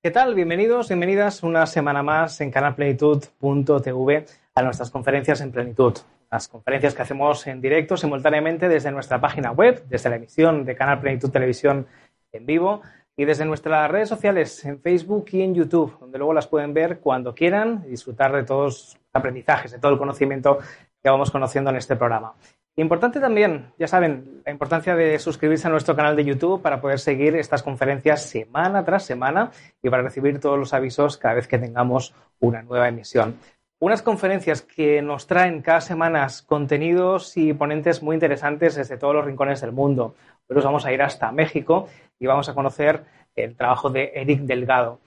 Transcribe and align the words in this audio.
¿Qué 0.00 0.12
tal? 0.12 0.36
Bienvenidos, 0.36 0.86
bienvenidas 0.86 1.42
una 1.42 1.66
semana 1.66 2.04
más 2.04 2.40
en 2.40 2.52
canalplenitud.tv 2.52 4.26
a 4.54 4.62
nuestras 4.62 4.92
conferencias 4.92 5.40
en 5.40 5.50
plenitud. 5.50 5.92
Las 6.30 6.46
conferencias 6.46 6.94
que 6.94 7.02
hacemos 7.02 7.44
en 7.48 7.60
directo 7.60 7.96
simultáneamente 7.96 8.68
desde 8.68 8.92
nuestra 8.92 9.20
página 9.20 9.50
web, 9.50 9.82
desde 9.88 10.08
la 10.08 10.14
emisión 10.14 10.64
de 10.64 10.76
Canal 10.76 11.00
Plenitud 11.00 11.30
Televisión 11.30 11.88
en 12.30 12.46
vivo 12.46 12.80
y 13.16 13.24
desde 13.24 13.44
nuestras 13.44 13.90
redes 13.90 14.08
sociales 14.08 14.64
en 14.64 14.80
Facebook 14.80 15.30
y 15.32 15.42
en 15.42 15.56
YouTube, 15.56 15.98
donde 15.98 16.18
luego 16.18 16.32
las 16.32 16.46
pueden 16.46 16.72
ver 16.72 17.00
cuando 17.00 17.34
quieran 17.34 17.82
y 17.84 17.90
disfrutar 17.90 18.32
de 18.32 18.44
todos 18.44 18.64
los 18.64 18.98
aprendizajes, 19.12 19.72
de 19.72 19.80
todo 19.80 19.90
el 19.90 19.98
conocimiento 19.98 20.60
que 21.02 21.10
vamos 21.10 21.32
conociendo 21.32 21.70
en 21.70 21.76
este 21.76 21.96
programa. 21.96 22.34
Importante 22.78 23.18
también, 23.18 23.72
ya 23.76 23.88
saben, 23.88 24.40
la 24.46 24.52
importancia 24.52 24.94
de 24.94 25.18
suscribirse 25.18 25.66
a 25.66 25.70
nuestro 25.70 25.96
canal 25.96 26.14
de 26.14 26.24
YouTube 26.24 26.62
para 26.62 26.80
poder 26.80 27.00
seguir 27.00 27.34
estas 27.34 27.64
conferencias 27.64 28.22
semana 28.22 28.84
tras 28.84 29.04
semana 29.04 29.50
y 29.82 29.90
para 29.90 30.04
recibir 30.04 30.38
todos 30.38 30.56
los 30.56 30.72
avisos 30.72 31.16
cada 31.16 31.34
vez 31.34 31.48
que 31.48 31.58
tengamos 31.58 32.14
una 32.38 32.62
nueva 32.62 32.86
emisión. 32.86 33.36
Unas 33.80 34.00
conferencias 34.00 34.62
que 34.62 35.02
nos 35.02 35.26
traen 35.26 35.60
cada 35.60 35.80
semana 35.80 36.28
contenidos 36.46 37.36
y 37.36 37.52
ponentes 37.52 38.00
muy 38.00 38.14
interesantes 38.14 38.76
desde 38.76 38.96
todos 38.96 39.12
los 39.12 39.24
rincones 39.24 39.60
del 39.60 39.72
mundo. 39.72 40.14
Hoy 40.48 40.54
nos 40.54 40.64
vamos 40.64 40.86
a 40.86 40.92
ir 40.92 41.02
hasta 41.02 41.32
México 41.32 41.88
y 42.20 42.28
vamos 42.28 42.48
a 42.48 42.54
conocer 42.54 43.02
el 43.34 43.56
trabajo 43.56 43.90
de 43.90 44.12
Eric 44.14 44.42
Delgado. 44.42 45.00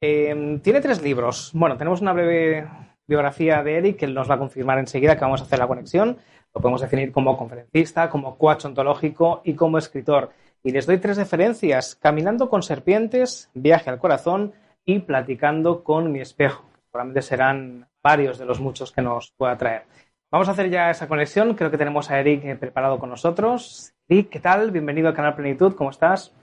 Eh, 0.00 0.58
tiene 0.62 0.80
tres 0.80 1.02
libros. 1.02 1.50
Bueno, 1.52 1.76
tenemos 1.76 2.00
una 2.00 2.14
breve 2.14 2.66
biografía 3.06 3.62
de 3.62 3.76
Eric 3.76 3.98
que 3.98 4.06
nos 4.06 4.30
va 4.30 4.36
a 4.36 4.38
confirmar 4.38 4.78
enseguida 4.78 5.16
que 5.16 5.24
vamos 5.24 5.42
a 5.42 5.44
hacer 5.44 5.58
la 5.58 5.66
conexión. 5.66 6.16
Lo 6.54 6.60
podemos 6.60 6.80
definir 6.80 7.12
como 7.12 7.36
conferencista, 7.36 8.10
como 8.10 8.36
coach 8.36 8.64
ontológico 8.64 9.40
y 9.44 9.54
como 9.54 9.78
escritor. 9.78 10.30
Y 10.62 10.72
les 10.72 10.86
doy 10.86 10.98
tres 10.98 11.16
referencias. 11.16 11.94
Caminando 11.94 12.50
con 12.50 12.62
serpientes, 12.62 13.50
viaje 13.54 13.88
al 13.88 13.98
corazón 13.98 14.52
y 14.84 14.98
platicando 15.00 15.84
con 15.84 16.10
mi 16.10 16.20
espejo. 16.20 16.64
Probablemente 16.90 17.22
serán 17.22 17.88
varios 18.02 18.38
de 18.38 18.46
los 18.46 18.60
muchos 18.60 18.90
que 18.90 19.00
nos 19.00 19.30
pueda 19.36 19.56
traer. 19.56 19.84
Vamos 20.30 20.48
a 20.48 20.52
hacer 20.52 20.70
ya 20.70 20.90
esa 20.90 21.08
conexión. 21.08 21.54
Creo 21.54 21.70
que 21.70 21.78
tenemos 21.78 22.10
a 22.10 22.18
Eric 22.18 22.44
eh, 22.44 22.56
preparado 22.56 22.98
con 22.98 23.10
nosotros. 23.10 23.92
Eric, 24.08 24.28
¿qué 24.28 24.40
tal? 24.40 24.72
Bienvenido 24.72 25.08
al 25.08 25.14
canal 25.14 25.36
Plenitud. 25.36 25.74
¿Cómo 25.76 25.90
estás? 25.90 26.34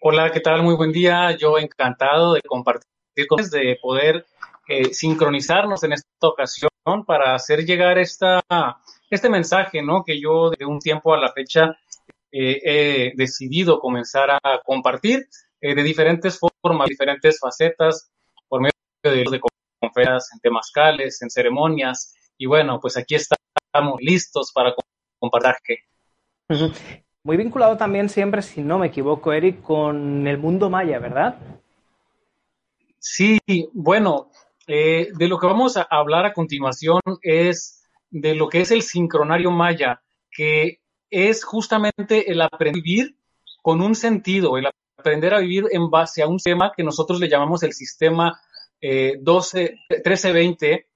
Hola, 0.00 0.30
¿qué 0.30 0.40
tal? 0.40 0.62
Muy 0.62 0.76
buen 0.76 0.92
día. 0.92 1.36
Yo 1.36 1.58
encantado 1.58 2.34
de 2.34 2.42
compartir 2.42 2.86
con 3.28 3.40
ustedes, 3.40 3.66
de 3.66 3.78
poder 3.82 4.26
eh, 4.68 4.94
sincronizarnos 4.94 5.82
en 5.82 5.92
esta 5.92 6.08
ocasión 6.20 6.70
para 7.04 7.34
hacer 7.34 7.64
llegar 7.64 7.98
esta, 7.98 8.42
este 9.10 9.28
mensaje, 9.28 9.82
¿no? 9.82 10.04
Que 10.04 10.20
yo 10.20 10.50
de 10.50 10.64
un 10.64 10.78
tiempo 10.78 11.14
a 11.14 11.18
la 11.18 11.32
fecha 11.32 11.76
eh, 12.30 12.60
he 12.62 13.12
decidido 13.16 13.80
comenzar 13.80 14.30
a 14.30 14.40
compartir 14.64 15.28
eh, 15.60 15.74
de 15.74 15.82
diferentes 15.82 16.38
formas, 16.38 16.88
diferentes 16.88 17.38
facetas, 17.40 18.10
por 18.48 18.60
medio 18.60 18.72
de, 19.02 19.24
de 19.30 19.40
conferencias, 19.80 20.30
en 20.32 20.40
temascales, 20.40 21.22
en 21.22 21.30
ceremonias. 21.30 22.14
Y 22.36 22.46
bueno, 22.46 22.80
pues 22.80 22.96
aquí 22.96 23.14
estamos 23.14 24.00
listos 24.00 24.52
para 24.52 24.74
compartir. 25.18 25.78
Muy 27.24 27.36
vinculado 27.36 27.76
también 27.76 28.08
siempre, 28.08 28.42
si 28.42 28.62
no 28.62 28.78
me 28.78 28.86
equivoco, 28.86 29.32
Eric, 29.32 29.60
con 29.62 30.26
el 30.26 30.38
mundo 30.38 30.70
maya, 30.70 30.98
¿verdad? 30.98 31.36
Sí, 32.98 33.38
bueno, 33.72 34.30
eh, 34.68 35.08
de 35.14 35.28
lo 35.28 35.38
que 35.38 35.46
vamos 35.46 35.78
a 35.78 35.86
hablar 35.90 36.26
a 36.26 36.34
continuación 36.34 37.00
es 37.22 37.82
de 38.10 38.34
lo 38.34 38.50
que 38.50 38.60
es 38.60 38.70
el 38.70 38.82
sincronario 38.82 39.50
maya, 39.50 40.02
que 40.30 40.80
es 41.10 41.42
justamente 41.42 42.30
el 42.30 42.42
aprender 42.42 42.82
a 42.82 42.84
vivir 42.84 43.16
con 43.62 43.80
un 43.80 43.94
sentido, 43.94 44.58
el 44.58 44.68
aprender 44.98 45.32
a 45.32 45.40
vivir 45.40 45.64
en 45.70 45.88
base 45.88 46.22
a 46.22 46.28
un 46.28 46.38
sistema 46.38 46.72
que 46.76 46.84
nosotros 46.84 47.18
le 47.18 47.30
llamamos 47.30 47.62
el 47.62 47.72
sistema 47.72 48.38
eh, 48.78 49.14
12, 49.20 49.74
1320 49.88 50.86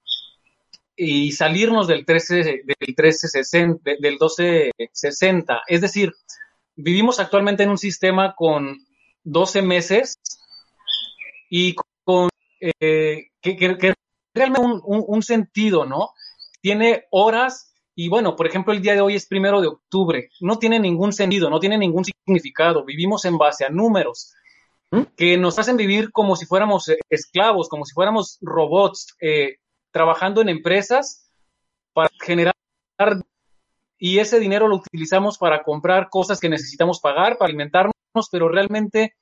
y 0.95 1.31
salirnos 1.31 1.87
del 1.87 2.05
13, 2.05 2.35
del 2.35 2.75
1360, 2.79 3.81
del 3.83 3.97
1260. 3.99 5.61
Es 5.67 5.81
decir, 5.81 6.13
vivimos 6.75 7.19
actualmente 7.19 7.63
en 7.63 7.71
un 7.71 7.79
sistema 7.79 8.35
con 8.35 8.85
12 9.23 9.63
meses 9.63 10.19
y 11.49 11.75
con 12.03 12.29
eh, 12.59 13.31
que, 13.43 13.55
que, 13.57 13.93
realmente 14.33 14.65
un, 14.65 14.81
un, 14.83 15.03
un, 15.05 15.21
sentido, 15.21 15.85
¿no? 15.85 16.09
Tiene 16.61 17.05
horas 17.11 17.75
y 17.95 18.09
bueno, 18.09 18.35
por 18.35 18.47
ejemplo, 18.47 18.73
el 18.73 18.81
día 18.81 18.93
de 18.93 19.01
hoy 19.01 19.15
es 19.15 19.27
primero 19.27 19.61
de 19.61 19.67
octubre, 19.67 20.29
no 20.41 20.57
tiene 20.57 20.79
ningún 20.79 21.13
sentido, 21.13 21.49
no 21.49 21.59
tiene 21.59 21.77
ningún 21.77 22.03
significado, 22.05 22.83
vivimos 22.83 23.25
en 23.25 23.37
base 23.37 23.65
a 23.65 23.69
números 23.69 24.33
que 25.15 25.37
nos 25.37 25.57
hacen 25.59 25.77
vivir 25.77 26.11
como 26.11 26.35
si 26.35 26.45
fuéramos 26.45 26.87
eh, 26.87 26.97
esclavos, 27.09 27.67
como 27.67 27.85
si 27.85 27.93
fuéramos 27.93 28.37
robots, 28.41 29.15
eh, 29.21 29.57
trabajando 29.91 30.41
en 30.41 30.49
empresas 30.49 31.29
para 31.93 32.09
generar 32.21 32.53
y 33.97 34.19
ese 34.19 34.39
dinero 34.39 34.67
lo 34.67 34.77
utilizamos 34.77 35.37
para 35.37 35.63
comprar 35.63 36.09
cosas 36.09 36.39
que 36.39 36.49
necesitamos 36.49 36.99
pagar, 36.99 37.37
para 37.37 37.47
alimentarnos, 37.47 37.93
pero 38.31 38.49
realmente 38.49 39.15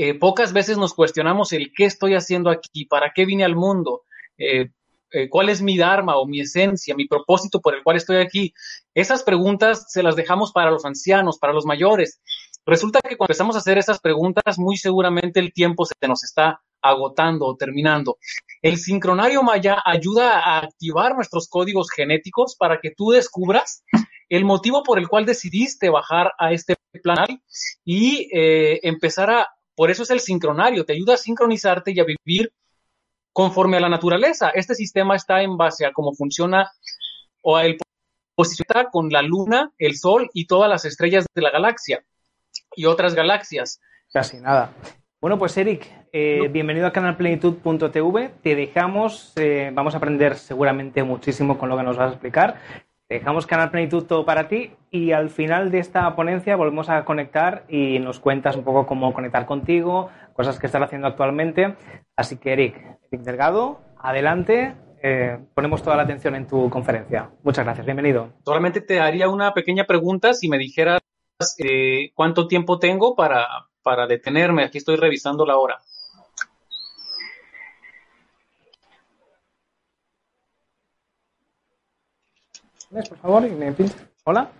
eh, 0.00 0.14
pocas 0.14 0.52
veces 0.52 0.78
nos 0.78 0.94
cuestionamos 0.94 1.52
el 1.52 1.72
qué 1.76 1.84
estoy 1.84 2.14
haciendo 2.14 2.50
aquí, 2.50 2.84
para 2.84 3.10
qué 3.12 3.26
vine 3.26 3.44
al 3.44 3.56
mundo, 3.56 4.02
eh, 4.38 4.70
eh, 5.10 5.28
cuál 5.28 5.48
es 5.48 5.60
mi 5.60 5.76
dharma 5.76 6.16
o 6.16 6.24
mi 6.24 6.40
esencia, 6.40 6.94
mi 6.94 7.08
propósito 7.08 7.60
por 7.60 7.74
el 7.74 7.82
cual 7.82 7.96
estoy 7.96 8.18
aquí. 8.18 8.54
Esas 8.94 9.24
preguntas 9.24 9.86
se 9.88 10.04
las 10.04 10.14
dejamos 10.14 10.52
para 10.52 10.70
los 10.70 10.84
ancianos, 10.84 11.38
para 11.40 11.52
los 11.52 11.66
mayores. 11.66 12.20
Resulta 12.64 13.00
que 13.00 13.16
cuando 13.16 13.32
empezamos 13.32 13.56
a 13.56 13.58
hacer 13.58 13.76
esas 13.76 13.98
preguntas, 13.98 14.56
muy 14.56 14.76
seguramente 14.76 15.40
el 15.40 15.52
tiempo 15.52 15.84
se 15.84 15.94
nos 16.06 16.22
está 16.22 16.60
agotando 16.80 17.46
o 17.46 17.56
terminando. 17.56 18.18
El 18.62 18.76
sincronario 18.76 19.42
maya 19.42 19.82
ayuda 19.84 20.38
a 20.38 20.58
activar 20.58 21.16
nuestros 21.16 21.48
códigos 21.48 21.88
genéticos 21.90 22.54
para 22.56 22.78
que 22.80 22.92
tú 22.92 23.10
descubras 23.10 23.82
el 24.28 24.44
motivo 24.44 24.84
por 24.84 25.00
el 25.00 25.08
cual 25.08 25.26
decidiste 25.26 25.90
bajar 25.90 26.34
a 26.38 26.52
este 26.52 26.76
plan 27.02 27.42
y 27.84 28.28
empezar 28.32 29.30
a 29.30 29.57
por 29.78 29.92
eso 29.92 30.02
es 30.02 30.10
el 30.10 30.18
sincronario, 30.18 30.84
te 30.84 30.94
ayuda 30.94 31.14
a 31.14 31.16
sincronizarte 31.16 31.92
y 31.92 32.00
a 32.00 32.04
vivir 32.04 32.52
conforme 33.32 33.76
a 33.76 33.80
la 33.80 33.88
naturaleza. 33.88 34.50
Este 34.50 34.74
sistema 34.74 35.14
está 35.14 35.40
en 35.40 35.56
base 35.56 35.86
a 35.86 35.92
cómo 35.92 36.12
funciona 36.14 36.72
o 37.42 37.56
a 37.56 37.64
el 37.64 37.78
posicionar 38.34 38.88
con 38.90 39.08
la 39.10 39.22
luna, 39.22 39.70
el 39.78 39.94
sol 39.94 40.30
y 40.34 40.48
todas 40.48 40.68
las 40.68 40.84
estrellas 40.84 41.26
de 41.32 41.42
la 41.42 41.52
galaxia 41.52 42.02
y 42.74 42.86
otras 42.86 43.14
galaxias. 43.14 43.80
Casi 44.12 44.38
nada. 44.38 44.72
Bueno, 45.20 45.38
pues 45.38 45.56
Eric, 45.56 45.88
eh, 46.12 46.40
no. 46.42 46.52
bienvenido 46.52 46.88
a 46.88 46.92
canalplenitud.tv. 46.92 48.30
Te 48.42 48.56
dejamos, 48.56 49.32
eh, 49.36 49.70
vamos 49.72 49.94
a 49.94 49.98
aprender 49.98 50.38
seguramente 50.38 51.04
muchísimo 51.04 51.56
con 51.56 51.68
lo 51.68 51.76
que 51.76 51.84
nos 51.84 51.96
vas 51.96 52.08
a 52.08 52.14
explicar. 52.14 52.87
Dejamos 53.08 53.46
Canal 53.46 53.70
Plenitud 53.70 54.04
todo 54.04 54.26
para 54.26 54.48
ti 54.48 54.72
y 54.90 55.12
al 55.12 55.30
final 55.30 55.70
de 55.70 55.78
esta 55.78 56.14
ponencia 56.14 56.56
volvemos 56.56 56.90
a 56.90 57.06
conectar 57.06 57.64
y 57.66 57.98
nos 58.00 58.20
cuentas 58.20 58.54
un 58.54 58.64
poco 58.64 58.86
cómo 58.86 59.14
conectar 59.14 59.46
contigo, 59.46 60.10
cosas 60.34 60.58
que 60.58 60.66
estás 60.66 60.82
haciendo 60.82 61.06
actualmente. 61.06 61.74
Así 62.16 62.36
que 62.36 62.52
Eric, 62.52 62.76
Eric 63.10 63.24
Delgado, 63.24 63.80
adelante, 63.98 64.74
eh, 65.02 65.38
ponemos 65.54 65.82
toda 65.82 65.96
la 65.96 66.02
atención 66.02 66.34
en 66.34 66.46
tu 66.46 66.68
conferencia. 66.68 67.30
Muchas 67.44 67.64
gracias, 67.64 67.86
bienvenido. 67.86 68.34
Solamente 68.44 68.82
te 68.82 69.00
haría 69.00 69.30
una 69.30 69.54
pequeña 69.54 69.84
pregunta 69.84 70.34
si 70.34 70.50
me 70.50 70.58
dijeras 70.58 71.00
eh, 71.64 72.10
cuánto 72.14 72.46
tiempo 72.46 72.78
tengo 72.78 73.16
para, 73.16 73.46
para 73.82 74.06
detenerme. 74.06 74.64
Aquí 74.64 74.76
estoy 74.76 74.96
revisando 74.96 75.46
la 75.46 75.56
hora. 75.56 75.78
Por 82.90 83.18
favor, 83.18 83.46
y 83.46 83.50
me 83.50 83.74
Hola. 84.24 84.50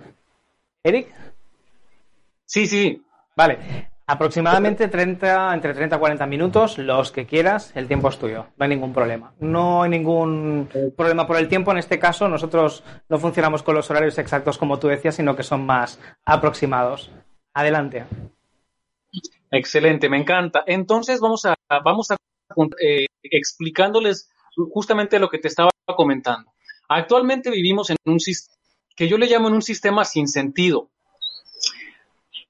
Eric. 0.83 1.15
Sí, 2.45 2.67
sí. 2.67 3.03
Vale. 3.37 3.89
Aproximadamente 4.11 4.89
30, 4.89 5.53
entre 5.53 5.75
30 5.75 5.97
y 5.97 5.99
40 5.99 6.27
minutos, 6.27 6.79
los 6.79 7.13
que 7.13 7.27
quieras, 7.27 7.73
el 7.75 7.87
tiempo 7.87 8.09
es 8.09 8.19
tuyo, 8.19 8.47
no 8.57 8.65
hay 8.65 8.71
ningún 8.71 8.95
problema. 8.95 9.35
No 9.39 9.83
hay 9.83 9.91
ningún 9.91 10.67
problema 10.97 11.27
por 11.27 11.37
el 11.37 11.47
tiempo, 11.47 11.73
en 11.73 11.77
este 11.77 11.99
caso 11.99 12.27
nosotros 12.27 12.83
no 13.11 13.19
funcionamos 13.19 13.63
con 13.63 13.75
los 13.75 13.91
horarios 13.91 14.17
exactos 14.17 14.57
como 14.57 14.79
tú 14.79 14.89
decías, 14.89 15.15
sino 15.15 15.37
que 15.37 15.43
son 15.43 15.67
más 15.67 16.01
aproximados. 16.25 17.11
Adelante. 17.53 18.07
Excelente, 19.51 20.09
me 20.09 20.17
encanta. 20.17 20.65
Entonces 20.67 21.21
vamos 21.21 21.45
a, 21.45 21.55
vamos 21.85 22.11
a 22.11 22.17
eh, 22.81 23.05
explicándoles 23.23 24.31
justamente 24.73 25.19
lo 25.19 25.29
que 25.29 25.39
te 25.39 25.49
estaba 25.49 25.71
comentando. 25.95 26.51
Actualmente 26.89 27.51
vivimos 27.51 27.91
en 27.91 27.97
un 28.07 28.19
que 28.97 29.09
yo 29.09 29.19
le 29.19 29.27
llamo 29.27 29.49
en 29.49 29.55
un 29.55 29.63
sistema 29.63 30.05
sin 30.05 30.27
sentido. 30.27 30.91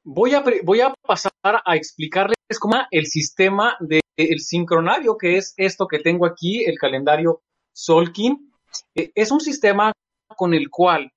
Voy 0.05 0.33
a, 0.35 0.43
voy 0.63 0.81
a 0.81 0.95
pasar 1.07 1.33
a 1.45 1.77
explicarles 1.77 2.37
cómo 2.59 2.77
el 2.91 3.07
sistema 3.07 3.77
del 3.81 4.01
de, 4.17 4.39
sincronario, 4.39 5.19
que 5.19 5.37
es 5.37 5.53
esto 5.57 5.87
que 5.87 5.99
tengo 5.99 6.25
aquí, 6.25 6.65
el 6.65 6.79
calendario 6.79 7.43
Solkin. 7.73 8.51
Eh, 8.95 9.13
es 9.15 9.31
un 9.31 9.41
sistema 9.41 9.93
con 10.37 10.55
el 10.55 10.71
cual 10.71 11.13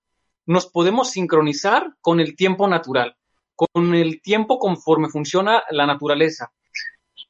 nos 0.46 0.66
podemos 0.66 1.12
sincronizar 1.12 1.96
con 2.02 2.20
el 2.20 2.36
tiempo 2.36 2.68
natural, 2.68 3.16
con 3.56 3.94
el 3.94 4.22
tiempo 4.22 4.60
conforme 4.60 5.10
funciona 5.10 5.64
la 5.70 5.86
naturaleza. 5.86 6.52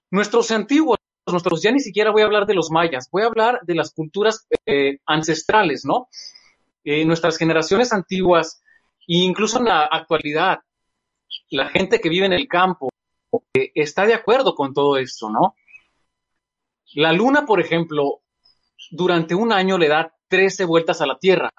Nuestros 0.09 0.49
antiguos, 0.51 0.97
nuestros, 1.27 1.61
ya 1.61 1.71
ni 1.71 1.79
siquiera 1.79 2.11
voy 2.11 2.21
a 2.21 2.25
hablar 2.25 2.45
de 2.45 2.53
los 2.53 2.71
mayas, 2.71 3.09
voy 3.11 3.23
a 3.23 3.27
hablar 3.27 3.59
de 3.63 3.75
las 3.75 3.93
culturas 3.93 4.47
eh, 4.65 4.99
ancestrales, 5.05 5.85
¿no? 5.85 6.07
Eh, 6.83 7.05
nuestras 7.05 7.37
generaciones 7.37 7.93
antiguas, 7.93 8.61
e 9.07 9.17
incluso 9.17 9.59
en 9.59 9.65
la 9.65 9.83
actualidad, 9.83 10.59
la 11.49 11.69
gente 11.69 11.99
que 11.99 12.09
vive 12.09 12.25
en 12.25 12.33
el 12.33 12.47
campo 12.47 12.89
eh, 13.53 13.71
está 13.75 14.05
de 14.05 14.13
acuerdo 14.13 14.55
con 14.55 14.73
todo 14.73 14.97
esto, 14.97 15.29
¿no? 15.29 15.55
La 16.93 17.13
luna, 17.13 17.45
por 17.45 17.61
ejemplo, 17.61 18.21
durante 18.89 19.35
un 19.35 19.53
año 19.53 19.77
le 19.77 19.87
da 19.87 20.13
13 20.27 20.65
vueltas 20.65 21.01
a 21.01 21.05
la 21.05 21.19
Tierra. 21.19 21.49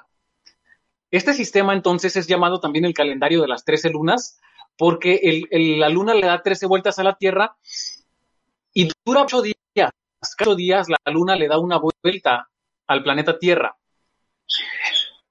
Este 1.10 1.34
sistema 1.34 1.72
entonces 1.72 2.16
es 2.16 2.26
llamado 2.26 2.58
también 2.58 2.84
el 2.84 2.94
calendario 2.94 3.42
de 3.42 3.48
las 3.48 3.64
13 3.64 3.90
lunas, 3.90 4.40
porque 4.76 5.42
la 5.50 5.88
luna 5.88 6.14
le 6.14 6.26
da 6.26 6.42
13 6.42 6.66
vueltas 6.66 6.98
a 6.98 7.04
la 7.04 7.16
Tierra 7.16 7.56
y 8.74 8.90
dura 9.04 9.22
8 9.22 9.42
días. 9.42 9.56
Cada 10.36 10.50
8 10.50 10.56
días 10.56 10.88
la 10.88 11.12
luna 11.12 11.36
le 11.36 11.48
da 11.48 11.58
una 11.58 11.78
vuelta 11.78 12.48
al 12.86 13.02
planeta 13.02 13.38
Tierra. 13.38 13.76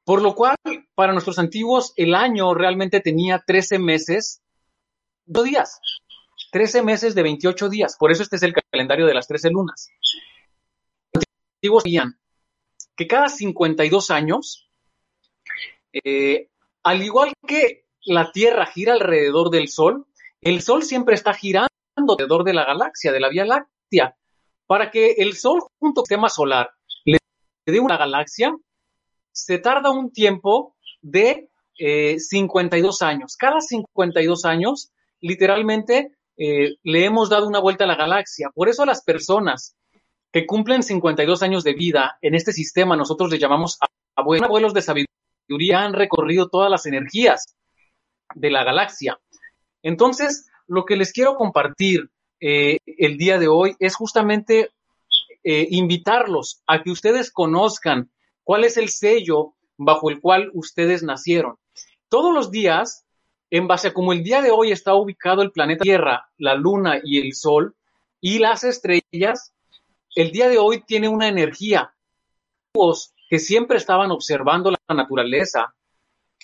Por 0.04 0.22
lo 0.22 0.36
cual, 0.36 0.56
para 0.96 1.14
nuestros 1.14 1.40
antiguos, 1.40 1.94
el 1.96 2.16
año 2.16 2.54
realmente 2.54 3.00
tenía 3.00 3.44
13 3.46 3.80
meses, 3.80 4.42
2 5.26 5.44
días. 5.46 5.80
13 6.52 6.82
meses 6.84 7.16
de 7.16 7.24
28 7.24 7.70
días. 7.70 7.96
Por 7.98 8.12
eso 8.12 8.24
este 8.24 8.36
es 8.36 8.44
el 8.44 8.54
calendario 8.54 9.06
de 9.06 9.14
las 9.14 9.28
13 9.28 9.52
lunas. 9.52 9.90
Los 11.14 11.24
antiguos 11.56 11.84
sabían 11.84 12.20
que 12.96 13.08
cada 13.08 13.30
52 13.30 14.12
años, 14.12 14.70
eh, 15.94 16.50
al 16.84 17.02
igual 17.02 17.34
que 17.48 17.86
la 18.04 18.32
Tierra 18.32 18.66
gira 18.66 18.94
alrededor 18.94 19.50
del 19.50 19.70
Sol, 19.70 20.08
el 20.42 20.62
Sol 20.62 20.84
siempre 20.84 21.16
está 21.16 21.34
girando 21.34 21.71
alrededor 22.10 22.44
de 22.44 22.54
la 22.54 22.66
galaxia, 22.66 23.12
de 23.12 23.20
la 23.20 23.30
Vía 23.30 23.46
Láctea. 23.46 24.16
Para 24.68 24.90
que 24.90 25.14
el 25.18 25.34
Sol 25.34 25.62
junto 25.80 26.02
al 26.02 26.06
sistema 26.06 26.30
solar 26.30 26.72
le 27.06 27.20
dé 27.66 27.80
una 27.80 27.98
galaxia, 27.98 28.56
se 29.32 29.60
tarda 29.60 29.92
un 29.92 30.12
tiempo 30.12 30.76
de 31.02 31.50
52 31.78 33.02
eh, 33.02 33.06
años. 33.06 33.36
Cada 33.38 33.60
52 33.60 34.46
años, 34.46 34.92
literalmente, 35.20 36.12
eh, 36.38 36.76
le 36.84 37.06
hemos 37.06 37.30
dado 37.30 37.48
una 37.48 37.60
vuelta 37.60 37.84
a 37.84 37.88
la 37.88 37.96
galaxia. 37.96 38.50
Por 38.54 38.70
eso 38.70 38.86
las 38.86 39.04
personas 39.04 39.76
que 40.32 40.46
cumplen 40.46 40.84
52 40.84 41.44
años 41.44 41.64
de 41.64 41.74
vida 41.74 42.18
en 42.22 42.36
este 42.36 42.54
sistema, 42.54 42.96
nosotros 42.96 43.30
le 43.30 43.40
llamamos 43.40 43.78
abuelos, 44.16 44.48
abuelos 44.48 44.74
de 44.74 44.82
sabiduría, 44.82 45.82
han 45.82 45.94
recorrido 45.94 46.48
todas 46.50 46.72
las 46.72 46.86
energías 46.86 47.56
de 48.36 48.50
la 48.50 48.64
galaxia. 48.64 49.20
Entonces, 49.84 50.50
lo 50.72 50.86
que 50.86 50.96
les 50.96 51.12
quiero 51.12 51.36
compartir 51.36 52.10
eh, 52.40 52.78
el 52.86 53.18
día 53.18 53.38
de 53.38 53.50
hoy 53.50 53.76
es 53.80 53.94
justamente 53.94 54.72
eh, 55.44 55.68
invitarlos 55.70 56.62
a 56.66 56.82
que 56.82 56.92
ustedes 56.92 57.30
conozcan 57.30 58.10
cuál 58.46 58.64
es 58.64 58.78
el 58.78 58.88
sello 58.88 59.54
bajo 59.76 60.10
el 60.10 60.22
cual 60.22 60.50
ustedes 60.54 61.04
nacieron. 61.04 61.58
Todos 62.08 62.34
los 62.34 62.52
días 62.52 63.06
en 63.50 63.68
base 63.68 63.90
a 63.90 63.94
cómo 63.94 64.14
el 64.14 64.24
día 64.24 64.42
de 64.42 64.52
hoy 64.52 64.72
está 64.72 64.96
ubicado 64.96 65.42
el 65.42 65.52
planeta 65.52 65.84
Tierra, 65.84 66.30
la 66.38 66.56
Luna 66.56 67.02
y 67.04 67.20
el 67.20 67.34
Sol 67.34 67.76
y 68.22 68.40
las 68.40 68.64
estrellas, 68.64 69.54
el 70.16 70.32
día 70.32 70.48
de 70.48 70.58
hoy 70.58 70.84
tiene 70.88 71.10
una 71.10 71.28
energía 71.28 71.94
que 73.30 73.40
siempre 73.40 73.76
estaban 73.78 74.10
observando 74.12 74.72
la 74.72 74.96
naturaleza 74.96 75.76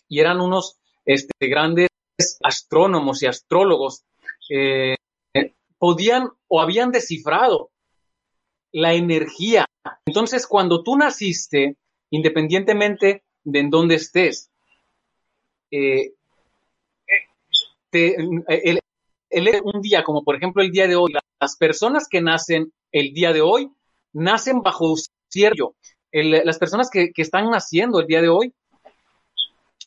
y 0.10 0.20
eran 0.20 0.42
unos 0.42 0.80
este, 1.06 1.48
grandes 1.48 1.88
astrónomos 2.44 3.22
y 3.22 3.28
astrólogos, 3.28 4.04
eh, 4.50 4.96
podían 5.78 6.30
o 6.48 6.62
habían 6.62 6.92
descifrado 6.92 7.70
la 8.72 8.94
energía. 8.94 9.66
Entonces, 10.06 10.48
cuando 10.48 10.84
tú 10.84 10.98
naciste, 10.98 11.78
independientemente 12.10 13.24
de 13.44 13.60
en 13.60 13.70
dónde 13.70 13.96
estés, 13.96 14.50
eh, 15.72 16.14
el, 17.92 18.80
un 19.64 19.82
día, 19.82 20.04
como 20.04 20.24
por 20.24 20.36
ejemplo 20.36 20.62
el 20.62 20.72
día 20.72 20.88
de 20.88 20.96
hoy, 20.96 21.14
las 21.40 21.58
personas 21.58 22.08
que 22.10 22.22
nacen 22.22 22.72
el 22.92 23.14
día 23.14 23.34
de 23.34 23.42
hoy, 23.42 23.72
nacen 24.14 24.62
bajo 24.62 24.96
cierto. 25.30 25.76
las 26.12 26.58
personas 26.58 26.90
que, 26.90 27.12
que 27.12 27.22
están 27.22 27.50
naciendo 27.50 28.00
el 28.00 28.08
día 28.08 28.22
de 28.22 28.30
hoy, 28.30 28.54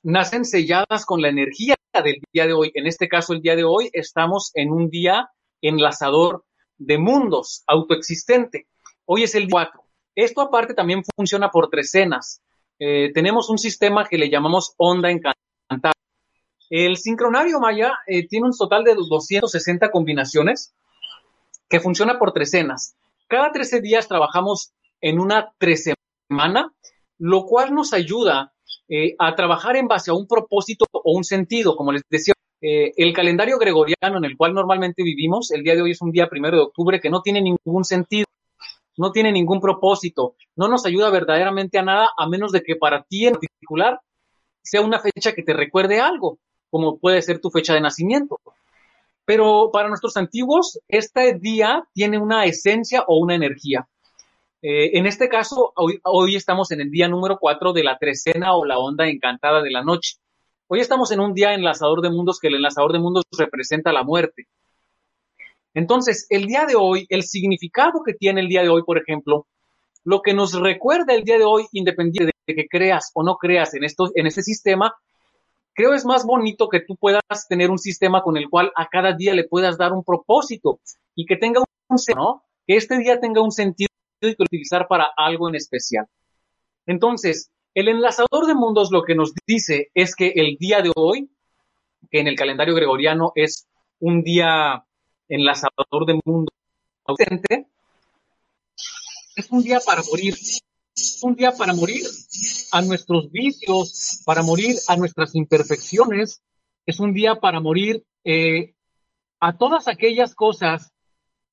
nacen 0.03 0.45
selladas 0.45 1.05
con 1.05 1.21
la 1.21 1.29
energía 1.29 1.77
del 1.93 2.21
día 2.33 2.47
de 2.47 2.53
hoy. 2.53 2.71
En 2.75 2.87
este 2.87 3.09
caso, 3.09 3.33
el 3.33 3.43
día 3.43 3.57
de 3.57 3.65
hoy, 3.65 3.91
estamos 3.93 4.51
en 4.55 4.71
un 4.71 4.89
día 4.89 5.31
enlazador 5.61 6.45
de 6.79 6.99
mundos, 6.99 7.63
autoexistente. 7.67 8.67
Hoy 9.05 9.25
es 9.25 9.35
el 9.35 9.49
4. 9.51 9.83
Esto 10.15 10.41
aparte 10.41 10.75
también 10.75 11.03
funciona 11.17 11.51
por 11.51 11.69
trecenas. 11.69 12.43
Eh, 12.79 13.13
tenemos 13.13 13.51
un 13.51 13.59
sistema 13.59 14.07
que 14.07 14.19
le 14.19 14.31
llamamos 14.31 14.75
onda 14.77 15.11
encantada. 15.11 15.93
El 16.71 16.97
sincronario 16.97 17.61
maya 17.61 17.99
eh, 18.07 18.27
tiene 18.29 18.47
un 18.47 18.57
total 18.57 18.85
de 18.85 18.95
260 18.95 19.91
combinaciones 19.91 20.73
que 21.69 21.81
funciona 21.81 22.19
por 22.19 22.33
trecenas. 22.33 22.97
Cada 23.29 23.53
13 23.53 23.81
días 23.81 24.09
trabajamos 24.09 24.73
en 25.01 25.21
una 25.21 25.53
semana, 25.59 26.73
lo 27.19 27.45
cual 27.45 27.75
nos 27.75 27.93
ayuda 27.93 28.53
eh, 28.91 29.15
a 29.19 29.35
trabajar 29.37 29.77
en 29.77 29.87
base 29.87 30.11
a 30.11 30.15
un 30.15 30.27
propósito 30.27 30.85
o 30.93 31.13
un 31.17 31.25
sentido. 31.25 31.77
Como 31.77 31.93
les 31.93 32.03
decía, 32.11 32.35
eh, 32.61 32.93
el 32.97 33.13
calendario 33.13 33.57
gregoriano 33.57 34.19
en 34.19 34.25
el 34.25 34.37
cual 34.37 34.53
normalmente 34.53 35.03
vivimos, 35.03 35.51
el 35.53 35.63
día 35.63 35.75
de 35.75 35.83
hoy 35.83 35.93
es 35.93 36.03
un 36.03 36.11
día 36.11 36.29
primero 36.29 36.57
de 36.57 36.65
octubre 36.65 37.01
que 37.01 37.09
no 37.09 37.23
tiene 37.23 37.41
ningún 37.41 37.85
sentido, 37.85 38.27
no 38.97 39.13
tiene 39.13 39.33
ningún 39.33 39.61
propósito, 39.61 40.35
no 40.57 40.69
nos 40.69 40.85
ayuda 40.85 41.09
verdaderamente 41.11 41.79
a 41.79 41.83
nada 41.83 42.11
a 42.19 42.29
menos 42.29 42.53
de 42.53 42.63
que 42.63 42.77
para 42.77 43.05
ti 43.05 43.27
en 43.27 43.35
particular 43.35 44.01
sea 44.63 44.83
una 44.83 44.99
fecha 44.99 45.33
que 45.33 45.43
te 45.43 45.55
recuerde 45.55 46.01
algo 46.01 46.39
como 46.71 46.99
puede 46.99 47.21
ser 47.21 47.41
tu 47.41 47.51
fecha 47.51 47.75
de 47.75 47.81
nacimiento. 47.81 48.41
Pero 49.25 49.71
para 49.73 49.89
nuestros 49.89 50.17
antiguos, 50.17 50.81
este 50.89 51.35
día 51.35 51.85
tiene 51.93 52.19
una 52.19 52.45
esencia 52.45 53.05
o 53.07 53.19
una 53.19 53.35
energía. 53.35 53.87
Eh, 54.63 54.99
en 54.99 55.07
este 55.07 55.29
caso, 55.29 55.73
hoy, 55.75 56.37
estamos 56.37 56.71
en 56.71 56.83
el 56.83 56.91
día 56.91 57.09
número 57.09 57.39
4 57.41 57.73
de 57.73 57.83
la 57.83 57.97
trecena 57.97 58.55
o 58.55 58.67
la 58.67 58.79
onda 58.79 59.09
encantada 59.09 59.63
de 59.63 59.71
la 59.71 59.83
noche. 59.83 60.17
Hoy 60.67 60.81
estamos 60.81 61.11
en 61.13 61.21
un 61.21 61.33
día 61.33 61.55
enlazador 61.55 62.03
de 62.03 62.11
mundos 62.11 62.39
que 62.39 62.49
el 62.49 62.57
enlazador 62.57 62.93
de 62.93 62.99
mundos 62.99 63.25
representa 63.37 63.93
la 63.93 64.05
muerte. 64.05 64.49
Entonces, 65.73 66.27
el 66.29 66.47
día 66.47 66.67
de 66.67 66.75
hoy, 66.77 67.07
el 67.09 67.23
significado 67.23 68.03
que 68.05 68.13
tiene 68.13 68.43
el 68.43 68.49
día 68.49 68.63
de 68.63 68.69
hoy, 68.69 68.83
por 68.83 68.99
ejemplo, 68.99 69.47
lo 70.05 70.21
que 70.21 70.35
nos 70.35 70.53
recuerda 70.53 71.15
el 71.15 71.25
día 71.25 71.39
de 71.39 71.45
hoy, 71.45 71.67
independiente 71.73 72.33
de 72.47 72.55
que 72.55 72.69
creas 72.69 73.11
o 73.15 73.23
no 73.23 73.37
creas 73.37 73.73
en, 73.75 73.85
esto, 73.85 74.11
en 74.15 74.27
este 74.27 74.43
sistema, 74.43 74.95
creo 75.73 75.95
es 75.95 76.05
más 76.05 76.27
bonito 76.27 76.69
que 76.69 76.81
tú 76.81 76.97
puedas 76.97 77.23
tener 77.49 77.71
un 77.71 77.79
sistema 77.79 78.23
con 78.23 78.37
el 78.37 78.51
cual 78.51 78.73
a 78.77 78.89
cada 78.89 79.15
día 79.15 79.35
le 79.35 79.45
puedas 79.45 79.79
dar 79.79 79.93
un 79.93 80.05
propósito 80.05 80.81
y 81.15 81.25
que 81.25 81.37
tenga 81.37 81.61
un 81.61 81.99
¿no? 82.15 82.43
Que 82.67 82.77
este 82.77 82.99
día 82.99 83.21
tenga 83.21 83.43
un 83.43 83.53
sentido 83.53 83.90
y 84.29 84.35
que 84.35 84.43
utilizar 84.43 84.87
para 84.89 85.09
algo 85.17 85.49
en 85.49 85.55
especial. 85.55 86.07
Entonces, 86.87 87.51
el 87.75 87.89
enlazador 87.89 88.47
de 88.47 88.55
mundos 88.55 88.91
lo 88.91 89.03
que 89.03 89.15
nos 89.15 89.33
dice 89.47 89.91
es 89.95 90.15
que 90.15 90.33
el 90.35 90.57
día 90.59 90.83
de 90.83 90.93
hoy, 90.95 91.31
que 92.11 92.21
en 92.21 92.27
el 92.27 92.37
calendario 92.37 92.75
gregoriano 92.75 93.33
es 93.35 93.67
un 94.01 94.23
día 94.23 94.85
enlazador 95.29 96.07
de 96.07 96.21
mundos 96.25 96.55
ausente, 97.05 97.67
es 99.37 99.51
un 99.51 99.63
día 99.63 99.81
para 99.85 100.03
morir, 100.03 100.35
un 101.23 101.35
día 101.37 101.53
para 101.53 101.73
morir 101.73 102.03
a 102.73 102.83
nuestros 102.83 103.31
vicios, 103.31 104.23
para 104.25 104.43
morir 104.43 104.77
a 104.89 104.97
nuestras 104.97 105.35
imperfecciones. 105.35 106.43
Es 106.87 106.99
un 106.99 107.15
día 107.15 107.37
para 107.37 107.61
morir 107.61 108.05
eh, 108.25 108.75
a 109.39 109.57
todas 109.57 109.89
aquellas 109.89 110.35
cosas 110.35 110.93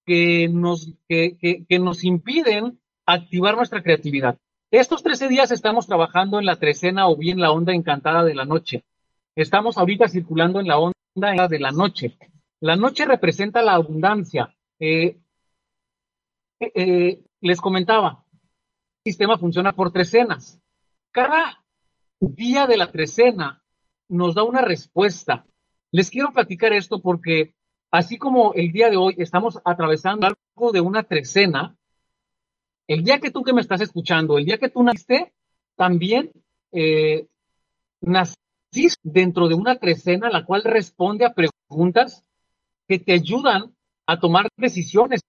que 0.08 0.48
nos, 0.48 0.94
que, 1.10 1.38
que, 1.68 1.80
nos 1.80 2.06
impiden 2.06 2.80
activar 3.06 3.58
nuestra 3.58 3.84
creatividad. 3.84 4.38
Estos 4.72 5.04
13 5.04 5.28
días 5.28 5.52
estamos 5.52 5.86
trabajando 5.86 6.40
en 6.40 6.46
la 6.46 6.56
trecena 6.56 7.10
o 7.10 7.18
bien 7.18 7.42
la 7.42 7.52
onda 7.52 7.74
encantada 7.74 8.24
de 8.24 8.34
la 8.34 8.46
noche. 8.46 8.86
Estamos 9.36 9.78
ahorita 9.78 10.08
circulando 10.08 10.62
en 10.62 10.68
la 10.68 10.80
onda 10.80 11.48
de 11.50 11.60
la 11.60 11.72
noche. 11.72 12.18
La 12.62 12.78
noche 12.78 13.06
representa 13.06 13.62
la 13.62 13.74
abundancia. 13.74 14.56
Eh, 14.80 15.20
eh, 16.62 17.22
les 17.42 17.60
comentaba, 17.60 18.24
sistema 19.04 19.38
funciona 19.38 19.74
por 19.74 19.92
trecenas. 19.92 20.62
Cada 21.12 21.66
día 22.22 22.66
de 22.66 22.78
la 22.78 22.92
trecena 22.94 23.62
nos 24.08 24.36
da 24.36 24.44
una 24.44 24.62
respuesta. 24.62 25.46
Les 25.92 26.10
quiero 26.10 26.32
platicar 26.32 26.72
esto 26.72 27.02
porque 27.02 27.57
así 27.92 28.18
como 28.18 28.54
el 28.54 28.72
día 28.72 28.90
de 28.90 28.98
hoy 28.98 29.16
estamos 29.18 29.60
atravesando 29.64 30.28
algo 30.28 30.72
de 30.72 30.82
una 30.82 31.04
trecena, 31.04 31.76
el 32.88 33.04
día 33.04 33.20
que 33.20 33.32
tú 33.32 33.44
que 33.44 33.54
me 33.54 33.62
estás 33.62 33.82
escuchando, 33.82 34.38
el 34.38 34.46
día 34.46 34.58
que 34.58 34.70
tú 34.70 34.84
naciste, 34.84 35.34
también 35.76 36.32
eh, 36.72 37.28
naciste 38.02 38.38
dentro 39.04 39.48
de 39.48 39.56
una 39.56 39.78
trecena 39.78 40.30
la 40.30 40.46
cual 40.46 40.64
responde 40.64 41.26
a 41.26 41.34
preguntas 41.34 42.24
que 42.88 43.00
te 43.00 43.14
ayudan 43.14 43.76
a 44.06 44.20
tomar 44.20 44.48
decisiones 44.58 45.22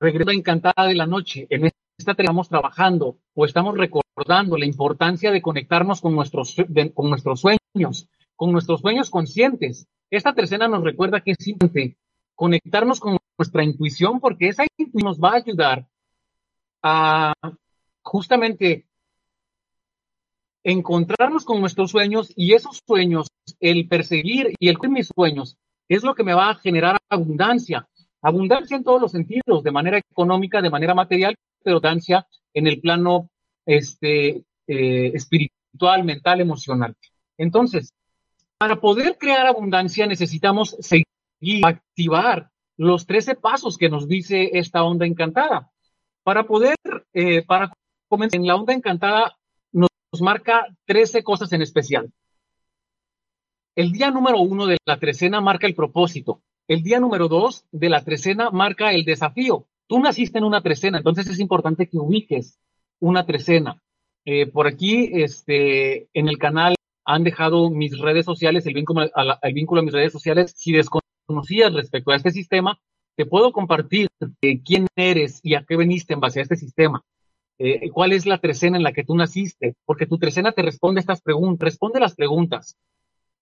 Regresa 0.00 0.32
encantada 0.32 0.88
de 0.88 0.94
la 0.94 1.06
noche. 1.06 1.46
En 1.48 1.66
esta 1.66 2.12
estamos 2.12 2.48
trabajando 2.48 3.18
o 3.34 3.44
estamos 3.44 3.76
recordando 3.76 4.56
la 4.56 4.66
importancia 4.66 5.30
de 5.30 5.40
conectarnos 5.40 6.00
con 6.00 6.14
nuestros, 6.14 6.56
con 6.94 7.08
nuestros 7.08 7.40
sueños, 7.40 8.08
con 8.36 8.52
nuestros 8.52 8.80
sueños 8.80 9.10
conscientes. 9.10 9.86
Esta 10.10 10.34
tercera 10.34 10.68
nos 10.68 10.84
recuerda 10.84 11.20
que 11.20 11.32
es 11.32 11.48
importante 11.48 11.96
conectarnos 12.34 13.00
con 13.00 13.18
nuestra 13.38 13.64
intuición 13.64 14.20
porque 14.20 14.48
esa 14.48 14.64
intuición 14.64 15.04
nos 15.04 15.20
va 15.20 15.30
a 15.30 15.36
ayudar 15.36 15.86
a 16.82 17.32
justamente 18.02 18.86
encontrarnos 20.64 21.44
con 21.44 21.60
nuestros 21.60 21.90
sueños 21.90 22.32
y 22.36 22.54
esos 22.54 22.80
sueños, 22.86 23.28
el 23.60 23.88
perseguir 23.88 24.54
y 24.58 24.68
el 24.68 24.78
cumplir 24.78 24.98
mis 24.98 25.10
sueños, 25.14 25.56
es 25.88 26.02
lo 26.02 26.14
que 26.14 26.24
me 26.24 26.34
va 26.34 26.50
a 26.50 26.54
generar 26.54 26.98
abundancia. 27.08 27.88
Abundancia 28.20 28.76
en 28.76 28.84
todos 28.84 29.00
los 29.00 29.12
sentidos, 29.12 29.62
de 29.64 29.72
manera 29.72 29.98
económica, 29.98 30.62
de 30.62 30.70
manera 30.70 30.94
material, 30.94 31.34
pero 31.62 31.76
abundancia 31.76 32.26
en 32.54 32.66
el 32.66 32.80
plano 32.80 33.30
este, 33.66 34.44
eh, 34.66 35.12
espiritual, 35.14 36.04
mental, 36.04 36.40
emocional. 36.40 36.94
Entonces, 37.36 37.92
para 38.62 38.76
poder 38.76 39.18
crear 39.18 39.44
abundancia 39.44 40.06
necesitamos 40.06 40.76
seguir, 40.78 41.66
activar 41.66 42.48
los 42.76 43.06
13 43.06 43.34
pasos 43.34 43.76
que 43.76 43.88
nos 43.88 44.06
dice 44.06 44.50
esta 44.52 44.84
onda 44.84 45.04
encantada. 45.04 45.72
Para 46.22 46.46
poder, 46.46 46.76
eh, 47.12 47.42
para 47.42 47.72
comenzar 48.06 48.38
en 48.38 48.46
la 48.46 48.54
onda 48.54 48.72
encantada, 48.72 49.36
nos 49.72 49.90
marca 50.20 50.68
13 50.84 51.24
cosas 51.24 51.52
en 51.52 51.62
especial. 51.62 52.12
El 53.74 53.90
día 53.90 54.12
número 54.12 54.38
uno 54.38 54.66
de 54.66 54.76
la 54.86 54.96
trecena 54.96 55.40
marca 55.40 55.66
el 55.66 55.74
propósito. 55.74 56.40
El 56.68 56.84
día 56.84 57.00
número 57.00 57.26
dos 57.26 57.64
de 57.72 57.88
la 57.88 58.04
trecena 58.04 58.50
marca 58.50 58.92
el 58.92 59.04
desafío. 59.04 59.66
Tú 59.88 59.98
naciste 59.98 60.38
en 60.38 60.44
una 60.44 60.62
trecena, 60.62 60.98
entonces 60.98 61.26
es 61.26 61.40
importante 61.40 61.88
que 61.88 61.98
ubiques 61.98 62.60
una 63.00 63.26
trecena. 63.26 63.82
Eh, 64.24 64.46
por 64.46 64.68
aquí, 64.68 65.10
este, 65.14 66.06
en 66.14 66.28
el 66.28 66.38
canal 66.38 66.76
han 67.04 67.24
dejado 67.24 67.70
mis 67.70 67.98
redes 67.98 68.24
sociales, 68.24 68.66
el 68.66 68.74
vínculo, 68.74 69.10
a 69.14 69.38
el 69.42 69.54
vínculo 69.54 69.82
mis 69.82 69.92
redes 69.92 70.12
sociales. 70.12 70.52
Si 70.56 70.72
desconocías 70.72 71.72
respecto 71.72 72.10
a 72.10 72.16
este 72.16 72.30
sistema, 72.30 72.78
te 73.16 73.26
puedo 73.26 73.52
compartir 73.52 74.08
quién 74.64 74.86
eres 74.96 75.40
y 75.42 75.54
a 75.54 75.64
qué 75.64 75.76
veniste 75.76 76.14
en 76.14 76.20
base 76.20 76.40
a 76.40 76.42
este 76.42 76.56
sistema. 76.56 77.02
Eh, 77.58 77.90
cuál 77.90 78.12
es 78.12 78.26
la 78.26 78.38
trecena 78.38 78.76
en 78.76 78.82
la 78.82 78.92
que 78.92 79.04
tú 79.04 79.14
naciste, 79.14 79.76
porque 79.84 80.06
tu 80.06 80.18
trecena 80.18 80.52
te 80.52 80.62
responde 80.62 81.00
estas 81.00 81.20
preguntas, 81.20 81.64
responde 81.64 82.00
las 82.00 82.14
preguntas. 82.14 82.76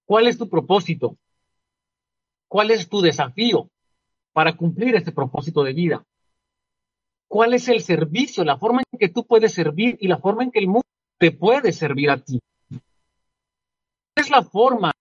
¿Cuál 0.05 0.27
es 0.27 0.37
tu 0.37 0.49
propósito? 0.49 1.17
¿Cuál 2.49 2.71
es 2.71 2.89
tu 2.89 3.01
desafío 3.01 3.71
para 4.33 4.57
cumplir 4.57 4.97
ese 4.97 5.13
propósito 5.13 5.63
de 5.63 5.73
vida? 5.73 6.05
¿Cuál 7.29 7.55
es 7.55 7.69
el 7.69 7.81
servicio, 7.81 8.43
la 8.45 8.59
forma 8.59 8.83
en 8.91 8.99
que 8.99 9.09
tú 9.09 9.25
puedes 9.25 9.55
servir 9.55 9.97
y 10.01 10.09
la 10.09 10.19
forma 10.19 10.43
en 10.43 10.51
que 10.51 10.59
el 10.59 10.67
mundo 10.67 10.87
te 11.17 11.31
puede 11.31 11.73
servir 11.73 12.11
a 12.11 12.19
ti? 12.19 12.41
¿Cuál 14.21 14.27
es 14.27 14.31
la 14.31 14.51
forma 14.51 14.93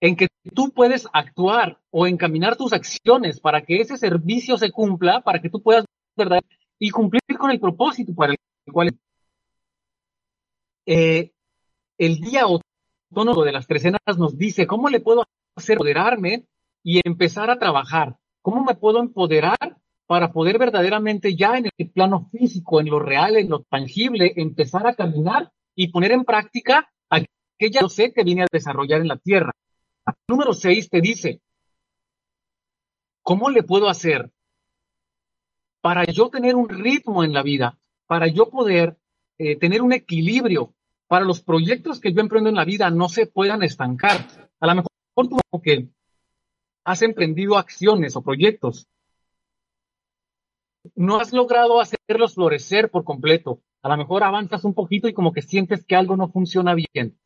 en 0.00 0.14
que 0.14 0.28
tú 0.54 0.70
puedes 0.70 1.08
actuar 1.12 1.80
o 1.90 2.06
encaminar 2.06 2.54
tus 2.54 2.72
acciones 2.72 3.40
para 3.40 3.62
que 3.62 3.80
ese 3.80 3.96
servicio 3.96 4.56
se 4.58 4.70
cumpla, 4.70 5.22
para 5.22 5.40
que 5.40 5.50
tú 5.50 5.60
puedas 5.60 5.84
¿verdad? 6.16 6.40
y 6.78 6.90
cumplir 6.90 7.20
con 7.36 7.50
el 7.50 7.58
propósito 7.58 8.14
para 8.14 8.34
el 8.34 8.72
cual 8.72 8.96
eh, 10.86 11.32
el 11.98 12.20
día 12.20 12.42
autónomo 12.42 13.42
de 13.42 13.50
las 13.50 13.66
trecenas 13.66 14.00
nos 14.16 14.38
dice 14.38 14.68
cómo 14.68 14.88
le 14.88 15.00
puedo 15.00 15.24
hacer 15.56 15.74
empoderarme 15.74 16.44
y 16.84 17.00
empezar 17.04 17.50
a 17.50 17.58
trabajar, 17.58 18.18
cómo 18.40 18.62
me 18.62 18.76
puedo 18.76 19.00
empoderar 19.00 19.78
para 20.06 20.30
poder 20.30 20.58
verdaderamente 20.58 21.34
ya 21.34 21.58
en 21.58 21.68
el 21.76 21.90
plano 21.90 22.28
físico, 22.30 22.80
en 22.80 22.88
lo 22.88 23.00
real, 23.00 23.34
en 23.34 23.48
lo 23.48 23.64
tangible, 23.64 24.32
empezar 24.36 24.86
a 24.86 24.94
caminar 24.94 25.50
y 25.74 25.88
poner 25.88 26.12
en 26.12 26.24
práctica 26.24 26.88
aquella 27.60 27.80
yo 27.82 27.88
sé 27.90 28.12
que 28.12 28.24
vine 28.24 28.42
a 28.42 28.46
desarrollar 28.50 29.02
en 29.02 29.08
la 29.08 29.18
tierra. 29.18 29.52
Número 30.26 30.54
seis 30.54 30.88
te 30.88 31.00
dice, 31.00 31.42
¿cómo 33.22 33.50
le 33.50 33.62
puedo 33.62 33.88
hacer 33.88 34.30
para 35.82 36.04
yo 36.04 36.30
tener 36.30 36.56
un 36.56 36.68
ritmo 36.68 37.22
en 37.22 37.32
la 37.32 37.42
vida, 37.42 37.78
para 38.06 38.28
yo 38.28 38.48
poder 38.48 38.98
eh, 39.38 39.56
tener 39.56 39.82
un 39.82 39.92
equilibrio, 39.92 40.74
para 41.06 41.24
los 41.24 41.42
proyectos 41.42 42.00
que 42.00 42.12
yo 42.12 42.20
emprendo 42.20 42.48
en 42.48 42.56
la 42.56 42.64
vida 42.64 42.90
no 42.90 43.08
se 43.08 43.26
puedan 43.26 43.62
estancar. 43.62 44.26
A 44.58 44.66
lo 44.66 44.74
mejor 44.74 44.90
tú 45.14 45.60
que 45.62 45.88
has 46.84 47.02
emprendido 47.02 47.58
acciones 47.58 48.16
o 48.16 48.22
proyectos, 48.22 48.88
no 50.94 51.20
has 51.20 51.32
logrado 51.32 51.78
hacerlos 51.78 52.34
florecer 52.34 52.90
por 52.90 53.04
completo. 53.04 53.60
A 53.82 53.90
lo 53.90 53.98
mejor 53.98 54.24
avanzas 54.24 54.64
un 54.64 54.72
poquito 54.72 55.08
y 55.08 55.12
como 55.12 55.32
que 55.32 55.42
sientes 55.42 55.84
que 55.84 55.94
algo 55.94 56.16
no 56.16 56.30
funciona 56.30 56.74
bien. 56.74 57.19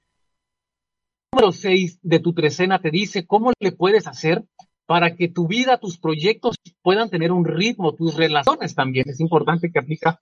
Número 1.35 1.51
6 1.51 1.99
de 2.01 2.21
tu 2.21 2.33
trecena 2.33 2.81
te 2.81 2.93
dice 2.93 3.27
cómo 3.27 3.51
le 3.59 3.73
puedes 3.73 4.07
hacer 4.07 4.45
para 4.87 5.17
que 5.17 5.27
tu 5.27 5.49
vida, 5.49 5.79
tus 5.79 5.99
proyectos 5.99 6.55
puedan 6.81 7.11
tener 7.11 7.33
un 7.33 7.45
ritmo, 7.45 7.93
tus 7.93 8.15
relaciones 8.15 8.77
también. 8.77 9.09
Es 9.09 9.19
importante 9.19 9.73
que 9.73 9.81
aplica 9.81 10.21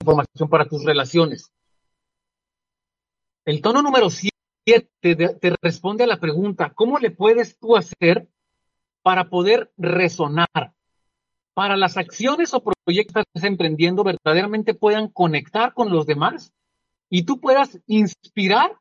información 0.00 0.50
para 0.50 0.66
tus 0.66 0.84
relaciones. 0.84 1.50
El 3.46 3.62
tono 3.62 3.80
número 3.80 4.10
7 4.10 4.34
te, 5.00 5.56
responde 5.62 6.04
a 6.04 6.08
la 6.08 6.20
pregunta, 6.20 6.74
¿cómo 6.74 6.98
le 6.98 7.10
puedes 7.10 7.58
tú 7.58 7.74
hacer 7.74 8.28
para 9.00 9.30
poder 9.30 9.72
resonar? 9.78 10.74
Para 11.54 11.78
las 11.78 11.96
acciones 11.96 12.52
o 12.52 12.62
proyectos 12.62 13.14
que 13.14 13.38
estás 13.38 13.48
emprendiendo 13.48 14.04
verdaderamente 14.04 14.74
puedan 14.74 15.08
conectar 15.08 15.72
con 15.72 15.88
los 15.88 16.04
demás 16.04 16.52
y 17.08 17.22
tú 17.22 17.40
puedas 17.40 17.80
inspirar 17.86 18.76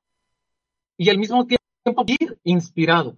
y 0.98 1.10
al 1.10 1.18
mismo 1.18 1.46
tiempo 1.46 2.06
ir 2.08 2.38
inspirado. 2.44 3.18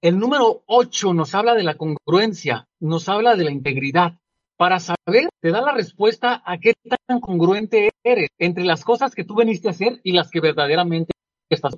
El 0.00 0.18
número 0.18 0.64
8 0.66 1.14
nos 1.14 1.34
habla 1.34 1.54
de 1.54 1.62
la 1.62 1.76
congruencia, 1.76 2.68
nos 2.78 3.08
habla 3.08 3.36
de 3.36 3.44
la 3.44 3.50
integridad. 3.50 4.18
Para 4.56 4.78
saber, 4.78 5.30
te 5.40 5.50
da 5.50 5.62
la 5.62 5.72
respuesta 5.72 6.42
a 6.44 6.58
qué 6.58 6.74
tan 7.06 7.20
congruente 7.20 7.90
eres 8.04 8.28
entre 8.38 8.64
las 8.64 8.84
cosas 8.84 9.14
que 9.14 9.24
tú 9.24 9.34
veniste 9.34 9.68
a 9.68 9.72
hacer 9.72 10.00
y 10.04 10.12
las 10.12 10.30
que 10.30 10.40
verdaderamente 10.40 11.12
estás. 11.48 11.76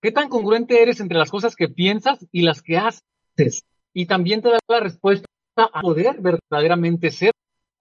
¿Qué 0.00 0.12
tan 0.12 0.28
congruente 0.28 0.80
eres 0.82 1.00
entre 1.00 1.18
las 1.18 1.30
cosas 1.30 1.56
que 1.56 1.68
piensas 1.68 2.24
y 2.32 2.42
las 2.42 2.62
que 2.62 2.78
haces? 2.78 3.64
Y 3.92 4.06
también 4.06 4.40
te 4.40 4.50
da 4.50 4.58
la 4.68 4.80
respuesta 4.80 5.26
a 5.56 5.80
poder 5.82 6.20
verdaderamente 6.20 7.10
ser 7.10 7.32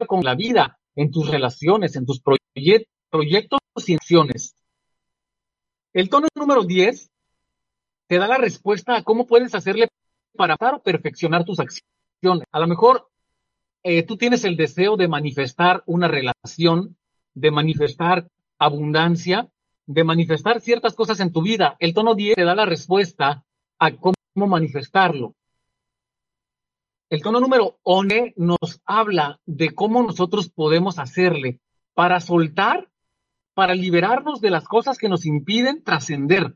con 0.08 0.24
la 0.24 0.36
vida, 0.36 0.80
en 0.96 1.12
tus 1.12 1.30
relaciones, 1.30 1.96
en 1.96 2.06
tus 2.06 2.20
proyectos 2.20 3.60
y 3.88 3.94
acciones. 3.94 4.56
El 6.00 6.08
tono 6.08 6.30
número 6.34 6.64
10 6.64 7.12
te 8.08 8.20
da 8.20 8.26
la 8.26 8.38
respuesta 8.38 8.96
a 8.96 9.04
cómo 9.04 9.28
puedes 9.28 9.54
hacerle 9.54 9.90
para 10.34 10.56
o 10.56 10.82
perfeccionar 10.82 11.44
tus 11.44 11.60
acciones. 11.60 12.48
A 12.54 12.60
lo 12.62 12.68
mejor 12.68 13.10
eh, 13.84 14.04
tú 14.04 14.16
tienes 14.16 14.46
el 14.46 14.56
deseo 14.56 14.96
de 14.96 15.10
manifestar 15.10 15.84
una 15.86 16.08
relación, 16.08 16.96
de 17.34 17.52
manifestar 17.52 18.30
abundancia, 18.58 19.50
de 19.88 20.06
manifestar 20.06 20.62
ciertas 20.62 20.96
cosas 20.96 21.20
en 21.20 21.34
tu 21.34 21.42
vida. 21.42 21.76
El 21.80 21.94
tono 21.94 22.16
10 22.16 22.38
te 22.38 22.46
da 22.46 22.56
la 22.56 22.66
respuesta 22.66 23.44
a 23.78 23.92
cómo 23.92 24.16
manifestarlo. 24.48 25.36
El 27.10 27.22
tono 27.22 27.42
número 27.42 27.78
11 27.84 28.36
nos 28.38 28.80
habla 28.86 29.42
de 29.46 29.72
cómo 29.76 30.02
nosotros 30.02 30.48
podemos 30.48 30.98
hacerle 30.98 31.60
para 31.94 32.22
soltar, 32.22 32.88
para 33.60 33.76
liberarnos 33.76 34.40
de 34.40 34.52
las 34.52 34.64
cosas 34.64 34.98
que 34.98 35.10
nos 35.10 35.26
impiden 35.26 35.84
trascender. 35.84 36.56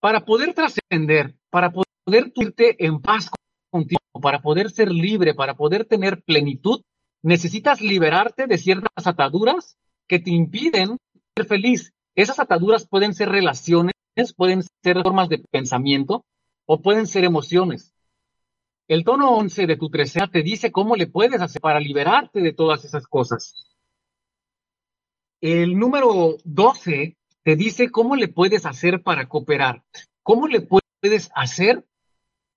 Para 0.00 0.24
poder 0.24 0.54
trascender, 0.54 1.36
para 1.50 1.70
poder 1.70 2.32
irte 2.34 2.84
en 2.84 3.00
paz 3.00 3.30
contigo, 3.70 4.00
para 4.20 4.42
poder 4.42 4.72
ser 4.72 4.90
libre, 4.90 5.34
para 5.34 5.54
poder 5.54 5.84
tener 5.84 6.20
plenitud, 6.24 6.82
necesitas 7.22 7.80
liberarte 7.80 8.48
de 8.48 8.58
ciertas 8.58 9.06
ataduras 9.06 9.76
que 10.08 10.18
te 10.18 10.32
impiden 10.32 10.96
ser 11.36 11.46
feliz. 11.46 11.92
Esas 12.16 12.40
ataduras 12.40 12.88
pueden 12.88 13.14
ser 13.14 13.28
relaciones, 13.28 13.94
pueden 14.36 14.64
ser 14.82 15.00
formas 15.04 15.28
de 15.28 15.38
pensamiento 15.38 16.24
o 16.66 16.82
pueden 16.82 17.06
ser 17.06 17.22
emociones. 17.22 17.94
El 18.88 19.04
tono 19.04 19.30
11 19.36 19.64
de 19.64 19.76
tu 19.76 19.88
trecena 19.90 20.28
te 20.28 20.42
dice 20.42 20.72
cómo 20.72 20.96
le 20.96 21.06
puedes 21.06 21.40
hacer 21.40 21.62
para 21.62 21.78
liberarte 21.78 22.40
de 22.40 22.52
todas 22.52 22.84
esas 22.84 23.06
cosas. 23.06 23.69
El 25.40 25.78
número 25.78 26.36
12 26.44 27.16
te 27.42 27.56
dice 27.56 27.90
cómo 27.90 28.16
le 28.16 28.28
puedes 28.28 28.66
hacer 28.66 29.02
para 29.02 29.28
cooperar, 29.28 29.82
cómo 30.22 30.46
le 30.46 30.60
puedes 30.60 31.30
hacer 31.34 31.84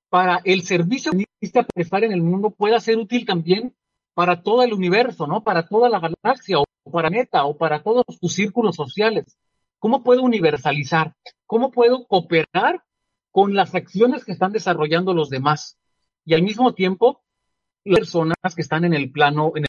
para 0.09 0.41
el 0.43 0.63
servicio 0.63 1.11
que 1.13 1.63
prestar 1.73 2.03
en 2.03 2.11
el 2.11 2.21
mundo 2.21 2.51
pueda 2.51 2.79
ser 2.79 2.97
útil 2.97 3.25
también 3.25 3.75
para 4.13 4.41
todo 4.41 4.63
el 4.63 4.73
universo, 4.73 5.27
¿no? 5.27 5.43
Para 5.43 5.67
toda 5.67 5.89
la 5.89 5.99
galaxia 5.99 6.59
o 6.59 6.65
para 6.91 7.09
Meta 7.09 7.45
o 7.45 7.57
para 7.57 7.81
todos 7.81 8.05
tus 8.19 8.33
círculos 8.33 8.75
sociales. 8.75 9.37
¿Cómo 9.79 10.03
puedo 10.03 10.21
universalizar? 10.21 11.15
¿Cómo 11.45 11.71
puedo 11.71 12.05
cooperar 12.05 12.83
con 13.33 13.55
las 13.55 13.73
acciones 13.73 14.23
que 14.23 14.31
están 14.31 14.51
desarrollando 14.51 15.11
los 15.15 15.31
demás. 15.31 15.79
Y 16.23 16.35
al 16.35 16.43
mismo 16.43 16.75
tiempo, 16.75 17.23
las 17.83 18.01
personas 18.01 18.37
que 18.55 18.61
están 18.61 18.85
en 18.85 18.93
el 18.93 19.11
plano 19.11 19.53
en 19.55 19.65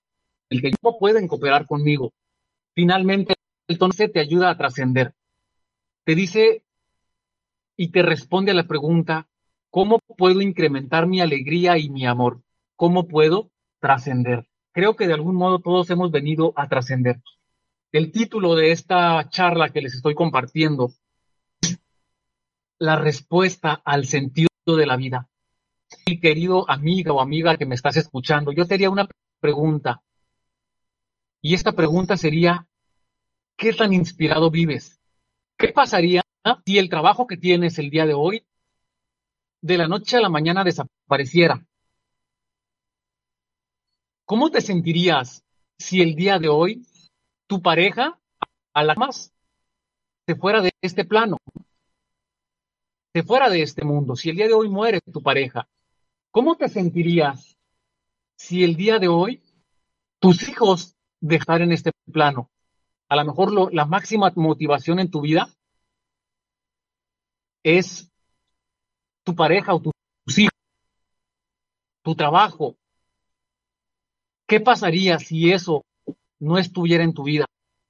el 0.50 0.60
que 0.60 0.72
no 0.82 0.98
pueden 0.98 1.26
cooperar 1.26 1.66
conmigo. 1.66 2.12
Finalmente, 2.74 3.34
entonces 3.68 4.12
te 4.12 4.20
ayuda 4.20 4.50
a 4.50 4.56
trascender. 4.56 5.14
Te 6.04 6.14
dice 6.14 6.64
y 7.76 7.88
te 7.88 8.02
responde 8.02 8.50
a 8.50 8.54
la 8.54 8.64
pregunta, 8.64 9.28
¿cómo 9.70 9.98
puedo 9.98 10.40
incrementar 10.40 11.06
mi 11.06 11.20
alegría 11.20 11.78
y 11.78 11.88
mi 11.88 12.06
amor? 12.06 12.42
¿Cómo 12.76 13.06
puedo 13.08 13.50
trascender? 13.80 14.46
Creo 14.72 14.96
que 14.96 15.06
de 15.06 15.14
algún 15.14 15.36
modo 15.36 15.60
todos 15.60 15.88
hemos 15.90 16.10
venido 16.10 16.52
a 16.56 16.68
trascender. 16.68 17.20
El 17.92 18.10
título 18.10 18.56
de 18.56 18.72
esta 18.72 19.28
charla 19.28 19.70
que 19.70 19.80
les 19.80 19.94
estoy 19.94 20.14
compartiendo 20.14 20.92
la 22.78 22.96
respuesta 22.96 23.80
al 23.84 24.04
sentido 24.06 24.48
de 24.66 24.86
la 24.86 24.96
vida. 24.96 25.28
Mi 26.06 26.18
querido 26.18 26.68
amiga 26.68 27.12
o 27.12 27.20
amiga 27.20 27.56
que 27.56 27.66
me 27.66 27.76
estás 27.76 27.96
escuchando, 27.96 28.52
yo 28.52 28.66
te 28.66 28.88
una 28.88 29.08
pregunta. 29.40 30.02
Y 31.46 31.52
esta 31.52 31.72
pregunta 31.72 32.16
sería, 32.16 32.66
¿qué 33.58 33.74
tan 33.74 33.92
inspirado 33.92 34.50
vives? 34.50 34.98
¿Qué 35.58 35.74
pasaría 35.74 36.22
si 36.64 36.78
el 36.78 36.88
trabajo 36.88 37.26
que 37.26 37.36
tienes 37.36 37.78
el 37.78 37.90
día 37.90 38.06
de 38.06 38.14
hoy 38.14 38.46
de 39.60 39.76
la 39.76 39.86
noche 39.86 40.16
a 40.16 40.22
la 40.22 40.30
mañana 40.30 40.64
desapareciera? 40.64 41.62
¿Cómo 44.24 44.50
te 44.50 44.62
sentirías 44.62 45.44
si 45.76 46.00
el 46.00 46.14
día 46.14 46.38
de 46.38 46.48
hoy 46.48 46.86
tu 47.46 47.60
pareja 47.60 48.18
a 48.72 48.82
la 48.82 48.94
más 48.94 49.30
se 50.26 50.36
fuera 50.36 50.62
de 50.62 50.72
este 50.80 51.04
plano? 51.04 51.36
Se 53.12 53.22
fuera 53.22 53.50
de 53.50 53.60
este 53.60 53.84
mundo. 53.84 54.16
Si 54.16 54.30
el 54.30 54.36
día 54.36 54.46
de 54.46 54.54
hoy 54.54 54.70
muere 54.70 55.02
tu 55.02 55.22
pareja, 55.22 55.68
¿cómo 56.30 56.56
te 56.56 56.70
sentirías 56.70 57.58
si 58.34 58.64
el 58.64 58.76
día 58.76 58.98
de 58.98 59.08
hoy 59.08 59.42
tus 60.20 60.48
hijos 60.48 60.94
dejar 61.24 61.62
en 61.62 61.72
este 61.72 61.90
plano? 62.12 62.50
A 63.08 63.16
lo 63.16 63.24
mejor 63.24 63.72
la 63.72 63.86
máxima 63.86 64.32
motivación 64.36 64.98
en 64.98 65.10
tu 65.10 65.20
vida 65.20 65.48
es 67.62 68.10
tu 69.24 69.34
pareja 69.34 69.74
o 69.74 69.80
tus 69.80 70.38
hijos, 70.38 70.52
tu 72.02 72.14
trabajo. 72.14 72.76
¿Qué 74.46 74.60
pasaría 74.60 75.18
si 75.18 75.52
eso 75.52 75.82
no 76.38 76.58
estuviera 76.58 77.02
en 77.04 77.14
tu 77.14 77.24
vida? 77.24 77.46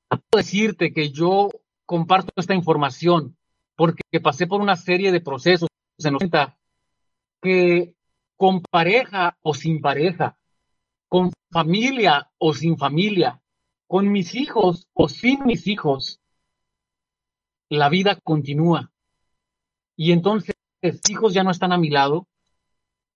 Puedo 0.08 0.42
decirte 0.42 0.92
que 0.92 1.10
yo 1.10 1.48
comparto 1.84 2.32
esta 2.36 2.54
información 2.54 3.36
porque 3.76 4.02
pasé 4.22 4.46
por 4.46 4.60
una 4.60 4.76
serie 4.76 5.10
de 5.10 5.20
procesos 5.20 5.68
en 5.98 6.12
los 6.12 6.22
que 7.42 7.94
con 8.36 8.62
pareja 8.62 9.36
o 9.42 9.54
sin 9.54 9.80
pareja, 9.80 10.36
con 11.08 11.32
familia 11.54 12.28
o 12.38 12.52
sin 12.52 12.76
familia, 12.76 13.40
con 13.86 14.10
mis 14.10 14.34
hijos 14.34 14.88
o 14.92 15.08
sin 15.08 15.44
mis 15.46 15.68
hijos, 15.68 16.20
la 17.68 17.88
vida 17.88 18.18
continúa. 18.20 18.90
Y 19.94 20.10
entonces, 20.10 20.56
hijos 21.08 21.32
ya 21.32 21.44
no 21.44 21.52
están 21.52 21.70
a 21.72 21.78
mi 21.78 21.90
lado. 21.90 22.26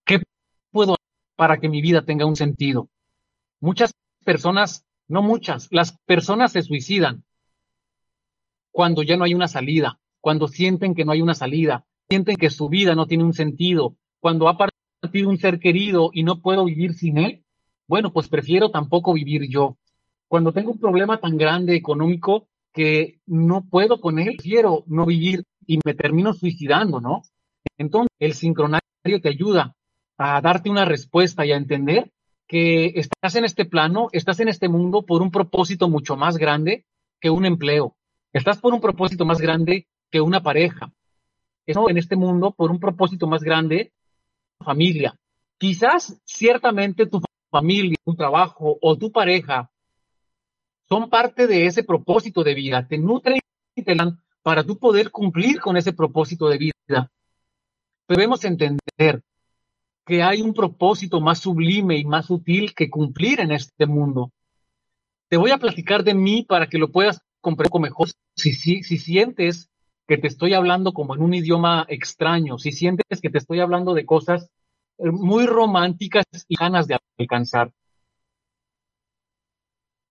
¿Qué 0.05 0.23
puedo 0.71 0.93
hacer 0.93 1.35
para 1.35 1.59
que 1.59 1.69
mi 1.69 1.83
vida 1.83 2.03
tenga 2.03 2.27
un 2.27 2.37
sentido? 2.37 2.89
Muchas 3.59 3.93
personas, 4.25 4.87
no 5.09 5.21
muchas, 5.21 5.67
las 5.73 5.99
personas 6.07 6.53
se 6.53 6.63
suicidan 6.63 7.25
cuando 8.71 9.03
ya 9.03 9.17
no 9.17 9.25
hay 9.25 9.35
una 9.35 9.49
salida, 9.49 9.99
cuando 10.21 10.47
sienten 10.47 10.95
que 10.95 11.05
no 11.05 11.11
hay 11.11 11.23
una 11.23 11.35
salida, 11.35 11.87
sienten 12.09 12.37
que 12.37 12.51
su 12.51 12.69
vida 12.69 12.95
no 12.95 13.09
tiene 13.09 13.25
un 13.25 13.35
sentido, 13.35 13.97
cuando 14.21 14.49
ha 14.49 14.57
partido 14.57 15.29
un 15.29 15.39
ser 15.39 15.59
querido 15.59 16.11
y 16.13 16.23
no 16.23 16.41
puedo 16.41 16.67
vivir 16.67 16.95
sin 16.95 17.19
él. 17.19 17.45
Bueno, 17.89 18.13
pues 18.13 18.29
prefiero 18.29 18.71
tampoco 18.71 19.15
vivir 19.15 19.49
yo. 19.49 19.79
Cuando 20.29 20.53
tengo 20.53 20.73
un 20.73 20.79
problema 20.79 21.19
tan 21.19 21.39
grande 21.39 21.75
económico 21.75 22.47
que 22.73 23.19
no 23.27 23.65
puedo 23.69 24.01
con 24.01 24.19
él, 24.19 24.37
quiero 24.37 24.85
no 24.87 25.07
vivir 25.07 25.45
y 25.67 25.79
me 25.85 25.95
termino 25.95 26.35
suicidando, 26.35 27.01
¿no? 27.01 27.23
Entonces, 27.79 28.11
el 28.19 28.35
sincronario 28.35 28.83
te 29.23 29.29
ayuda 29.31 29.75
a 30.19 30.41
darte 30.43 30.69
una 30.69 30.85
respuesta 30.85 31.47
y 31.47 31.53
a 31.53 31.57
entender 31.57 32.11
que 32.47 32.93
estás 32.95 33.37
en 33.37 33.45
este 33.45 33.65
plano, 33.65 34.09
estás 34.13 34.41
en 34.41 34.49
este 34.49 34.69
mundo 34.69 35.03
por 35.03 35.23
un 35.23 35.31
propósito 35.31 35.89
mucho 35.89 36.17
más 36.17 36.37
grande 36.37 36.85
que 37.21 37.31
un 37.31 37.47
empleo. 37.47 37.97
Estás 38.33 38.59
por 38.59 38.75
un 38.75 38.81
propósito 38.81 39.25
más 39.25 39.41
grande 39.41 39.87
que 40.11 40.21
una 40.21 40.43
pareja. 40.43 40.93
Estás 41.67 41.85
en 41.89 41.99
este 41.99 42.17
mundo 42.17 42.53
por 42.53 42.71
un 42.71 42.81
propósito 42.81 43.27
más 43.27 43.43
grande 43.43 43.93
familia. 44.59 45.19
Quizás 45.59 46.21
ciertamente 46.25 47.07
tu 47.07 47.21
familia, 47.51 47.97
tu 48.05 48.15
trabajo 48.15 48.79
o 48.81 48.97
tu 48.97 49.11
pareja 49.11 49.71
son 50.89 51.11
parte 51.11 51.47
de 51.47 51.67
ese 51.67 51.85
propósito 51.85 52.43
de 52.43 52.55
vida, 52.55 52.87
te 52.87 52.99
nutren 52.99 53.41
y 53.75 53.83
te 53.83 53.95
dan 53.95 54.21
para 54.43 54.65
tú 54.65 54.79
poder 54.79 55.11
cumplir 55.11 55.61
con 55.61 55.77
ese 55.77 55.93
propósito 55.93 56.49
de 56.49 56.59
vida. 56.59 57.11
Debemos 58.09 58.43
entender 58.45 59.23
que 60.07 60.23
hay 60.23 60.41
un 60.41 60.55
propósito 60.55 61.21
más 61.21 61.41
sublime 61.41 61.99
y 61.99 62.05
más 62.07 62.27
sutil 62.27 62.75
que 62.75 62.89
cumplir 62.89 63.41
en 63.41 63.53
este 63.53 63.87
mundo. 63.87 64.33
Te 65.29 65.37
voy 65.37 65.51
a 65.51 65.59
platicar 65.59 66.03
de 66.03 66.15
mí 66.15 66.47
para 66.49 66.67
que 66.67 66.79
lo 66.79 66.91
puedas 66.91 67.21
comprender 67.43 67.81
mejor. 67.83 68.09
Si, 68.35 68.55
si, 68.55 68.83
si 68.83 68.97
sientes 68.97 69.69
que 70.07 70.17
te 70.17 70.27
estoy 70.27 70.55
hablando 70.55 70.95
como 70.95 71.15
en 71.15 71.21
un 71.21 71.35
idioma 71.35 71.85
extraño, 71.89 72.57
si 72.57 72.73
sientes 72.73 73.21
que 73.21 73.29
te 73.29 73.37
estoy 73.37 73.61
hablando 73.61 73.93
de 73.93 74.07
cosas 74.07 74.49
muy 74.99 75.47
románticas 75.47 76.25
y 76.49 76.57
ganas 76.57 76.87
de 76.87 76.99
alcanzar. 77.19 77.73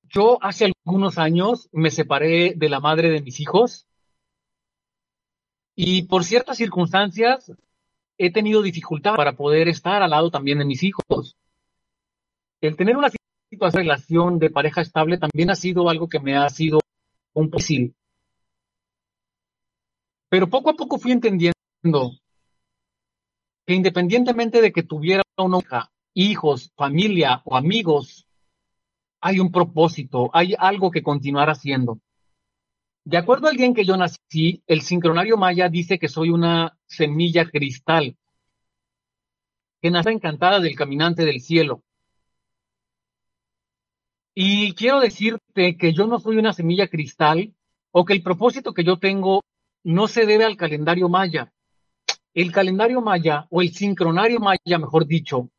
Yo 0.03 0.37
hace 0.41 0.71
algunos 0.85 1.17
años 1.17 1.69
me 1.71 1.91
separé 1.91 2.53
de 2.55 2.69
la 2.69 2.79
madre 2.79 3.09
de 3.09 3.21
mis 3.21 3.39
hijos 3.39 3.87
y 5.75 6.03
por 6.03 6.23
ciertas 6.23 6.57
circunstancias 6.57 7.51
he 8.17 8.31
tenido 8.31 8.61
dificultad 8.61 9.15
para 9.15 9.35
poder 9.35 9.67
estar 9.67 10.01
al 10.01 10.09
lado 10.09 10.31
también 10.31 10.59
de 10.59 10.65
mis 10.65 10.81
hijos. 10.83 11.35
El 12.61 12.75
tener 12.75 12.97
una 12.97 13.09
relación 13.71 14.39
de 14.39 14.49
pareja 14.49 14.81
estable 14.81 15.17
también 15.17 15.49
ha 15.49 15.55
sido 15.55 15.89
algo 15.89 16.07
que 16.07 16.19
me 16.19 16.35
ha 16.35 16.49
sido 16.49 16.79
un 17.33 17.49
difícil. 17.49 17.93
Pero 20.29 20.49
poco 20.49 20.71
a 20.71 20.73
poco 20.73 20.97
fui 20.97 21.11
entendiendo 21.11 21.53
que 23.67 23.73
independientemente 23.73 24.61
de 24.61 24.71
que 24.71 24.81
tuviera 24.81 25.23
una 25.37 25.59
hija, 25.59 25.91
hijos, 26.13 26.71
familia 26.75 27.41
o 27.43 27.57
amigos, 27.57 28.25
hay 29.19 29.41
un 29.41 29.51
propósito, 29.51 30.29
hay 30.33 30.55
algo 30.57 30.89
que 30.89 31.03
continuar 31.03 31.49
haciendo. 31.49 31.99
De 33.03 33.17
acuerdo 33.17 33.49
al 33.49 33.57
día 33.57 33.65
en 33.65 33.73
que 33.73 33.83
yo 33.83 33.97
nací, 33.97 34.63
el 34.67 34.81
sincronario 34.81 35.35
maya 35.35 35.67
dice 35.67 35.99
que 35.99 36.07
soy 36.07 36.29
una 36.29 36.77
semilla 36.85 37.49
cristal, 37.49 38.15
que 39.81 39.91
nace 39.91 40.11
encantada 40.11 40.61
del 40.61 40.75
caminante 40.75 41.25
del 41.25 41.41
cielo. 41.41 41.83
Y 44.33 44.75
quiero 44.75 45.01
decirte 45.01 45.75
que 45.75 45.91
yo 45.91 46.07
no 46.07 46.19
soy 46.19 46.37
una 46.37 46.53
semilla 46.53 46.87
cristal 46.87 47.53
o 47.91 48.05
que 48.05 48.13
el 48.13 48.23
propósito 48.23 48.73
que 48.73 48.85
yo 48.85 48.97
tengo 48.97 49.43
no 49.83 50.07
se 50.07 50.25
debe 50.25 50.45
al 50.45 50.55
calendario 50.55 51.09
maya. 51.09 51.51
El 52.37 52.51
calendario 52.51 53.01
maya 53.01 53.47
o 53.49 53.63
el 53.63 53.73
sincronario 53.73 54.39
maya, 54.39 54.77
mejor 54.77 55.07
dicho, 55.07 55.49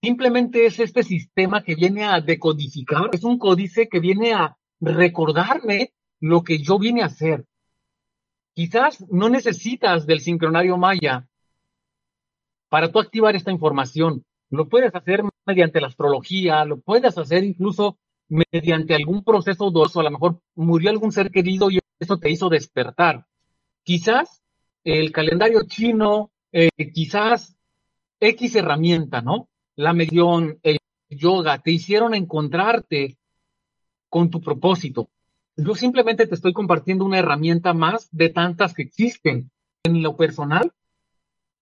simplemente 0.00 0.64
es 0.64 0.80
este 0.80 1.02
sistema 1.02 1.62
que 1.62 1.74
viene 1.74 2.04
a 2.04 2.18
decodificar, 2.22 3.10
es 3.12 3.24
un 3.24 3.38
códice 3.38 3.90
que 3.90 4.00
viene 4.00 4.32
a 4.32 4.56
recordarme 4.80 5.92
lo 6.20 6.42
que 6.42 6.60
yo 6.60 6.78
vine 6.78 7.02
a 7.02 7.12
hacer. 7.12 7.44
Quizás 8.54 9.04
no 9.10 9.28
necesitas 9.28 10.06
del 10.06 10.20
sincronario 10.20 10.78
maya 10.78 11.28
para 12.70 12.90
tú 12.90 13.00
activar 13.00 13.36
esta 13.36 13.52
información. 13.52 14.24
Lo 14.48 14.70
puedes 14.70 14.94
hacer 14.94 15.24
mediante 15.44 15.82
la 15.82 15.88
astrología, 15.88 16.64
lo 16.64 16.80
puedes 16.80 17.18
hacer 17.18 17.44
incluso 17.44 17.98
mediante 18.28 18.94
algún 18.94 19.24
proceso 19.24 19.70
doloroso. 19.70 20.00
A 20.00 20.04
lo 20.04 20.12
mejor 20.12 20.40
murió 20.54 20.88
algún 20.88 21.12
ser 21.12 21.30
querido 21.30 21.70
y 21.70 21.80
eso 22.00 22.16
te 22.16 22.30
hizo 22.30 22.48
despertar. 22.48 23.26
Quizás 23.82 24.40
el 24.84 25.12
calendario 25.12 25.62
chino, 25.66 26.30
eh, 26.52 26.68
quizás 26.92 27.56
X 28.20 28.54
herramienta, 28.54 29.22
¿no? 29.22 29.48
La 29.76 29.92
medión, 29.92 30.58
el 30.62 30.78
yoga, 31.08 31.58
te 31.58 31.72
hicieron 31.72 32.14
encontrarte 32.14 33.16
con 34.08 34.30
tu 34.30 34.40
propósito. 34.40 35.08
Yo 35.56 35.74
simplemente 35.74 36.26
te 36.26 36.34
estoy 36.34 36.52
compartiendo 36.52 37.04
una 37.04 37.18
herramienta 37.18 37.72
más 37.72 38.08
de 38.12 38.28
tantas 38.28 38.74
que 38.74 38.82
existen. 38.82 39.50
En 39.84 40.02
lo 40.02 40.16
personal, 40.16 40.72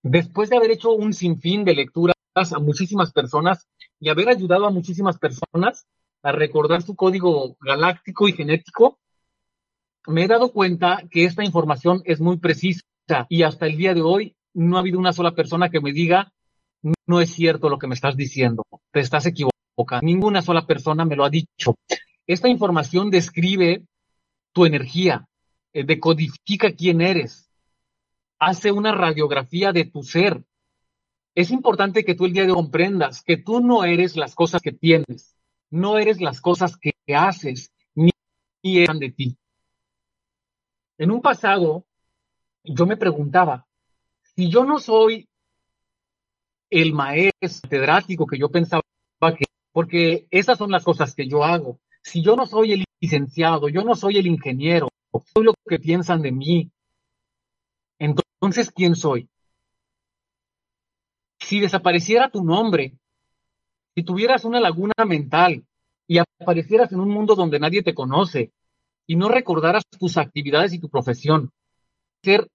después 0.01 0.49
de 0.49 0.57
haber 0.57 0.71
hecho 0.71 0.91
un 0.91 1.13
sinfín 1.13 1.65
de 1.65 1.75
lecturas 1.75 2.15
a 2.35 2.59
muchísimas 2.59 3.11
personas 3.11 3.67
y 3.99 4.09
haber 4.09 4.29
ayudado 4.29 4.65
a 4.65 4.71
muchísimas 4.71 5.17
personas 5.17 5.87
a 6.21 6.31
recordar 6.31 6.81
su 6.81 6.95
código 6.95 7.57
galáctico 7.59 8.27
y 8.27 8.33
genético, 8.33 8.99
me 10.07 10.23
he 10.23 10.27
dado 10.27 10.51
cuenta 10.51 11.03
que 11.11 11.25
esta 11.25 11.43
información 11.43 12.01
es 12.05 12.21
muy 12.21 12.37
precisa 12.37 12.83
y 13.29 13.43
hasta 13.43 13.65
el 13.65 13.77
día 13.77 13.93
de 13.93 14.01
hoy 14.01 14.35
no 14.53 14.77
ha 14.77 14.79
habido 14.79 14.99
una 14.99 15.13
sola 15.13 15.31
persona 15.31 15.69
que 15.69 15.81
me 15.81 15.91
diga, 15.91 16.31
no 17.05 17.21
es 17.21 17.31
cierto 17.31 17.69
lo 17.69 17.79
que 17.79 17.87
me 17.87 17.95
estás 17.95 18.15
diciendo, 18.15 18.63
te 18.91 18.99
estás 18.99 19.25
equivocando. 19.25 20.05
Ninguna 20.05 20.41
sola 20.41 20.65
persona 20.65 21.05
me 21.05 21.15
lo 21.15 21.25
ha 21.25 21.29
dicho. 21.29 21.75
Esta 22.27 22.47
información 22.47 23.09
describe 23.09 23.83
tu 24.53 24.65
energía, 24.65 25.27
eh, 25.73 25.83
decodifica 25.83 26.71
quién 26.71 27.01
eres, 27.01 27.49
hace 28.39 28.71
una 28.71 28.93
radiografía 28.93 29.71
de 29.71 29.85
tu 29.85 30.03
ser. 30.03 30.43
Es 31.35 31.49
importante 31.51 32.05
que 32.05 32.13
tú 32.13 32.25
el 32.25 32.33
día 32.33 32.43
de 32.43 32.51
hoy 32.51 32.55
comprendas 32.55 33.23
que 33.23 33.37
tú 33.37 33.59
no 33.59 33.83
eres 33.83 34.15
las 34.15 34.35
cosas 34.35 34.61
que 34.61 34.71
tienes, 34.71 35.35
no 35.71 35.97
eres 35.97 36.21
las 36.21 36.39
cosas 36.39 36.77
que 36.77 36.93
haces, 37.15 37.71
ni 37.95 38.11
eran 38.63 38.99
de 38.99 39.11
ti. 39.11 39.37
En 40.97 41.11
un 41.11 41.21
pasado, 41.21 41.85
yo 42.63 42.85
me 42.85 42.97
preguntaba, 42.97 43.65
si 44.35 44.49
yo 44.49 44.63
no 44.63 44.79
soy 44.79 45.27
el 46.69 46.93
maestro 46.93 47.33
catedrático 47.61 48.25
que 48.25 48.39
yo 48.39 48.49
pensaba 48.49 48.81
que, 49.37 49.45
porque 49.71 50.27
esas 50.31 50.57
son 50.57 50.71
las 50.71 50.83
cosas 50.83 51.13
que 51.13 51.27
yo 51.27 51.43
hago, 51.43 51.79
si 52.01 52.21
yo 52.23 52.35
no 52.35 52.45
soy 52.45 52.73
el 52.73 52.85
licenciado, 52.99 53.69
yo 53.69 53.83
no 53.83 53.95
soy 53.95 54.17
el 54.17 54.27
ingeniero, 54.27 54.89
soy 55.33 55.43
lo 55.43 55.53
que 55.67 55.79
piensan 55.79 56.21
de 56.21 56.31
mí, 56.31 56.71
entonces, 57.99 58.71
¿quién 58.71 58.95
soy? 58.95 59.29
Si 61.39 61.61
desapareciera 61.61 62.29
tu 62.29 62.43
nombre, 62.43 62.97
si 63.95 64.03
tuvieras 64.03 64.43
una 64.43 64.59
laguna 64.59 64.93
mental 65.07 65.65
y 66.07 66.17
aparecieras 66.17 66.91
en 66.91 66.99
un 66.99 67.09
mundo 67.09 67.35
donde 67.35 67.59
nadie 67.59 67.81
te 67.81 67.93
conoce 67.93 68.51
y 69.07 69.15
no 69.15 69.29
recordaras 69.29 69.83
tus 69.97 70.17
actividades 70.17 70.73
y 70.73 70.79
tu 70.79 70.89
profesión, 70.89 71.51
ser 72.23 72.49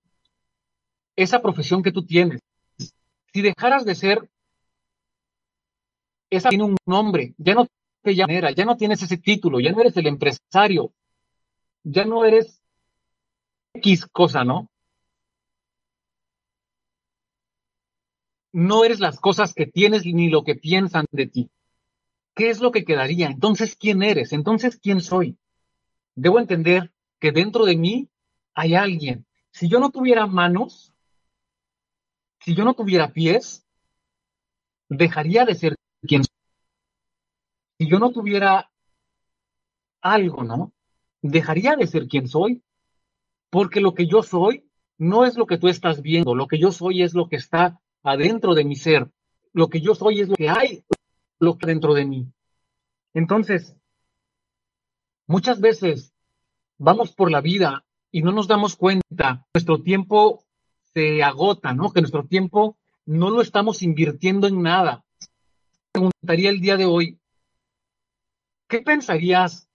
esa 1.19 1.43
profesión 1.43 1.83
que 1.83 1.91
tú 1.91 2.07
tienes, 2.07 2.41
si 3.33 3.43
dejaras 3.43 3.85
de 3.85 3.97
ser 3.97 4.31
esa 6.31 6.49
tiene 6.49 6.65
un 6.65 6.77
nombre, 6.87 7.35
ya 7.39 7.55
no 7.55 7.67
te 8.03 8.15
llamas, 8.15 8.55
ya 8.55 8.65
no 8.65 8.77
tienes 8.77 9.03
ese 9.03 9.17
título, 9.17 9.59
ya 9.59 9.73
no 9.73 9.81
eres 9.81 9.97
el 9.97 10.07
empresario, 10.07 10.93
ya 11.83 12.05
no 12.05 12.25
eres 12.25 12.63
X 13.75 14.07
cosa, 14.07 14.45
¿no? 14.45 14.69
No 18.53 18.85
eres 18.85 19.01
las 19.01 19.19
cosas 19.19 19.55
que 19.55 19.67
tienes 19.67 20.07
ni 20.07 20.31
lo 20.31 20.45
que 20.45 20.55
piensan 20.55 21.07
de 21.11 21.27
ti. 21.27 21.51
¿Qué 22.35 22.51
es 22.51 22.61
lo 22.61 22.71
que 22.71 22.85
quedaría? 22.85 23.27
Entonces, 23.27 23.75
¿quién 23.75 24.05
eres? 24.05 24.33
Entonces, 24.33 24.79
¿quién 24.81 25.01
soy? 25.01 25.37
Debo 26.15 26.39
entender 26.39 26.93
que 27.19 27.33
dentro 27.33 27.65
de 27.65 27.77
mí 27.77 28.09
hay 28.55 28.77
alguien. 28.77 29.27
Si 29.51 29.69
yo 29.69 29.81
no 29.81 29.91
tuviera 29.91 30.27
manos, 30.27 30.93
si 32.49 32.55
yo 32.55 32.65
no 32.65 32.73
tuviera 32.73 33.13
pies, 33.13 33.67
dejaría 34.89 35.45
de 35.45 35.55
ser 35.55 35.77
quien 36.01 36.25
soy. 36.25 36.35
Si 37.79 37.91
yo 37.91 37.99
no 37.99 38.11
tuviera 38.11 38.71
algo, 40.01 40.45
¿no? 40.45 40.73
Dejaría 41.21 41.77
de 41.77 41.87
ser 41.87 42.09
quien 42.09 42.27
soy. 42.27 42.63
Porque 43.51 43.83
lo 43.83 43.93
que 43.93 44.07
yo 44.07 44.23
soy 44.23 44.67
no 44.97 45.27
es 45.27 45.37
lo 45.37 45.45
que 45.45 45.59
tú 45.59 45.69
estás 45.69 46.01
viendo, 46.01 46.35
lo 46.35 46.47
que 46.47 46.59
yo 46.59 46.73
soy 46.73 47.03
es 47.03 47.13
lo 47.13 47.29
que 47.29 47.37
está 47.37 47.83
adentro 48.03 48.55
de 48.55 48.65
mi 48.65 48.77
ser. 48.77 49.11
Lo 49.53 49.69
que 49.69 49.83
yo 49.83 49.95
soy 49.95 50.21
es 50.21 50.31
lo 50.31 50.35
que 50.35 50.49
hay, 50.49 50.85
lo 51.41 51.59
que 51.59 51.67
dentro 51.67 51.93
de 51.93 52.07
mí. 52.07 52.33
Entonces, 53.13 53.77
muchas 55.27 55.61
veces 55.61 56.15
vamos 56.79 57.13
por 57.13 57.31
la 57.31 57.43
vida 57.43 57.85
y 58.11 58.23
no 58.23 58.33
nos 58.33 58.49
damos 58.49 58.75
cuenta, 58.75 59.47
nuestro 59.53 59.83
tiempo 59.83 60.48
se 60.95 61.23
agota, 61.23 61.73
¿no? 61.73 61.93
Que 61.93 62.01
nuestro 62.01 62.25
tiempo 62.25 62.77
no 63.07 63.31
lo 63.31 63.41
estamos 63.41 63.83
invirtiendo 63.83 64.47
en 64.47 64.63
nada. 64.63 65.05
Preguntaría 65.93 66.51
el 66.51 66.61
día 66.61 66.77
de 66.77 66.85
hoy, 66.85 67.19
¿qué 68.69 68.81
pensarías 68.83 69.69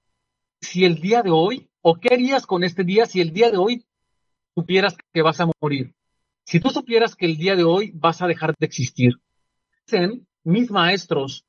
si 0.62 0.86
el 0.86 1.02
día 1.02 1.22
de 1.22 1.32
hoy, 1.32 1.70
o 1.82 1.96
qué 1.96 2.14
harías 2.14 2.46
con 2.46 2.64
este 2.64 2.84
día 2.84 3.06
si 3.06 3.22
el 3.22 3.34
día 3.34 3.52
de 3.52 3.58
hoy 3.58 3.86
supieras 4.56 4.96
que 5.12 5.22
vas 5.22 5.40
a 5.42 5.50
morir? 5.60 5.94
Si 6.46 6.60
tú 6.60 6.70
supieras 6.70 7.16
que 7.16 7.26
el 7.26 7.38
día 7.38 7.56
de 7.56 7.64
hoy 7.64 7.92
vas 7.96 8.22
a 8.22 8.28
dejar 8.28 8.54
de 8.58 8.66
existir, 8.66 9.14
dicen 9.86 10.28
mis 10.44 10.70
maestros 10.70 11.46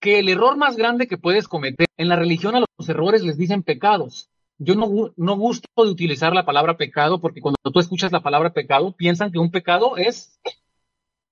que 0.00 0.20
el 0.20 0.28
error 0.28 0.56
más 0.56 0.76
grande 0.76 1.08
que 1.08 1.18
puedes 1.18 1.48
cometer 1.48 1.88
en 1.96 2.08
la 2.08 2.16
religión 2.16 2.54
a 2.54 2.60
los 2.60 2.88
errores 2.88 3.22
les 3.22 3.36
dicen 3.36 3.62
pecados. 3.62 4.30
Yo 4.58 4.74
no, 4.74 5.12
no 5.16 5.36
gusto 5.36 5.68
de 5.76 5.90
utilizar 5.90 6.34
la 6.34 6.44
palabra 6.44 6.76
pecado 6.76 7.20
porque 7.20 7.40
cuando 7.40 7.58
tú 7.72 7.78
escuchas 7.78 8.12
la 8.12 8.22
palabra 8.22 8.52
pecado 8.52 8.94
piensan 8.96 9.30
que 9.30 9.38
un 9.38 9.50
pecado 9.50 9.96
es 9.96 10.40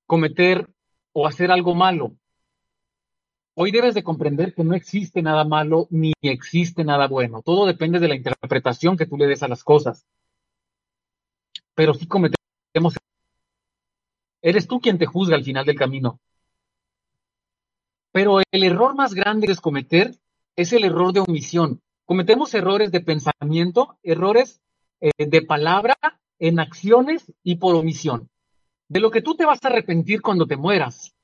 cometer 0.06 0.68
o 1.12 1.26
hacer 1.26 1.50
algo 1.50 1.74
malo. 1.74 2.16
Hoy 3.54 3.72
debes 3.72 3.94
de 3.94 4.04
comprender 4.04 4.54
que 4.54 4.64
no 4.64 4.74
existe 4.74 5.22
nada 5.22 5.44
malo 5.44 5.88
ni 5.90 6.12
existe 6.22 6.84
nada 6.84 7.08
bueno. 7.08 7.42
Todo 7.42 7.66
depende 7.66 7.98
de 7.98 8.08
la 8.08 8.14
interpretación 8.14 8.96
que 8.96 9.06
tú 9.06 9.16
le 9.16 9.26
des 9.26 9.42
a 9.42 9.48
las 9.48 9.64
cosas 9.64 10.06
pero 11.76 11.94
sí 11.94 12.08
cometemos. 12.08 12.96
Eres 14.42 14.66
tú 14.66 14.80
quien 14.80 14.98
te 14.98 15.06
juzga 15.06 15.36
al 15.36 15.44
final 15.44 15.64
del 15.64 15.76
camino. 15.76 16.18
Pero 18.12 18.40
el 18.50 18.64
error 18.64 18.94
más 18.96 19.12
grande 19.12 19.46
que 19.46 19.52
es 19.52 19.60
cometer 19.60 20.16
es 20.56 20.72
el 20.72 20.84
error 20.84 21.12
de 21.12 21.20
omisión. 21.20 21.82
Cometemos 22.06 22.54
errores 22.54 22.92
de 22.92 23.00
pensamiento, 23.00 23.98
errores 24.04 24.62
eh, 25.00 25.10
de 25.18 25.42
palabra, 25.42 25.96
en 26.38 26.60
acciones 26.60 27.32
y 27.42 27.56
por 27.56 27.74
omisión. 27.74 28.30
De 28.88 29.00
lo 29.00 29.10
que 29.10 29.22
tú 29.22 29.34
te 29.34 29.44
vas 29.44 29.62
a 29.64 29.68
arrepentir 29.68 30.22
cuando 30.22 30.46
te 30.46 30.56
mueras 30.56 31.14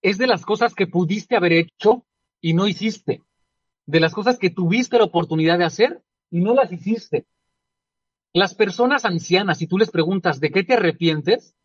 es 0.00 0.18
de 0.18 0.28
las 0.28 0.44
cosas 0.44 0.74
que 0.74 0.86
pudiste 0.86 1.36
haber 1.36 1.52
hecho 1.52 2.04
y 2.40 2.54
no 2.54 2.68
hiciste. 2.68 3.22
De 3.86 3.98
las 3.98 4.14
cosas 4.14 4.38
que 4.38 4.50
tuviste 4.50 4.98
la 4.98 5.04
oportunidad 5.04 5.58
de 5.58 5.64
hacer 5.64 6.02
y 6.30 6.40
no 6.40 6.54
las 6.54 6.70
hiciste. 6.72 7.26
Las 8.32 8.54
personas 8.54 9.04
ancianas, 9.04 9.58
si 9.58 9.66
tú 9.66 9.78
les 9.78 9.90
preguntas 9.90 10.38
de 10.38 10.52
qué 10.52 10.62
te 10.62 10.74
arrepientes, 10.74 11.56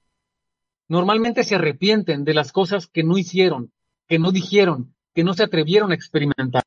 normalmente 0.88 1.44
se 1.44 1.56
arrepienten 1.56 2.24
de 2.24 2.34
las 2.34 2.52
cosas 2.52 2.88
que 2.88 3.04
no 3.04 3.18
hicieron, 3.20 3.72
que 4.08 4.18
no 4.18 4.32
dijeron, 4.32 4.96
que 5.14 5.24
no 5.24 5.36
se 5.36 5.44
atrevieron 5.44 5.92
a 5.92 5.96
experimentar. 5.96 6.64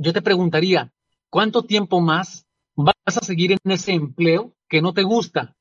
Yo 0.00 0.12
te 0.12 0.22
preguntaría, 0.22 0.92
¿cuánto 1.28 1.64
tiempo 1.64 2.00
más 2.00 2.46
vas 2.76 3.16
a 3.16 3.24
seguir 3.24 3.50
en 3.50 3.58
ese 3.64 3.92
empleo 3.92 4.54
que 4.68 4.80
no 4.80 4.94
te 4.94 5.02
gusta? 5.02 5.56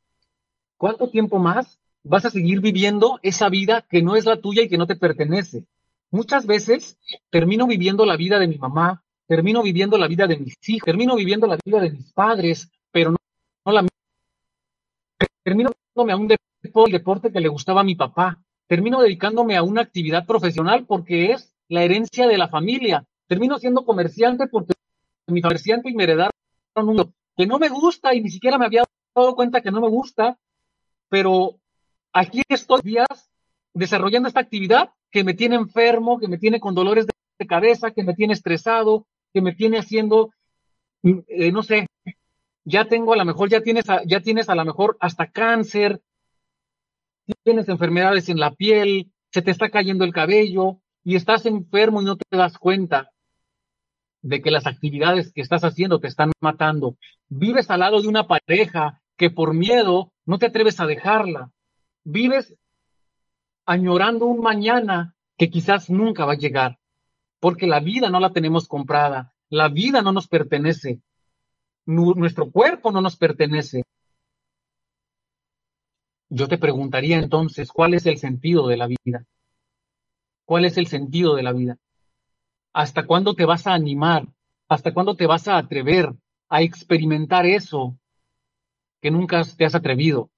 ¿Cuánto 0.78 1.10
tiempo 1.10 1.40
más 1.40 1.80
vas 2.04 2.26
a 2.26 2.30
seguir 2.30 2.62
viviendo 2.62 3.20
esa 3.24 3.50
vida 3.50 3.88
que 3.90 4.04
no 4.04 4.16
es 4.16 4.26
la 4.26 4.40
tuya 4.40 4.62
y 4.62 4.70
que 4.70 4.78
no 4.78 4.86
te 4.86 4.96
pertenece? 4.96 5.66
Muchas 6.12 6.46
veces 6.46 7.00
termino 7.32 7.66
viviendo 7.66 8.06
la 8.06 8.16
vida 8.16 8.38
de 8.38 8.48
mi 8.48 8.60
mamá, 8.60 9.04
termino 9.26 9.64
viviendo 9.64 9.98
la 9.98 10.08
vida 10.08 10.28
de 10.28 10.38
mis 10.38 10.54
hijos, 10.68 10.86
termino 10.86 11.16
viviendo 11.16 11.48
la 11.48 11.58
vida 11.66 11.80
de 11.80 11.90
mis 11.90 12.14
padres, 12.14 12.70
pero 12.92 13.10
no, 13.10 13.72
la 13.72 13.88
termino 15.44 15.72
dedicándome 15.72 16.14
a 16.14 16.16
un 16.16 16.92
deporte 16.92 17.32
que 17.32 17.42
le 17.42 17.48
gustaba 17.48 17.82
a 17.82 17.84
mi 17.84 17.96
papá, 17.96 18.40
termino 18.68 19.02
dedicándome 19.02 19.58
a 19.58 19.64
una 19.64 19.82
actividad 19.82 20.28
profesional 20.28 20.86
porque 20.86 21.32
es 21.32 21.56
la 21.70 21.84
herencia 21.84 22.28
de 22.28 22.38
la 22.38 22.50
familia, 22.50 23.04
termino 23.28 23.58
siendo 23.60 23.86
comerciante 23.86 24.48
porque 24.48 24.74
mi 25.28 25.42
comerciante 25.42 25.90
y 25.90 25.94
me 25.94 26.04
heredaron 26.04 26.32
un 26.76 27.14
que 27.36 27.46
no 27.46 27.60
me 27.60 27.70
gusta 27.70 28.16
y 28.16 28.22
ni 28.22 28.30
siquiera 28.30 28.58
me 28.58 28.66
había 28.66 28.84
dado 29.16 29.36
cuenta 29.36 29.62
que 29.62 29.72
no 29.72 29.80
me 29.80 29.90
gusta, 29.90 30.40
pero 31.08 31.60
aquí 32.12 32.42
estoy 32.50 32.82
días 32.82 33.30
desarrollando 33.74 34.28
esta 34.28 34.40
actividad 34.40 34.90
que 35.12 35.24
me 35.24 35.36
tiene 35.36 35.56
enfermo, 35.56 36.20
que 36.20 36.28
me 36.28 36.40
tiene 36.40 36.60
con 36.60 36.74
dolores 36.74 37.06
de 37.06 37.48
cabeza, 37.48 37.92
que 37.92 38.04
me 38.04 38.16
tiene 38.16 38.34
estresado, 38.34 39.06
que 39.34 39.42
me 39.42 39.54
tiene 39.54 39.78
haciendo, 39.78 40.32
mm, 41.04 41.20
eh, 41.28 41.52
no 41.52 41.62
sé, 41.62 41.86
ya 42.64 42.86
tengo 42.86 43.14
a 43.14 43.18
lo 43.18 43.26
mejor, 43.26 43.50
ya 43.50 43.62
tienes, 43.62 43.88
a, 43.90 44.02
ya 44.04 44.20
tienes 44.20 44.50
a 44.50 44.56
lo 44.56 44.66
mejor 44.66 44.98
hasta 45.00 45.30
cáncer, 45.30 46.02
tienes 47.44 47.70
enfermedades 47.70 48.30
en 48.30 48.40
la 48.40 48.56
piel, 48.56 49.12
se 49.32 49.44
te 49.44 49.52
está 49.52 49.70
cayendo 49.70 50.06
el 50.06 50.14
cabello 50.14 50.80
y 51.04 51.16
estás 51.16 51.46
enfermo 51.46 52.02
y 52.02 52.06
no 52.06 52.18
te 52.18 52.36
das 52.36 52.58
cuenta 52.58 53.12
de 54.28 54.42
que 54.42 54.52
las 54.52 54.68
actividades 54.68 55.32
que 55.32 55.42
estás 55.42 55.64
haciendo 55.64 56.00
te 56.00 56.08
están 56.08 56.32
matando. 56.42 56.98
Vives 57.30 57.70
al 57.70 57.80
lado 57.80 58.02
de 58.02 58.08
una 58.08 58.28
pareja 58.28 59.02
que 59.16 59.30
por 59.30 59.54
miedo 59.54 60.12
no 60.26 60.38
te 60.38 60.48
atreves 60.48 60.80
a 60.80 60.86
dejarla. 60.86 61.52
Vives 62.04 62.56
añorando 63.66 64.26
un 64.26 64.42
mañana 64.42 65.16
que 65.38 65.50
quizás 65.50 65.90
nunca 65.90 66.26
va 66.26 66.34
a 66.34 66.38
llegar 66.38 66.78
porque 67.40 67.68
la 67.68 67.80
vida 67.80 68.10
no 68.10 68.20
la 68.20 68.32
tenemos 68.32 68.68
comprada, 68.68 69.34
la 69.50 69.70
vida 69.70 70.02
no 70.02 70.12
nos 70.12 70.28
pertenece, 70.28 71.02
nuestro 71.86 72.52
cuerpo 72.52 72.92
no 72.92 73.02
nos 73.02 73.16
pertenece. 73.16 73.84
Yo 76.30 76.48
te 76.48 76.58
preguntaría 76.58 77.18
entonces, 77.18 77.72
¿cuál 77.72 77.94
es 77.94 78.06
el 78.06 78.18
sentido 78.18 78.68
de 78.68 78.78
la 78.78 78.88
vida? 78.88 79.26
¿Cuál 80.46 80.66
es 80.66 80.78
el 80.78 80.88
sentido 80.88 81.36
de 81.36 81.44
la 81.44 81.54
vida? 81.54 81.78
¿Hasta 82.74 83.06
cuándo 83.06 83.34
te 83.34 83.46
vas 83.46 83.68
a 83.68 83.74
animar? 83.74 84.28
¿Hasta 84.70 84.94
cuándo 84.94 85.16
te 85.16 85.26
vas 85.26 85.48
a 85.48 85.58
atrever 85.58 86.14
a 86.50 86.62
experimentar 86.62 87.46
eso 87.46 87.98
que 89.02 89.12
nunca 89.12 89.44
te 89.44 89.66
has 89.66 89.76
atrevido. 89.76 90.30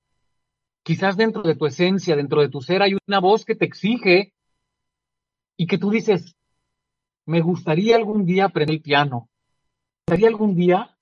Quizás 0.83 1.17
dentro 1.17 1.43
de 1.43 1.55
tu 1.55 1.65
esencia, 1.65 2.15
dentro 2.15 2.41
de 2.41 2.49
tu 2.49 2.61
ser, 2.61 2.81
hay 2.81 2.97
una 3.07 3.19
voz 3.19 3.45
que 3.45 3.55
te 3.55 3.65
exige 3.65 4.33
y 5.57 5.67
que 5.67 5.77
tú 5.77 5.91
dices, 5.91 6.35
me 7.25 7.41
gustaría 7.41 7.95
algún 7.95 8.25
día 8.25 8.45
aprender 8.45 8.75
el 8.75 8.81
piano. 8.81 9.29
Me 10.07 10.15
gustaría 10.15 10.27
algún 10.29 10.55
día 10.55 10.97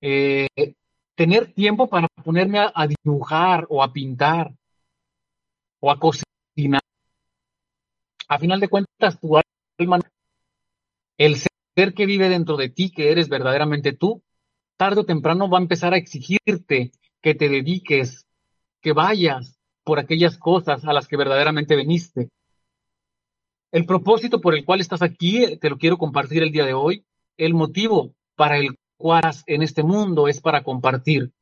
eh, 0.00 0.48
tener 1.14 1.52
tiempo 1.54 1.88
para 1.88 2.08
ponerme 2.22 2.58
a, 2.58 2.86
dibujar 2.86 3.66
o 3.68 3.82
a 3.82 3.92
pintar 3.92 4.52
o 5.80 5.90
a 5.90 5.98
cocinar. 5.98 6.82
A 8.28 8.38
final 8.38 8.60
de 8.60 8.68
cuentas, 8.68 9.20
tu 9.20 9.36
el 11.18 11.36
ser 11.36 11.94
que 11.94 12.06
vive 12.06 12.28
dentro 12.28 12.56
de 12.56 12.68
ti, 12.68 12.90
que 12.90 13.10
eres 13.10 13.28
verdaderamente 13.28 13.92
tú, 13.92 14.22
tarde 14.76 15.00
o 15.00 15.04
temprano 15.04 15.48
va 15.48 15.58
a 15.58 15.62
empezar 15.62 15.94
a 15.94 15.98
exigirte 15.98 16.92
que 17.20 17.34
te 17.34 17.48
dediques, 17.48 18.26
que 18.80 18.92
vayas 18.92 19.58
por 19.84 19.98
aquellas 19.98 20.38
cosas 20.38 20.84
a 20.84 20.92
las 20.92 21.06
que 21.06 21.16
verdaderamente 21.16 21.76
veniste. 21.76 22.30
El 23.72 23.84
propósito 23.84 24.40
por 24.40 24.54
el 24.54 24.64
cual 24.64 24.80
estás 24.80 25.02
aquí, 25.02 25.58
te 25.58 25.70
lo 25.70 25.78
quiero 25.78 25.98
compartir 25.98 26.42
el 26.42 26.52
día 26.52 26.64
de 26.64 26.74
hoy. 26.74 27.04
El 27.36 27.54
motivo 27.54 28.14
para 28.34 28.58
el 28.58 28.78
cual 28.96 29.34
en 29.46 29.62
este 29.62 29.82
mundo 29.82 30.28
es 30.28 30.40
para 30.40 30.62
compartir. 30.62 31.32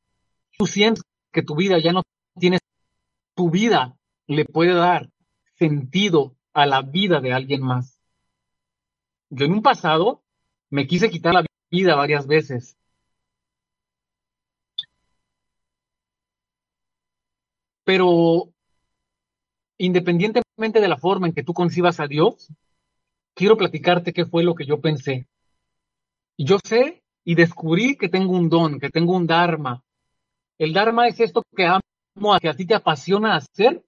Tú 0.57 0.65
sientes 0.67 1.03
que 1.31 1.43
tu 1.43 1.55
vida 1.55 1.77
ya 1.79 1.93
no 1.93 2.03
tiene, 2.37 2.59
tu 3.35 3.49
vida 3.49 3.95
le 4.27 4.45
puede 4.45 4.73
dar 4.73 5.09
sentido 5.55 6.35
a 6.53 6.65
la 6.65 6.81
vida 6.81 7.21
de 7.21 7.33
alguien 7.33 7.61
más. 7.61 7.94
Yo 9.29 9.45
en 9.45 9.53
un 9.53 9.61
pasado 9.61 10.23
me 10.69 10.87
quise 10.87 11.09
quitar 11.09 11.33
la 11.33 11.45
vida 11.71 11.95
varias 11.95 12.27
veces. 12.27 12.77
Pero 17.83 18.51
independientemente 19.77 20.79
de 20.79 20.87
la 20.87 20.97
forma 20.97 21.27
en 21.27 21.33
que 21.33 21.43
tú 21.43 21.53
concibas 21.53 21.99
a 21.99 22.07
Dios, 22.07 22.51
quiero 23.33 23.57
platicarte 23.57 24.13
qué 24.13 24.25
fue 24.25 24.43
lo 24.43 24.55
que 24.55 24.65
yo 24.65 24.81
pensé. 24.81 25.27
Y 26.37 26.45
yo 26.45 26.57
sé 26.63 27.03
y 27.23 27.35
descubrí 27.35 27.97
que 27.97 28.09
tengo 28.09 28.33
un 28.33 28.49
don, 28.49 28.79
que 28.79 28.89
tengo 28.89 29.15
un 29.15 29.27
Dharma. 29.27 29.83
El 30.57 30.73
Dharma 30.73 31.07
es 31.07 31.19
esto 31.19 31.43
que 31.55 31.65
amo, 31.65 32.33
a 32.33 32.39
que 32.39 32.49
a 32.49 32.55
ti 32.55 32.65
te 32.65 32.75
apasiona 32.75 33.35
hacer 33.35 33.83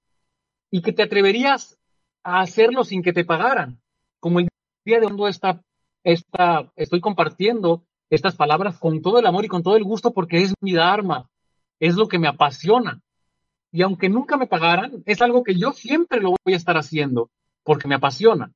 y 0.70 0.82
que 0.82 0.92
te 0.92 1.04
atreverías 1.04 1.78
a 2.24 2.42
hacerlo 2.42 2.84
sin 2.84 3.02
que 3.02 3.14
te 3.14 3.26
pagaran. 3.26 3.80
Como 4.20 4.40
el 4.40 4.50
día 4.88 5.02
de 5.02 5.08
hoy 5.08 5.30
está, 5.30 5.62
está, 6.04 6.72
estoy 6.78 7.02
compartiendo 7.02 7.86
estas 8.10 8.36
palabras 8.36 8.80
con 8.80 9.02
todo 9.02 9.20
el 9.20 9.26
amor 9.26 9.44
y 9.44 9.50
con 9.50 9.62
todo 9.62 9.76
el 9.76 9.84
gusto 9.84 10.14
porque 10.14 10.38
es 10.38 10.54
mi 10.62 10.74
Dharma, 10.74 11.30
es 11.80 11.96
lo 11.96 12.08
que 12.08 12.18
me 12.18 12.30
apasiona. 12.30 13.02
Y 13.70 13.82
aunque 13.82 14.08
nunca 14.08 14.38
me 14.38 14.48
pagaran, 14.48 15.04
es 15.06 15.22
algo 15.22 15.44
que 15.44 15.56
yo 15.56 15.74
siempre 15.74 16.22
lo 16.22 16.30
voy 16.30 16.54
a 16.54 16.58
estar 16.58 16.78
haciendo 16.78 17.30
porque 17.64 17.90
me 17.90 17.96
apasiona. 17.96 18.54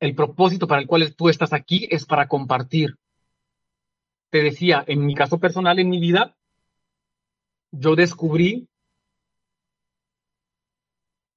El 0.00 0.16
propósito 0.16 0.66
para 0.66 0.82
el 0.82 0.88
cual 0.88 1.14
tú 1.14 1.28
estás 1.28 1.52
aquí 1.52 1.86
es 1.88 2.04
para 2.04 2.26
compartir. 2.26 2.96
Te 4.30 4.42
decía, 4.42 4.82
en 4.88 5.06
mi 5.06 5.14
caso 5.14 5.38
personal, 5.38 5.78
en 5.78 5.88
mi 5.88 6.00
vida, 6.00 6.36
yo 7.70 7.94
descubrí 7.94 8.68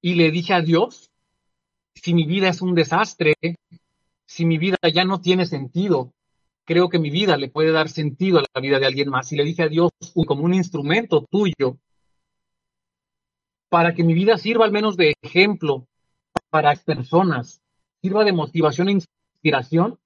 y 0.00 0.14
le 0.14 0.32
dije 0.32 0.52
a 0.52 0.60
Dios, 0.60 1.07
si 2.02 2.14
mi 2.14 2.24
vida 2.26 2.48
es 2.48 2.62
un 2.62 2.74
desastre, 2.74 3.34
si 4.26 4.44
mi 4.44 4.58
vida 4.58 4.76
ya 4.92 5.04
no 5.04 5.20
tiene 5.20 5.46
sentido, 5.46 6.12
creo 6.64 6.88
que 6.88 6.98
mi 6.98 7.10
vida 7.10 7.36
le 7.36 7.48
puede 7.48 7.72
dar 7.72 7.88
sentido 7.88 8.38
a 8.38 8.44
la 8.54 8.60
vida 8.60 8.78
de 8.78 8.86
alguien 8.86 9.08
más. 9.08 9.32
Y 9.32 9.36
le 9.36 9.44
dije 9.44 9.62
a 9.62 9.68
Dios 9.68 9.90
como 10.26 10.44
un 10.44 10.54
instrumento 10.54 11.24
tuyo 11.30 11.78
para 13.68 13.94
que 13.94 14.04
mi 14.04 14.14
vida 14.14 14.38
sirva 14.38 14.64
al 14.64 14.72
menos 14.72 14.96
de 14.96 15.14
ejemplo 15.22 15.86
para 16.50 16.74
personas, 16.76 17.60
sirva 18.00 18.24
de 18.24 18.32
motivación 18.32 18.88
e 18.88 18.92
inspiración 18.92 19.98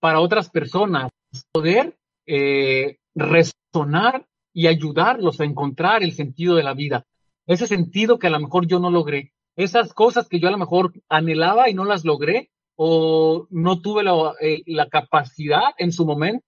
para 0.00 0.20
otras 0.20 0.50
personas, 0.50 1.10
poder 1.52 1.96
eh, 2.26 2.98
resonar 3.14 4.26
y 4.52 4.66
ayudarlos 4.66 5.40
a 5.40 5.44
encontrar 5.44 6.02
el 6.02 6.12
sentido 6.12 6.54
de 6.54 6.62
la 6.62 6.74
vida. 6.74 7.04
Ese 7.46 7.66
sentido 7.66 8.18
que 8.18 8.26
a 8.26 8.30
lo 8.30 8.40
mejor 8.40 8.66
yo 8.66 8.78
no 8.78 8.90
logré, 8.90 9.32
esas 9.58 9.92
cosas 9.92 10.28
que 10.28 10.38
yo 10.38 10.46
a 10.46 10.52
lo 10.52 10.58
mejor 10.58 10.92
anhelaba 11.08 11.68
y 11.68 11.74
no 11.74 11.84
las 11.84 12.04
logré, 12.04 12.50
o 12.76 13.48
no 13.50 13.80
tuve 13.80 14.04
eh, 14.40 14.62
la, 14.66 14.88
capacidad 14.88 15.74
en 15.78 15.90
su 15.90 16.06
momento 16.06 16.44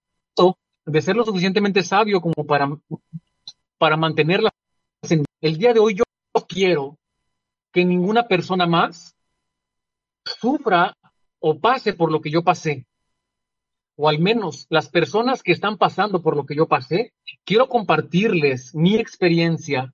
de 0.87 1.03
ser 1.03 1.17
lo 1.17 1.25
suficientemente 1.25 1.83
sabio 1.83 2.21
como 2.21 2.47
para, 2.47 2.71
para 3.79 3.97
mantenerla. 3.97 4.51
El 5.41 5.59
día 5.59 5.75
de 5.75 5.81
hoy 5.81 5.97
yo 5.97 6.05
quiero 6.47 6.99
que 7.73 7.85
ninguna 7.85 8.29
persona 8.29 8.67
más 8.69 9.17
sufra 10.25 10.97
o 11.41 11.59
pase 11.59 11.95
por 11.95 12.13
lo 12.13 12.21
que 12.21 12.31
yo 12.31 12.45
pasé. 12.45 12.87
O 13.97 14.09
al 14.09 14.21
menos 14.21 14.67
las 14.71 14.89
personas 14.89 15.43
que 15.43 15.51
están 15.51 15.79
pasando 15.79 16.23
por 16.23 16.37
lo 16.37 16.47
que 16.47 16.55
yo 16.55 16.69
pasé, 16.69 17.13
quiero 17.45 17.69
compartirles 17.69 18.73
mi 18.73 18.95
experiencia 18.95 19.93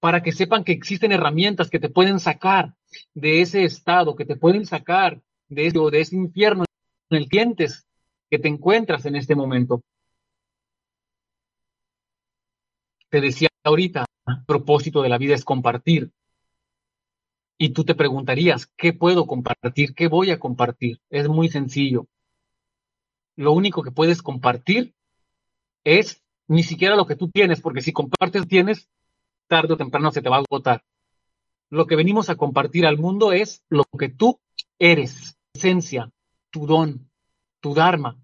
para 0.00 0.22
que 0.22 0.32
sepan 0.32 0.64
que 0.64 0.72
existen 0.72 1.12
herramientas 1.12 1.68
que 1.68 1.78
te 1.78 1.90
pueden 1.90 2.18
sacar 2.18 2.74
de 3.14 3.42
ese 3.42 3.64
estado, 3.64 4.16
que 4.16 4.24
te 4.24 4.36
pueden 4.36 4.66
sacar 4.66 5.20
de 5.48 5.66
ese, 5.66 5.78
de 5.78 6.00
ese 6.00 6.16
infierno 6.16 6.64
en 7.10 7.18
el 7.18 7.28
dientes 7.28 7.86
que 8.30 8.38
te 8.38 8.48
encuentras 8.48 9.04
en 9.04 9.16
este 9.16 9.34
momento. 9.34 9.82
Te 13.10 13.20
decía 13.20 13.48
ahorita, 13.64 14.06
el 14.26 14.44
propósito 14.46 15.02
de 15.02 15.08
la 15.08 15.18
vida 15.18 15.34
es 15.34 15.44
compartir. 15.44 16.10
Y 17.58 17.70
tú 17.70 17.84
te 17.84 17.94
preguntarías, 17.94 18.66
¿qué 18.76 18.94
puedo 18.94 19.26
compartir? 19.26 19.94
¿Qué 19.94 20.08
voy 20.08 20.30
a 20.30 20.38
compartir? 20.38 21.00
Es 21.10 21.28
muy 21.28 21.50
sencillo. 21.50 22.06
Lo 23.36 23.52
único 23.52 23.82
que 23.82 23.90
puedes 23.90 24.22
compartir 24.22 24.94
es 25.84 26.22
ni 26.48 26.62
siquiera 26.62 26.96
lo 26.96 27.06
que 27.06 27.16
tú 27.16 27.28
tienes, 27.28 27.60
porque 27.60 27.82
si 27.82 27.92
compartes 27.92 28.48
tienes, 28.48 28.88
tarde 29.50 29.74
o 29.74 29.76
temprano 29.76 30.12
se 30.12 30.22
te 30.22 30.30
va 30.30 30.36
a 30.36 30.44
agotar. 30.48 30.82
Lo 31.70 31.86
que 31.86 31.96
venimos 31.96 32.30
a 32.30 32.36
compartir 32.36 32.86
al 32.86 32.98
mundo 32.98 33.32
es 33.32 33.64
lo 33.68 33.84
que 33.98 34.08
tú 34.08 34.40
eres, 34.78 35.36
esencia, 35.52 36.10
tu 36.50 36.66
don, 36.66 37.10
tu 37.60 37.74
dharma. 37.74 38.16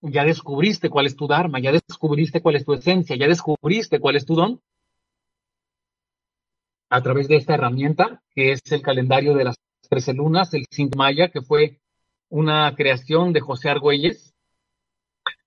Ya 0.00 0.24
descubriste 0.24 0.88
cuál 0.88 1.06
es 1.06 1.16
tu 1.16 1.26
dharma, 1.26 1.58
ya 1.60 1.72
descubriste 1.72 2.40
cuál 2.40 2.56
es 2.56 2.64
tu 2.64 2.74
esencia, 2.74 3.16
ya 3.16 3.26
descubriste 3.26 4.00
cuál 4.00 4.16
es 4.16 4.24
tu 4.24 4.34
don. 4.34 4.60
A 6.90 7.02
través 7.02 7.26
de 7.26 7.36
esta 7.36 7.54
herramienta, 7.54 8.22
que 8.34 8.52
es 8.52 8.60
el 8.70 8.82
calendario 8.82 9.34
de 9.34 9.44
las 9.44 9.56
trece 9.88 10.12
lunas, 10.12 10.54
el 10.54 10.66
Cinco 10.70 10.96
Maya, 10.96 11.28
que 11.28 11.42
fue 11.42 11.80
una 12.28 12.74
creación 12.76 13.32
de 13.32 13.40
José 13.40 13.68
Argüelles. 13.70 14.33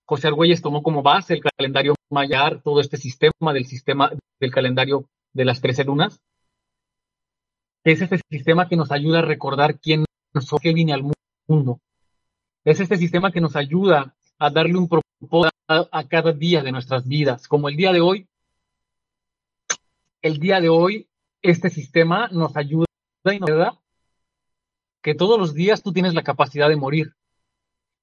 José 0.08 0.28
Argüelles 0.28 0.62
tomó 0.62 0.82
como 0.82 1.02
base 1.02 1.34
el 1.34 1.42
calendario 1.42 1.94
Mayar, 2.08 2.62
todo 2.62 2.80
este 2.80 2.96
sistema 2.96 3.52
del 3.52 3.66
sistema 3.66 4.10
del 4.40 4.50
calendario 4.50 5.04
de 5.34 5.44
las 5.44 5.60
trece 5.60 5.84
lunas, 5.84 6.18
es 7.84 8.00
este 8.00 8.18
sistema 8.30 8.68
que 8.68 8.76
nos 8.76 8.90
ayuda 8.90 9.18
a 9.18 9.22
recordar 9.22 9.78
quién 9.78 10.06
soy, 10.40 10.60
qué 10.62 10.72
vine 10.72 10.94
al 10.94 11.12
mundo. 11.46 11.80
Es 12.64 12.80
este 12.80 12.96
sistema 12.96 13.30
que 13.30 13.42
nos 13.42 13.54
ayuda 13.54 14.14
a 14.38 14.50
darle 14.50 14.78
un 14.78 14.88
propósito 14.88 15.50
a, 15.68 16.04
cada 16.08 16.32
día 16.32 16.62
de 16.62 16.72
nuestras 16.72 17.06
vidas. 17.06 17.46
Como 17.46 17.68
el 17.68 17.76
día 17.76 17.92
de 17.92 18.00
hoy, 18.00 18.26
el 20.22 20.38
día 20.38 20.58
de 20.62 20.70
hoy, 20.70 21.06
este 21.42 21.68
sistema 21.68 22.28
nos 22.28 22.56
ayuda 22.56 22.86
y 23.30 23.40
nos 23.40 23.50
da 23.50 23.78
que 25.02 25.14
todos 25.14 25.38
los 25.38 25.52
días 25.52 25.82
tú 25.82 25.92
tienes 25.92 26.14
la 26.14 26.22
capacidad 26.22 26.70
de 26.70 26.76
morir. 26.76 27.14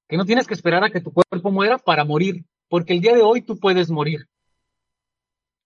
Que 0.07 0.17
no 0.17 0.25
tienes 0.25 0.47
que 0.47 0.53
esperar 0.53 0.83
a 0.83 0.89
que 0.89 1.01
tu 1.01 1.11
cuerpo 1.11 1.51
muera 1.51 1.77
para 1.77 2.05
morir, 2.05 2.45
porque 2.69 2.93
el 2.93 3.01
día 3.01 3.15
de 3.15 3.21
hoy 3.21 3.41
tú 3.41 3.57
puedes 3.59 3.89
morir. 3.89 4.27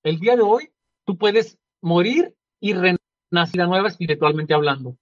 El 0.04 0.20
día 0.20 0.36
de 0.36 0.42
hoy 0.42 0.72
tú 1.06 1.18
puedes 1.18 1.58
morir 1.82 2.36
y 2.60 2.74
renacer 2.74 3.68
nueva 3.68 3.90
espiritualmente 3.90 4.54
hablando. 4.54 4.96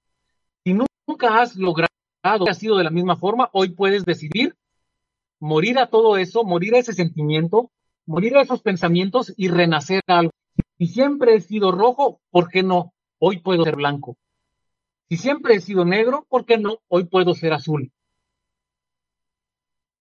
Si 0.63 0.73
nunca 0.73 1.39
has 1.39 1.55
logrado, 1.55 1.87
ha 2.23 2.53
sido 2.53 2.77
de 2.77 2.83
la 2.83 2.89
misma 2.89 3.15
forma, 3.15 3.49
hoy 3.53 3.69
puedes 3.69 4.05
decidir 4.05 4.55
morir 5.39 5.77
a 5.77 5.87
todo 5.87 6.17
eso, 6.17 6.43
morir 6.43 6.75
a 6.75 6.79
ese 6.79 6.93
sentimiento, 6.93 7.71
morir 8.05 8.37
a 8.37 8.41
esos 8.41 8.61
pensamientos 8.61 9.33
y 9.37 9.49
renacer 9.49 10.01
a 10.07 10.19
algo. 10.19 10.31
Si 10.77 10.87
siempre 10.87 11.35
he 11.35 11.41
sido 11.41 11.71
rojo, 11.71 12.19
¿por 12.31 12.49
qué 12.49 12.63
no? 12.63 12.93
Hoy 13.19 13.39
puedo 13.39 13.63
ser 13.63 13.75
blanco. 13.75 14.17
Si 15.09 15.17
siempre 15.17 15.55
he 15.55 15.61
sido 15.61 15.85
negro, 15.85 16.25
¿por 16.27 16.45
qué 16.45 16.57
no? 16.57 16.79
Hoy 16.87 17.05
puedo 17.05 17.33
ser 17.33 17.53
azul. 17.53 17.91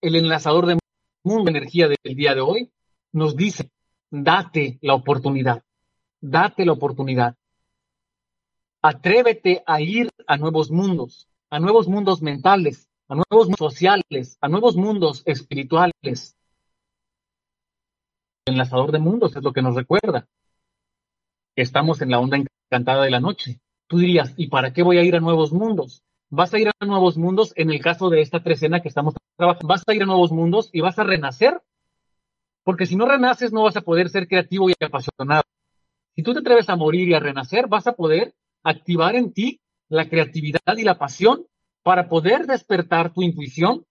El 0.00 0.14
enlazador 0.16 0.66
de 0.66 0.78
mundo 1.24 1.50
energía 1.50 1.88
del 1.88 2.16
día 2.16 2.34
de 2.34 2.40
hoy 2.40 2.70
nos 3.12 3.36
dice, 3.36 3.70
date 4.10 4.78
la 4.82 4.94
oportunidad, 4.94 5.62
date 6.20 6.64
la 6.64 6.72
oportunidad. 6.72 7.36
Atrévete 8.82 9.62
a 9.66 9.80
ir 9.80 10.10
a 10.26 10.36
nuevos 10.36 10.70
mundos, 10.70 11.28
a 11.50 11.58
nuevos 11.58 11.88
mundos 11.88 12.22
mentales, 12.22 12.88
a 13.08 13.14
nuevos 13.14 13.48
mundos 13.48 13.72
sociales, 13.72 14.38
a 14.40 14.48
nuevos 14.48 14.76
mundos 14.76 15.22
espirituales. 15.24 16.36
El 18.44 18.54
enlazador 18.54 18.92
de 18.92 18.98
mundos 18.98 19.34
es 19.34 19.42
lo 19.42 19.52
que 19.52 19.62
nos 19.62 19.74
recuerda. 19.74 20.28
Estamos 21.56 22.02
en 22.02 22.10
la 22.10 22.20
onda 22.20 22.36
encantada 22.36 23.02
de 23.02 23.10
la 23.10 23.20
noche. 23.20 23.60
Tú 23.88 23.98
dirías, 23.98 24.34
¿y 24.36 24.48
para 24.48 24.72
qué 24.72 24.82
voy 24.82 24.98
a 24.98 25.02
ir 25.02 25.16
a 25.16 25.20
nuevos 25.20 25.52
mundos? 25.52 26.02
Vas 26.28 26.52
a 26.52 26.58
ir 26.58 26.68
a 26.68 26.84
nuevos 26.84 27.16
mundos 27.16 27.52
en 27.56 27.70
el 27.70 27.80
caso 27.80 28.10
de 28.10 28.20
esta 28.20 28.42
trecena 28.42 28.82
que 28.82 28.88
estamos 28.88 29.14
Vas 29.38 29.82
a 29.86 29.94
ir 29.94 30.02
a 30.02 30.06
nuevos 30.06 30.32
mundos 30.32 30.70
y 30.72 30.80
vas 30.80 30.98
a 30.98 31.04
renacer. 31.04 31.60
Porque 32.64 32.86
si 32.86 32.96
no 32.96 33.06
renaces 33.06 33.52
no 33.52 33.64
vas 33.64 33.76
a 33.76 33.82
poder 33.82 34.08
ser 34.08 34.26
creativo 34.28 34.68
y 34.70 34.74
apasionado. 34.80 35.42
Si 36.14 36.22
tú 36.22 36.32
te 36.32 36.40
atreves 36.40 36.68
a 36.68 36.76
morir 36.76 37.08
y 37.08 37.14
a 37.14 37.20
renacer, 37.20 37.68
vas 37.68 37.86
a 37.86 37.92
poder 37.92 38.34
activar 38.62 39.14
en 39.14 39.32
ti 39.32 39.60
la 39.88 40.08
creatividad 40.08 40.76
y 40.76 40.82
la 40.82 40.98
pasión 40.98 41.46
para 41.82 42.08
poder 42.08 42.46
despertar 42.46 43.12
tu 43.12 43.22
intuición 43.22 43.84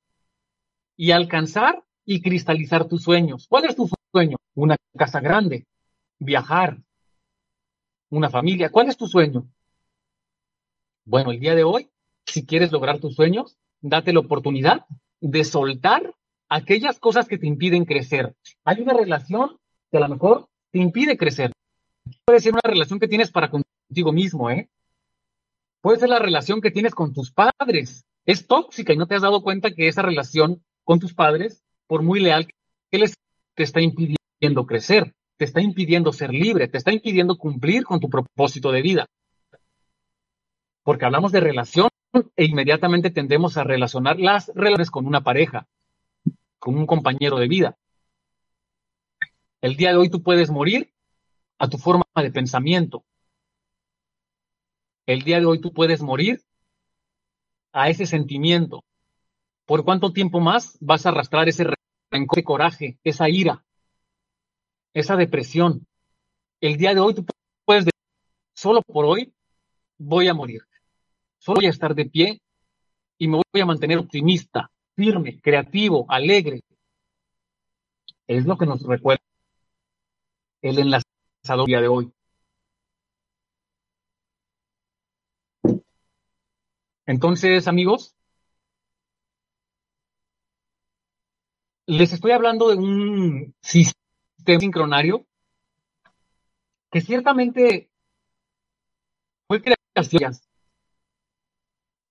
y 0.97 1.11
alcanzar 1.11 1.83
y 2.03 2.21
cristalizar 2.21 2.87
tus 2.87 3.03
sueños. 3.03 3.47
¿Cuál 3.47 3.65
es 3.65 3.75
tu 3.75 3.89
sueño? 4.11 4.37
Una 4.55 4.75
casa 4.97 5.19
grande, 5.19 5.65
viajar, 6.19 6.79
una 8.09 8.29
familia. 8.29 8.69
¿Cuál 8.69 8.89
es 8.89 8.97
tu 8.97 9.07
sueño? 9.07 9.47
Bueno, 11.05 11.31
el 11.31 11.39
día 11.39 11.55
de 11.55 11.63
hoy, 11.63 11.89
si 12.25 12.45
quieres 12.45 12.71
lograr 12.71 12.99
tus 12.99 13.15
sueños, 13.15 13.57
date 13.81 14.11
la 14.11 14.21
oportunidad 14.21 14.85
de 15.21 15.43
soltar 15.43 16.13
aquellas 16.49 16.99
cosas 16.99 17.27
que 17.27 17.37
te 17.37 17.47
impiden 17.47 17.85
crecer. 17.85 18.35
Hay 18.63 18.81
una 18.81 18.93
relación 18.93 19.57
que 19.91 19.97
a 19.97 20.01
lo 20.01 20.09
mejor 20.09 20.47
te 20.71 20.79
impide 20.79 21.17
crecer. 21.17 21.51
Puede 22.25 22.39
ser 22.39 22.53
una 22.53 22.61
relación 22.63 22.99
que 22.99 23.07
tienes 23.07 23.31
para 23.31 23.49
contigo 23.49 24.11
mismo, 24.11 24.49
¿eh? 24.49 24.69
Puede 25.81 25.99
ser 25.99 26.09
la 26.09 26.19
relación 26.19 26.61
que 26.61 26.71
tienes 26.71 26.95
con 26.95 27.13
tus 27.13 27.31
padres. 27.31 28.05
Es 28.25 28.47
tóxica 28.47 28.93
y 28.93 28.97
no 28.97 29.07
te 29.07 29.15
has 29.15 29.21
dado 29.21 29.41
cuenta 29.41 29.71
que 29.71 29.87
esa 29.87 30.01
relación 30.01 30.63
con 30.83 30.99
tus 30.99 31.13
padres, 31.13 31.63
por 31.87 32.01
muy 32.01 32.19
leal 32.19 32.47
que 32.91 32.97
les 32.97 33.13
te 33.55 33.63
está 33.63 33.81
impidiendo 33.81 34.65
crecer, 34.65 35.13
te 35.37 35.45
está 35.45 35.61
impidiendo 35.61 36.11
ser 36.11 36.31
libre, 36.31 36.67
te 36.67 36.77
está 36.77 36.91
impidiendo 36.91 37.37
cumplir 37.37 37.83
con 37.83 37.99
tu 37.99 38.09
propósito 38.09 38.71
de 38.71 38.81
vida. 38.81 39.05
Porque 40.83 41.05
hablamos 41.05 41.31
de 41.31 41.39
relación 41.39 41.89
e 42.35 42.45
inmediatamente 42.45 43.09
tendemos 43.09 43.57
a 43.57 43.63
relacionar 43.63 44.19
las 44.19 44.51
relaciones 44.55 44.91
con 44.91 45.05
una 45.05 45.21
pareja, 45.21 45.67
con 46.59 46.77
un 46.77 46.85
compañero 46.85 47.37
de 47.37 47.47
vida. 47.47 47.77
El 49.61 49.75
día 49.75 49.91
de 49.91 49.97
hoy 49.97 50.09
tú 50.09 50.21
puedes 50.21 50.49
morir 50.49 50.93
a 51.57 51.69
tu 51.69 51.77
forma 51.77 52.05
de 52.15 52.31
pensamiento, 52.31 53.05
el 55.05 55.21
día 55.21 55.39
de 55.39 55.45
hoy 55.45 55.61
tú 55.61 55.71
puedes 55.71 56.01
morir 56.01 56.41
a 57.71 57.89
ese 57.89 58.05
sentimiento. 58.05 58.83
¿Por 59.65 59.83
cuánto 59.83 60.11
tiempo 60.13 60.39
más 60.39 60.77
vas 60.81 61.05
a 61.05 61.09
arrastrar 61.09 61.47
ese 61.47 61.65
rencor, 62.11 62.39
ese 62.39 62.43
coraje, 62.43 62.99
esa 63.03 63.29
ira, 63.29 63.63
esa 64.93 65.15
depresión? 65.15 65.85
El 66.59 66.77
día 66.77 66.93
de 66.93 67.01
hoy 67.01 67.13
tú 67.13 67.25
puedes 67.65 67.85
solo 68.53 68.81
por 68.81 69.05
hoy 69.05 69.33
voy 69.97 70.27
a 70.27 70.33
morir. 70.33 70.61
Solo 71.45 71.57
voy 71.57 71.67
a 71.67 71.69
estar 71.69 71.93
de 71.93 72.05
pie 72.07 72.41
y 73.19 73.27
me 73.27 73.39
voy 73.53 73.61
a 73.61 73.67
mantener 73.67 73.99
optimista, 73.99 74.71
firme, 74.95 75.39
creativo, 75.39 76.03
alegre. 76.09 76.63
Es 78.25 78.47
lo 78.47 78.57
que 78.57 78.65
nos 78.65 78.81
recuerda 78.81 79.21
el 80.63 80.79
enlazador 80.79 81.67
día 81.67 81.81
de 81.81 81.87
hoy. 81.87 82.11
Entonces, 87.05 87.67
amigos, 87.67 88.15
les 91.85 92.11
estoy 92.11 92.31
hablando 92.31 92.69
de 92.69 92.75
un 92.77 93.55
sistema 93.61 94.59
sincronario 94.59 95.27
que 96.89 97.01
ciertamente 97.01 97.91
fue 99.47 99.61
creación, 99.61 100.33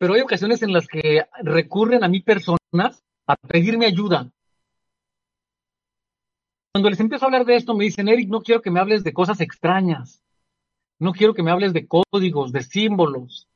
pero 0.05 0.13
hay 0.13 0.21
ocasiones 0.21 0.61
en 0.61 0.75
las 0.75 0.87
que 0.87 1.25
recurren 1.41 2.05
a 2.05 2.09
mí 2.09 2.21
personas 2.21 3.03
a 3.27 3.37
pedirme 3.37 3.87
ayuda. 3.87 4.31
Cuando 6.75 6.91
les 6.91 7.01
empiezo 7.01 7.25
a 7.25 7.29
hablar 7.29 7.47
de 7.47 7.57
esto, 7.57 7.75
me 7.75 7.85
dicen, 7.85 8.09
Eric, 8.09 8.29
no 8.29 8.43
quiero 8.43 8.61
que 8.61 8.71
me 8.71 8.81
hables 8.81 9.03
de 9.03 9.15
cosas 9.15 9.41
extrañas. 9.41 10.23
No 10.99 11.13
quiero 11.13 11.33
que 11.33 11.43
me 11.43 11.51
hables 11.51 11.73
de 11.73 11.89
códigos, 11.89 12.53
de 12.53 12.63
símbolos. 12.63 13.49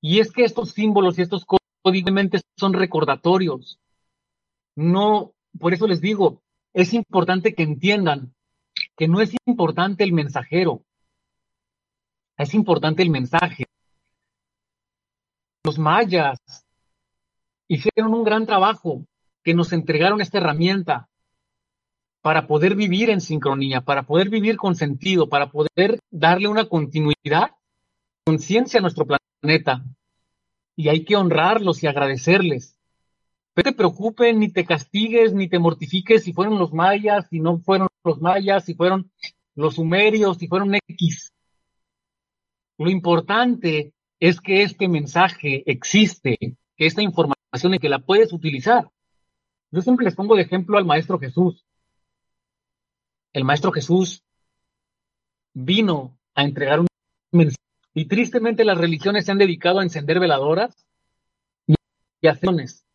Y 0.00 0.20
es 0.20 0.32
que 0.32 0.44
estos 0.44 0.70
símbolos 0.70 1.18
y 1.18 1.20
estos 1.20 1.44
códigos 1.44 2.42
son 2.56 2.72
recordatorios. 2.72 3.78
No, 4.74 5.34
por 5.60 5.74
eso 5.74 5.86
les 5.86 6.00
digo, 6.00 6.40
es 6.72 6.94
importante 6.94 7.54
que 7.54 7.62
entiendan 7.62 8.34
que 8.96 9.06
no 9.06 9.20
es 9.20 9.34
importante 9.44 10.02
el 10.02 10.14
mensajero, 10.14 10.82
es 12.38 12.54
importante 12.54 13.02
el 13.02 13.10
mensaje. 13.10 13.66
Los 15.66 15.80
mayas 15.80 16.38
hicieron 17.66 18.14
un 18.14 18.22
gran 18.22 18.46
trabajo 18.46 19.04
que 19.42 19.52
nos 19.52 19.72
entregaron 19.72 20.20
esta 20.20 20.38
herramienta 20.38 21.08
para 22.20 22.46
poder 22.46 22.76
vivir 22.76 23.10
en 23.10 23.20
sincronía, 23.20 23.80
para 23.80 24.04
poder 24.04 24.28
vivir 24.30 24.58
con 24.58 24.76
sentido, 24.76 25.28
para 25.28 25.50
poder 25.50 25.98
darle 26.08 26.46
una 26.46 26.66
continuidad, 26.66 27.50
conciencia 28.24 28.78
a 28.78 28.80
nuestro 28.80 29.08
planeta. 29.08 29.84
Y 30.76 30.88
hay 30.88 31.04
que 31.04 31.16
honrarlos 31.16 31.82
y 31.82 31.88
agradecerles. 31.88 32.78
No 33.56 33.64
te 33.64 33.72
preocupes, 33.72 34.36
ni 34.36 34.52
te 34.52 34.64
castigues, 34.64 35.34
ni 35.34 35.48
te 35.48 35.58
mortifiques 35.58 36.22
si 36.22 36.32
fueron 36.32 36.60
los 36.60 36.72
mayas, 36.72 37.26
si 37.28 37.40
no 37.40 37.58
fueron 37.58 37.88
los 38.04 38.20
mayas, 38.20 38.64
si 38.66 38.74
fueron 38.74 39.10
los 39.56 39.74
sumerios, 39.74 40.38
si 40.38 40.46
fueron 40.46 40.76
X. 40.86 41.32
Lo 42.78 42.88
importante 42.88 43.95
es 44.20 44.40
que 44.40 44.62
este 44.62 44.88
mensaje 44.88 45.62
existe, 45.66 46.38
que 46.76 46.86
esta 46.86 47.02
información 47.02 47.74
y 47.74 47.78
que 47.78 47.88
la 47.88 47.98
puedes 47.98 48.32
utilizar. 48.32 48.90
Yo 49.70 49.82
siempre 49.82 50.04
les 50.04 50.14
pongo 50.14 50.36
de 50.36 50.42
ejemplo 50.42 50.78
al 50.78 50.84
Maestro 50.84 51.18
Jesús 51.18 51.66
el 53.36 53.44
Maestro 53.44 53.70
Jesús 53.70 54.24
vino 55.52 56.16
a 56.34 56.42
entregar 56.42 56.80
un 56.80 56.86
mensaje. 57.32 57.60
Y 57.92 58.06
tristemente 58.06 58.64
las 58.64 58.78
religiones 58.78 59.26
se 59.26 59.32
han 59.32 59.36
dedicado 59.36 59.80
a 59.80 59.82
encender 59.82 60.18
veladoras 60.18 60.86
y 61.66 62.26
acciones. 62.26 62.86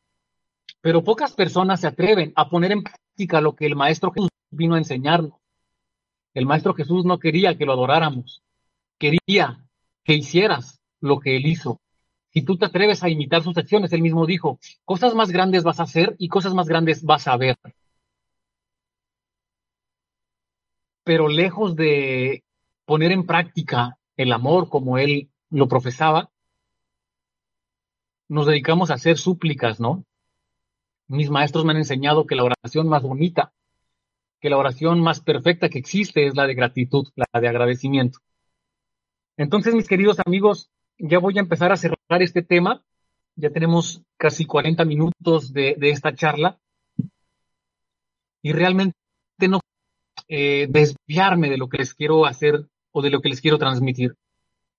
Pero 0.82 1.04
pocas 1.04 1.34
personas 1.34 1.82
se 1.82 1.86
atreven 1.86 2.34
a 2.36 2.50
poner 2.50 2.72
en 2.72 2.82
práctica 2.82 3.40
lo 3.40 3.56
que 3.56 3.68
el 3.68 3.76
Maestro 3.76 4.12
Jesús 4.12 4.30
vino 4.50 4.74
a 4.74 4.80
enseñarnos. 4.80 5.40
El 6.34 6.48
Maestro 6.48 6.74
Jesús 6.74 7.06
no 7.06 7.20
quería 7.20 7.56
que 7.56 7.68
lo 7.68 7.74
adoráramos, 7.74 8.42
quería 8.98 9.64
que 10.04 10.16
hicieras 10.16 10.81
lo 11.02 11.20
que 11.20 11.36
Él 11.36 11.46
hizo. 11.46 11.82
Si 12.34 12.44
tú 12.44 12.58
te 12.58 12.66
atreves 12.66 13.04
a 13.04 13.10
imitar 13.10 13.44
sus 13.44 13.58
acciones, 13.58 13.92
Él 13.92 14.02
mismo 14.02 14.26
dijo, 14.26 14.60
cosas 14.86 15.14
más 15.16 15.32
grandes 15.32 15.64
vas 15.64 15.80
a 15.80 15.84
hacer 15.84 16.16
y 16.18 16.30
cosas 16.30 16.54
más 16.54 16.68
grandes 16.68 17.04
vas 17.04 17.28
a 17.28 17.36
ver. 17.36 17.58
pero 21.04 21.28
lejos 21.28 21.76
de 21.76 22.44
poner 22.86 23.12
en 23.12 23.26
práctica 23.26 23.98
el 24.18 24.32
amor 24.32 24.70
como 24.70 24.98
él 24.98 25.30
lo 25.50 25.68
profesaba, 25.68 26.30
nos 28.28 28.48
dedicamos 28.48 28.92
a 28.92 28.96
hacer 28.96 29.18
súplicas, 29.18 29.80
¿no? 29.80 30.06
Mis 31.08 31.30
maestros 31.30 31.66
me 31.66 31.72
han 31.72 31.78
enseñado 31.78 32.26
que 32.26 32.36
la 32.36 32.46
oración 32.46 32.88
más 32.88 33.04
bonita, 33.04 33.52
que 34.40 34.50
la 34.50 34.58
oración 34.58 35.02
más 35.02 35.20
perfecta 35.20 35.70
que 35.70 35.80
existe 35.80 36.26
es 36.26 36.36
la 36.36 36.48
de 36.48 36.56
gratitud, 36.56 37.08
la 37.16 37.42
de 37.42 37.48
agradecimiento. 37.48 38.20
Entonces, 39.36 39.76
mis 39.76 39.88
queridos 39.88 40.18
amigos, 40.26 40.70
ya 41.02 41.20
voy 41.20 41.38
a 41.38 41.42
empezar 41.42 41.72
a 41.72 41.78
cerrar 41.78 42.22
este 42.22 42.42
tema. 42.42 42.84
Ya 43.36 43.50
tenemos 43.50 44.02
casi 44.18 44.46
40 44.46 44.86
minutos 44.86 45.52
de, 45.54 45.76
esta 45.82 46.14
charla. 46.14 46.60
Y 48.42 48.54
realmente 48.54 48.96
no 49.48 49.60
eh, 50.28 50.68
desviarme 50.70 51.50
de 51.50 51.58
lo 51.58 51.70
que 51.70 51.78
les 51.78 51.94
quiero 51.94 52.26
hacer 52.26 52.68
o 52.92 53.02
de 53.02 53.10
lo 53.10 53.22
que 53.22 53.30
les 53.30 53.42
quiero 53.42 53.58
transmitir. 53.58 54.16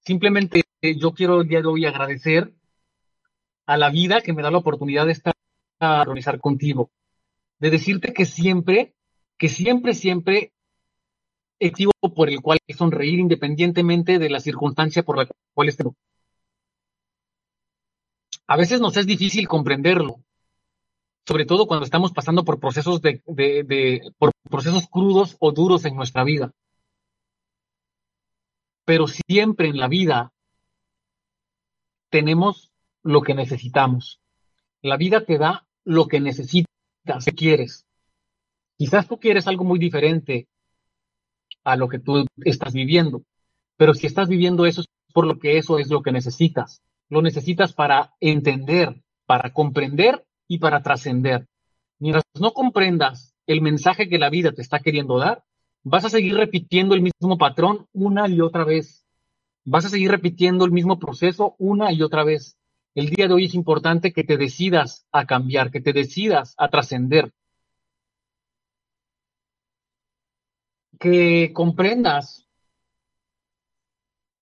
Simplemente 0.00 0.62
eh, 0.80 0.96
yo 0.98 1.12
quiero 1.12 1.40
el 1.40 1.48
día 1.48 1.60
de 1.60 1.68
hoy 1.68 1.86
agradecer 1.86 2.52
a 3.66 3.76
la 3.76 3.90
vida 3.90 4.20
que 4.20 4.32
me 4.32 4.42
da 4.42 4.50
la 4.50 4.58
oportunidad 4.58 5.06
de 5.06 5.12
estar 5.12 5.34
a 5.78 6.02
organizar 6.02 6.40
contigo, 6.40 6.90
de 7.58 7.70
decirte 7.70 8.12
que 8.12 8.24
siempre, 8.24 8.94
que 9.38 9.48
siempre, 9.48 9.94
siempre 9.94 10.52
motivo 11.60 11.92
por 12.14 12.28
el 12.28 12.40
cual 12.40 12.58
sonreír 12.76 13.20
independientemente 13.20 14.18
de 14.18 14.30
la 14.30 14.40
circunstancia 14.40 15.02
por 15.02 15.18
la 15.18 15.28
cual 15.54 15.68
estemos. 15.68 15.94
A 18.52 18.56
veces 18.56 18.82
nos 18.82 18.98
es 18.98 19.06
difícil 19.06 19.48
comprenderlo, 19.48 20.22
sobre 21.26 21.46
todo 21.46 21.66
cuando 21.66 21.86
estamos 21.86 22.12
pasando 22.12 22.44
por 22.44 22.60
procesos 22.60 23.00
de, 23.00 23.22
por 24.18 24.30
procesos 24.50 24.88
crudos 24.88 25.38
o 25.40 25.52
duros 25.52 25.86
en 25.86 25.96
nuestra 25.96 26.22
vida. 26.22 26.52
Pero 28.84 29.06
siempre 29.06 29.68
en 29.68 29.78
la 29.78 29.88
vida 29.88 30.34
tenemos 32.10 32.70
lo 33.02 33.22
que 33.22 33.34
necesitamos. 33.34 34.20
La 34.82 34.98
vida 34.98 35.24
te 35.24 35.38
da 35.38 35.66
lo 35.84 36.06
que 36.06 36.20
necesitas, 36.20 37.24
que 37.24 37.32
quieres. 37.32 37.86
Quizás 38.76 39.08
tú 39.08 39.18
quieres 39.18 39.48
algo 39.48 39.64
muy 39.64 39.78
diferente 39.78 40.46
a 41.64 41.76
lo 41.76 41.88
que 41.88 42.00
tú 42.00 42.26
estás 42.44 42.74
viviendo, 42.74 43.22
pero 43.78 43.94
si 43.94 44.06
estás 44.06 44.28
viviendo 44.28 44.66
eso 44.66 44.82
es 44.82 44.88
por 45.14 45.26
lo 45.26 45.38
que 45.38 45.56
eso 45.56 45.78
es 45.78 45.88
lo 45.88 46.02
que 46.02 46.12
necesitas. 46.12 46.82
Lo 47.12 47.20
necesitas 47.20 47.74
para 47.74 48.14
entender, 48.20 49.02
para 49.26 49.52
comprender 49.52 50.24
y 50.48 50.60
para 50.60 50.82
trascender. 50.82 51.46
Mientras 51.98 52.24
no 52.40 52.54
comprendas 52.54 53.34
el 53.46 53.60
mensaje 53.60 54.08
que 54.08 54.18
la 54.18 54.30
vida 54.30 54.52
te 54.52 54.62
está 54.62 54.78
queriendo 54.78 55.18
dar, 55.18 55.44
vas 55.82 56.06
a 56.06 56.08
seguir 56.08 56.36
repitiendo 56.36 56.94
el 56.94 57.02
mismo 57.02 57.36
patrón 57.36 57.86
una 57.92 58.30
y 58.30 58.40
otra 58.40 58.64
vez. 58.64 59.04
Vas 59.62 59.84
a 59.84 59.90
seguir 59.90 60.10
repitiendo 60.10 60.64
el 60.64 60.70
mismo 60.70 60.98
proceso 60.98 61.54
una 61.58 61.92
y 61.92 62.00
otra 62.00 62.24
vez. 62.24 62.56
El 62.94 63.10
día 63.10 63.28
de 63.28 63.34
hoy 63.34 63.44
es 63.44 63.54
importante 63.54 64.14
que 64.14 64.24
te 64.24 64.38
decidas 64.38 65.06
a 65.12 65.26
cambiar, 65.26 65.70
que 65.70 65.82
te 65.82 65.92
decidas 65.92 66.54
a 66.56 66.68
trascender. 66.70 67.30
Que 70.98 71.52
comprendas, 71.52 72.48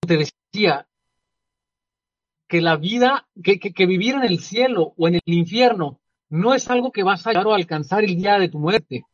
te 0.07 0.19
decía, 0.19 0.87
que 2.51 2.61
la 2.61 2.77
vida, 2.77 3.29
que, 3.45 3.61
que, 3.61 3.87
vivir 3.87 4.17
en 4.17 4.25
el 4.25 4.41
cielo 4.41 4.93
o 4.97 5.07
en 5.07 5.15
el 5.15 5.23
infierno 5.25 6.01
no 6.29 6.53
es 6.53 6.69
algo 6.69 6.91
que 6.91 7.05
vas 7.05 7.25
a 7.25 7.31
llegar 7.31 7.47
a 7.47 7.55
alcanzar 7.55 8.03
el 8.03 8.17
día 8.17 8.41
de 8.41 8.49
tu 8.49 8.59
muerte. 8.59 9.05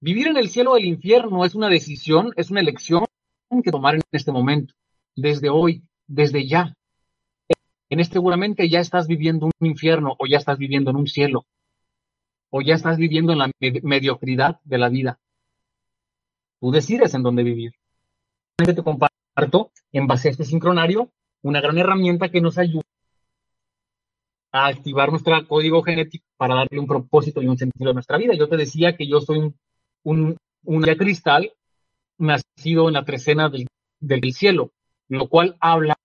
Vivir 0.00 0.28
en 0.28 0.38
el 0.38 0.48
cielo 0.48 0.72
o 0.72 0.76
el 0.78 0.86
infierno 0.86 1.44
es 1.44 1.54
una 1.54 1.68
decisión, 1.68 2.32
es 2.36 2.50
una 2.50 2.60
elección 2.60 3.04
que 3.62 3.70
tomar 3.70 3.96
en 3.96 4.02
este 4.12 4.32
momento, 4.32 4.74
desde 5.14 5.50
hoy, 5.50 5.82
desde 6.06 6.48
ya. 6.48 6.74
En 7.90 8.00
este 8.00 8.14
seguramente 8.14 8.66
ya 8.68 8.80
estás 8.80 9.06
viviendo 9.06 9.44
un 9.46 9.66
infierno 9.66 10.16
o 10.18 10.26
ya 10.26 10.38
estás 10.38 10.56
viviendo 10.56 10.90
en 10.90 10.96
un 10.96 11.06
cielo 11.06 11.44
o 12.48 12.62
ya 12.62 12.74
estás 12.74 12.96
viviendo 12.96 13.32
en 13.32 13.38
la 13.38 13.50
mediocridad 13.82 14.58
de 14.64 14.78
la 14.78 14.88
vida. 14.88 15.20
Tú 16.60 16.70
decides 16.70 17.12
en 17.12 17.22
dónde 17.22 17.42
vivir. 17.42 17.72
Te 18.56 18.82
comparto 18.82 19.70
en 19.92 20.06
base 20.06 20.28
a 20.28 20.30
este 20.30 20.44
sincronario 20.44 21.10
una 21.42 21.60
gran 21.60 21.78
herramienta 21.78 22.28
que 22.28 22.40
nos 22.40 22.58
ayuda 22.58 22.82
a 24.52 24.66
activar 24.68 25.10
nuestro 25.10 25.46
código 25.46 25.82
genético 25.82 26.24
para 26.36 26.54
darle 26.54 26.78
un 26.78 26.86
propósito 26.86 27.42
y 27.42 27.48
un 27.48 27.58
sentido 27.58 27.90
a 27.90 27.94
nuestra 27.94 28.18
vida. 28.18 28.34
Yo 28.34 28.48
te 28.48 28.56
decía 28.56 28.96
que 28.96 29.06
yo 29.06 29.20
soy 29.20 29.52
un, 30.02 30.36
cristal 30.98 31.52
nacido 32.18 32.88
en 32.88 32.94
la 32.94 33.04
trecena 33.04 33.50
del 34.00 34.32
cielo, 34.32 34.72
lo 35.08 35.28
cual 35.28 35.56
habla 35.60 35.96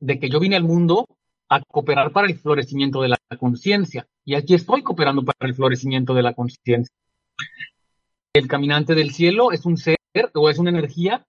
de 0.00 0.18
que 0.18 0.28
yo 0.28 0.40
vine 0.40 0.56
al 0.56 0.64
mundo 0.64 1.06
a 1.48 1.60
cooperar 1.60 2.12
para 2.12 2.26
el 2.26 2.36
florecimiento 2.36 3.02
de 3.02 3.10
la 3.10 3.18
conciencia. 3.38 4.06
Y 4.24 4.34
aquí 4.34 4.54
estoy 4.54 4.82
cooperando 4.82 5.24
para 5.24 5.48
el 5.48 5.54
florecimiento 5.54 6.14
de 6.14 6.22
la 6.22 6.34
conciencia. 6.34 6.94
El 8.32 8.48
caminante 8.48 8.94
del 8.94 9.12
cielo 9.12 9.52
es 9.52 9.66
un 9.66 9.76
ser 9.76 9.98
o 10.34 10.48
es 10.48 10.58
una 10.58 10.70
energía 10.70 11.26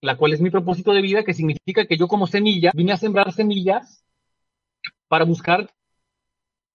la 0.00 0.16
cual 0.16 0.32
es 0.32 0.40
mi 0.40 0.50
propósito 0.50 0.92
de 0.92 1.02
vida, 1.02 1.24
que 1.24 1.34
significa 1.34 1.86
que 1.86 1.96
yo 1.96 2.08
como 2.08 2.26
semilla 2.26 2.70
vine 2.74 2.92
a 2.92 2.96
sembrar 2.96 3.32
semillas 3.32 4.04
para 5.08 5.24
buscar 5.24 5.70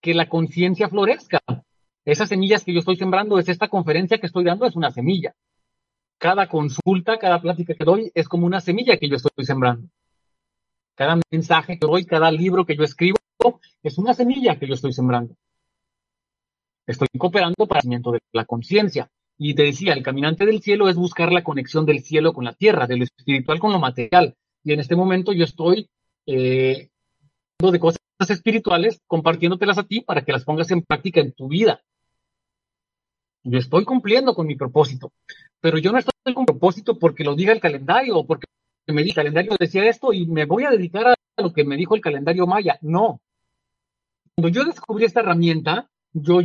que 0.01 0.13
la 0.13 0.29
conciencia 0.29 0.89
florezca. 0.89 1.39
Esas 2.05 2.29
semillas 2.29 2.63
que 2.63 2.73
yo 2.73 2.79
estoy 2.79 2.97
sembrando, 2.97 3.39
es 3.39 3.49
esta 3.49 3.67
conferencia 3.67 4.19
que 4.19 4.27
estoy 4.27 4.43
dando, 4.43 4.65
es 4.67 4.75
una 4.75 4.91
semilla. 4.91 5.33
Cada 6.19 6.47
consulta, 6.47 7.17
cada 7.17 7.41
plática 7.41 7.73
que 7.73 7.83
doy 7.83 8.11
es 8.13 8.27
como 8.27 8.45
una 8.45 8.61
semilla 8.61 8.97
que 8.97 9.09
yo 9.09 9.15
estoy 9.15 9.45
sembrando. 9.45 9.89
Cada 10.93 11.19
mensaje 11.31 11.79
que 11.79 11.87
doy, 11.87 12.05
cada 12.05 12.31
libro 12.31 12.65
que 12.65 12.75
yo 12.75 12.83
escribo, 12.83 13.17
es 13.81 13.97
una 13.97 14.13
semilla 14.13 14.57
que 14.57 14.67
yo 14.67 14.75
estoy 14.75 14.93
sembrando. 14.93 15.35
Estoy 16.85 17.07
cooperando 17.17 17.65
para 17.67 17.79
el 17.79 17.81
crecimiento 17.81 18.11
de 18.11 18.19
la 18.31 18.45
conciencia. 18.45 19.09
Y 19.37 19.53
te 19.53 19.63
decía, 19.63 19.93
el 19.93 20.03
caminante 20.03 20.45
del 20.45 20.61
cielo 20.61 20.87
es 20.87 20.95
buscar 20.95 21.31
la 21.31 21.43
conexión 21.43 21.85
del 21.85 22.01
cielo 22.01 22.33
con 22.33 22.45
la 22.45 22.53
tierra, 22.53 22.87
de 22.87 22.97
lo 22.97 23.03
espiritual 23.03 23.59
con 23.59 23.71
lo 23.71 23.79
material. 23.79 24.35
Y 24.63 24.73
en 24.73 24.79
este 24.79 24.95
momento 24.95 25.33
yo 25.33 25.43
estoy 25.43 25.89
eh, 26.25 26.89
de 27.59 27.79
cosas 27.79 27.99
espirituales, 28.29 29.01
compartiéndotelas 29.07 29.77
a 29.77 29.83
ti 29.83 30.01
para 30.01 30.23
que 30.23 30.31
las 30.31 30.43
pongas 30.43 30.71
en 30.71 30.81
práctica 30.81 31.21
en 31.21 31.33
tu 31.33 31.47
vida. 31.47 31.81
Yo 33.43 33.59
estoy 33.59 33.85
cumpliendo 33.85 34.33
con 34.33 34.47
mi 34.47 34.55
propósito, 34.55 35.13
pero 35.59 35.77
yo 35.77 35.91
no 35.91 35.99
estoy 35.99 36.33
con 36.33 36.45
propósito 36.45 36.97
porque 36.97 37.23
lo 37.23 37.35
diga 37.35 37.53
el 37.53 37.59
calendario 37.59 38.17
o 38.17 38.25
porque 38.25 38.47
me 38.87 39.01
el 39.01 39.13
calendario 39.13 39.55
decía 39.59 39.87
esto 39.87 40.13
y 40.13 40.25
me 40.27 40.45
voy 40.45 40.63
a 40.63 40.71
dedicar 40.71 41.07
a 41.07 41.15
lo 41.41 41.53
que 41.53 41.63
me 41.63 41.77
dijo 41.77 41.95
el 41.95 42.01
calendario 42.01 42.47
maya. 42.47 42.77
No. 42.81 43.21
Cuando 44.35 44.49
yo 44.49 44.65
descubrí 44.65 45.05
esta 45.05 45.21
herramienta, 45.21 45.89
yo 46.13 46.41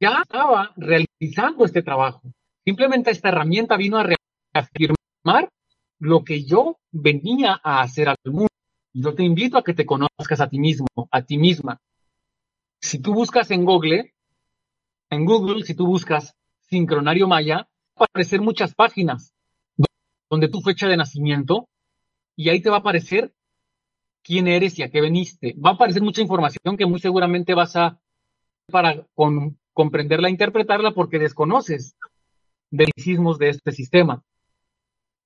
ya 0.00 0.22
estaba 0.22 0.72
realizando 0.76 1.64
este 1.64 1.82
trabajo. 1.82 2.22
Simplemente 2.64 3.10
esta 3.10 3.28
herramienta 3.28 3.76
vino 3.76 3.98
a 3.98 4.06
reafirmar 4.54 5.48
lo 5.98 6.24
que 6.24 6.44
yo 6.44 6.78
venía 6.90 7.60
a 7.62 7.80
hacer 7.80 8.08
al 8.08 8.16
mundo. 8.24 8.48
Yo 8.92 9.14
te 9.14 9.22
invito 9.22 9.58
a 9.58 9.64
que 9.64 9.74
te 9.74 9.86
conozcas 9.86 10.40
a 10.40 10.48
ti 10.48 10.58
mismo, 10.58 10.86
a 11.10 11.22
ti 11.22 11.38
misma. 11.38 11.80
Si 12.80 13.00
tú 13.00 13.14
buscas 13.14 13.50
en 13.50 13.64
Google, 13.64 14.14
en 15.10 15.24
Google, 15.24 15.64
si 15.64 15.74
tú 15.74 15.86
buscas 15.86 16.34
sincronario 16.68 17.28
maya, 17.28 17.68
va 17.98 18.00
a 18.00 18.04
aparecer 18.04 18.40
muchas 18.40 18.74
páginas 18.74 19.32
donde 20.28 20.48
tu 20.48 20.60
fecha 20.60 20.88
de 20.88 20.96
nacimiento 20.96 21.68
y 22.34 22.48
ahí 22.48 22.60
te 22.60 22.68
va 22.68 22.76
a 22.76 22.80
aparecer 22.80 23.32
quién 24.22 24.48
eres 24.48 24.78
y 24.78 24.82
a 24.82 24.90
qué 24.90 25.00
veniste. 25.00 25.54
Va 25.54 25.70
a 25.70 25.74
aparecer 25.74 26.02
mucha 26.02 26.20
información 26.20 26.76
que 26.76 26.86
muy 26.86 27.00
seguramente 27.00 27.54
vas 27.54 27.76
a 27.76 28.00
para 28.70 29.06
con, 29.14 29.56
comprenderla, 29.76 30.30
interpretarla 30.30 30.92
porque 30.92 31.18
desconoces 31.18 31.96
delicismos 32.70 33.38
de 33.38 33.50
este 33.50 33.72
sistema. 33.72 34.22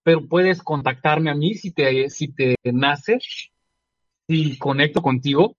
Pero 0.02 0.26
puedes 0.26 0.60
contactarme 0.60 1.30
a 1.30 1.36
mí 1.36 1.54
si 1.54 1.70
te, 1.70 2.10
si 2.10 2.32
te 2.32 2.56
nace, 2.64 3.20
si 4.26 4.58
conecto 4.58 5.02
contigo. 5.02 5.54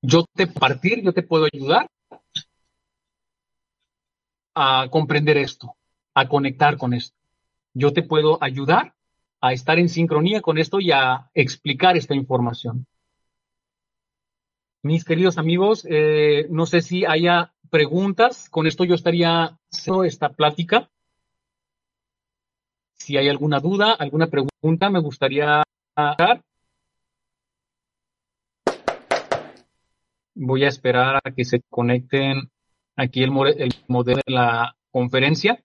Yo 0.00 0.24
te 0.32 0.46
partir, 0.46 1.02
yo 1.02 1.12
te 1.12 1.24
puedo 1.24 1.48
ayudar 1.52 1.90
a 4.54 4.86
comprender 4.92 5.36
esto, 5.38 5.74
a 6.14 6.28
conectar 6.28 6.78
con 6.78 6.94
esto. 6.94 7.16
Yo 7.72 7.92
te 7.92 8.02
puedo 8.04 8.38
ayudar 8.40 8.94
a 9.40 9.52
estar 9.52 9.80
en 9.80 9.88
sincronía 9.88 10.40
con 10.40 10.58
esto 10.58 10.78
y 10.78 10.92
a 10.92 11.28
explicar 11.34 11.96
esta 11.96 12.14
información. 12.14 12.86
Mis 14.84 15.06
queridos 15.06 15.38
amigos, 15.38 15.86
eh, 15.88 16.46
no 16.50 16.66
sé 16.66 16.82
si 16.82 17.06
haya 17.06 17.54
preguntas. 17.70 18.50
Con 18.50 18.66
esto 18.66 18.84
yo 18.84 18.94
estaría 18.94 19.56
haciendo 19.72 20.04
esta 20.04 20.28
plática. 20.28 20.90
Si 22.92 23.16
hay 23.16 23.30
alguna 23.30 23.60
duda, 23.60 23.94
alguna 23.94 24.26
pregunta, 24.26 24.90
me 24.90 25.00
gustaría 25.00 25.62
dar. 25.96 26.42
Voy 30.34 30.64
a 30.64 30.68
esperar 30.68 31.18
a 31.24 31.30
que 31.30 31.46
se 31.46 31.62
conecten 31.70 32.50
aquí 32.94 33.22
el, 33.22 33.32
el 33.56 33.72
modelo 33.88 34.20
de 34.26 34.34
la 34.34 34.76
conferencia. 34.90 35.63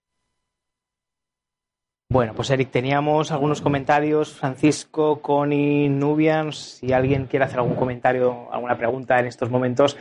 Bueno, 2.12 2.34
pues 2.34 2.50
Eric, 2.50 2.72
teníamos 2.72 3.30
algunos 3.30 3.60
comentarios. 3.60 4.32
Francisco, 4.32 5.22
Connie, 5.22 5.88
Nubian, 5.88 6.52
si 6.52 6.92
alguien 6.92 7.26
quiere 7.26 7.44
hacer 7.44 7.60
algún 7.60 7.76
comentario, 7.76 8.52
alguna 8.52 8.76
pregunta 8.76 9.20
en 9.20 9.26
estos 9.26 9.48
momentos, 9.48 9.96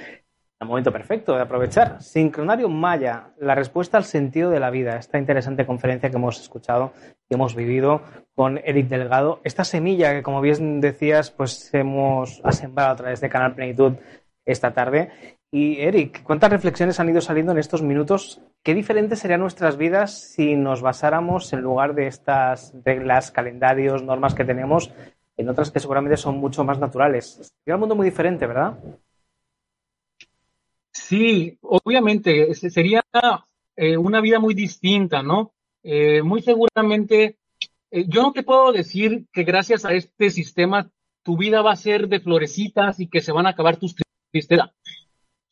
el 0.60 0.68
momento 0.68 0.91
perfecto 0.91 1.36
de 1.36 1.43
aprovechar. 1.43 2.01
Sincronario 2.01 2.68
Maya, 2.68 3.36
la 3.38 3.53
respuesta 3.53 3.97
al 3.97 4.05
sentido 4.05 4.49
de 4.49 4.60
la 4.60 4.72
vida. 4.72 4.97
Esta 4.97 5.20
interesante 5.20 5.68
conferencia 5.68 6.10
que 6.10 6.16
hemos 6.16 6.41
escuchado 6.41 6.93
y 7.30 7.36
hemos 7.36 7.53
vivido 7.53 8.01
con 8.34 8.57
Eric 8.57 8.88
Delgado. 8.88 9.39
Esta 9.43 9.64
semilla 9.64 10.12
que, 10.12 10.24
como 10.24 10.41
bien 10.41 10.82
decías, 10.82 11.30
pues 11.30 11.72
hemos 11.76 12.41
sembrado 12.49 12.89
a 12.89 12.95
través 12.95 13.22
de 13.22 13.30
Canal 13.30 13.53
Plenitud 13.53 13.93
esta 14.45 14.74
tarde. 14.74 15.12
Y 15.52 15.82
Eric, 15.82 16.24
¿cuántas 16.24 16.52
reflexiones 16.52 17.00
han 17.00 17.10
ido 17.10 17.22
saliendo 17.22 17.52
en 17.52 17.58
estos 17.58 17.82
minutos 17.82 18.41
¿Qué 18.62 18.74
diferentes 18.76 19.20
serían 19.20 19.39
nuestras 19.39 19.78
vidas 19.78 20.34
si 20.34 20.56
nos 20.56 20.82
basáramos 20.82 21.54
en 21.54 21.62
lugar 21.62 21.95
de 21.95 22.08
estas 22.08 22.74
reglas, 22.84 23.32
calendarios, 23.32 24.04
normas 24.04 24.36
que 24.36 24.43
tenemos 24.43 24.91
en 25.38 25.47
otras 25.47 25.72
que 25.72 25.80
seguramente 25.80 26.18
son 26.18 26.38
mucho 26.38 26.66
más 26.66 26.78
naturales? 26.78 27.54
Sería 27.64 27.76
un 27.76 27.80
mundo 27.80 27.95
muy 27.95 28.06
diferente, 28.06 28.45
¿verdad? 28.45 28.78
Sí, 30.91 31.58
obviamente, 31.62 32.54
sería 32.54 33.02
eh, 33.78 33.95
una 33.95 34.20
vida 34.20 34.39
muy 34.39 34.54
distinta, 34.54 35.24
¿no? 35.24 35.54
Eh, 35.82 36.22
muy 36.22 36.41
seguramente, 36.41 37.38
eh, 37.89 38.06
yo 38.10 38.24
no 38.24 38.34
te 38.34 38.43
puedo 38.43 38.74
decir 38.74 39.26
que 39.32 39.43
gracias 39.43 39.86
a 39.86 39.93
este 39.93 40.32
sistema 40.32 40.91
tu 41.24 41.38
vida 41.38 41.62
va 41.62 41.72
a 41.72 41.78
ser 41.78 42.10
de 42.10 42.20
florecitas 42.20 43.00
y 43.00 43.08
que 43.08 43.22
se 43.22 43.32
van 43.32 43.47
a 43.47 43.52
acabar 43.52 43.78
tus 43.78 43.95
tristezas. 44.32 44.72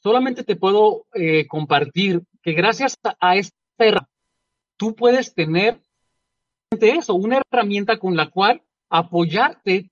Solamente 0.01 0.43
te 0.43 0.55
puedo 0.55 1.05
compartir 1.47 2.23
que 2.41 2.53
gracias 2.53 2.97
a 3.19 3.35
esta 3.35 3.55
herramienta 3.77 4.09
tú 4.77 4.95
puedes 4.95 5.33
tener 5.33 5.81
eso, 6.79 7.15
una 7.15 7.41
herramienta 7.51 7.97
con 7.97 8.15
la 8.15 8.29
cual 8.29 8.61
apoyarte 8.89 9.89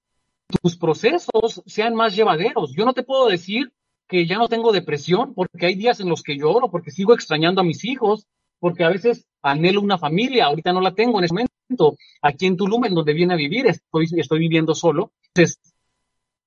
tus 0.61 0.77
procesos 0.77 1.63
sean 1.65 1.95
más 1.95 2.15
llevaderos. 2.15 2.73
Yo 2.75 2.85
no 2.85 2.93
te 2.93 3.03
puedo 3.03 3.27
decir 3.27 3.73
que 4.07 4.27
ya 4.27 4.37
no 4.37 4.47
tengo 4.47 4.71
depresión 4.71 5.33
porque 5.33 5.65
hay 5.65 5.75
días 5.75 5.99
en 5.99 6.09
los 6.09 6.21
que 6.21 6.37
lloro, 6.37 6.69
porque 6.69 6.91
sigo 6.91 7.13
extrañando 7.13 7.61
a 7.61 7.63
mis 7.63 7.83
hijos, 7.83 8.27
porque 8.59 8.83
a 8.83 8.89
veces 8.89 9.25
anhelo 9.41 9.81
una 9.81 9.97
familia, 9.97 10.45
ahorita 10.45 10.73
no 10.73 10.81
la 10.81 10.93
tengo 10.93 11.17
en 11.17 11.25
ese 11.25 11.33
momento. 11.33 11.97
Aquí 12.21 12.45
en 12.45 12.57
Tulum, 12.57 12.85
en 12.85 12.93
donde 12.93 13.13
viene 13.13 13.33
a 13.33 13.37
vivir, 13.37 13.65
estoy, 13.67 14.07
estoy 14.17 14.39
viviendo 14.39 14.75
solo. 14.75 15.11
Entonces, 15.33 15.59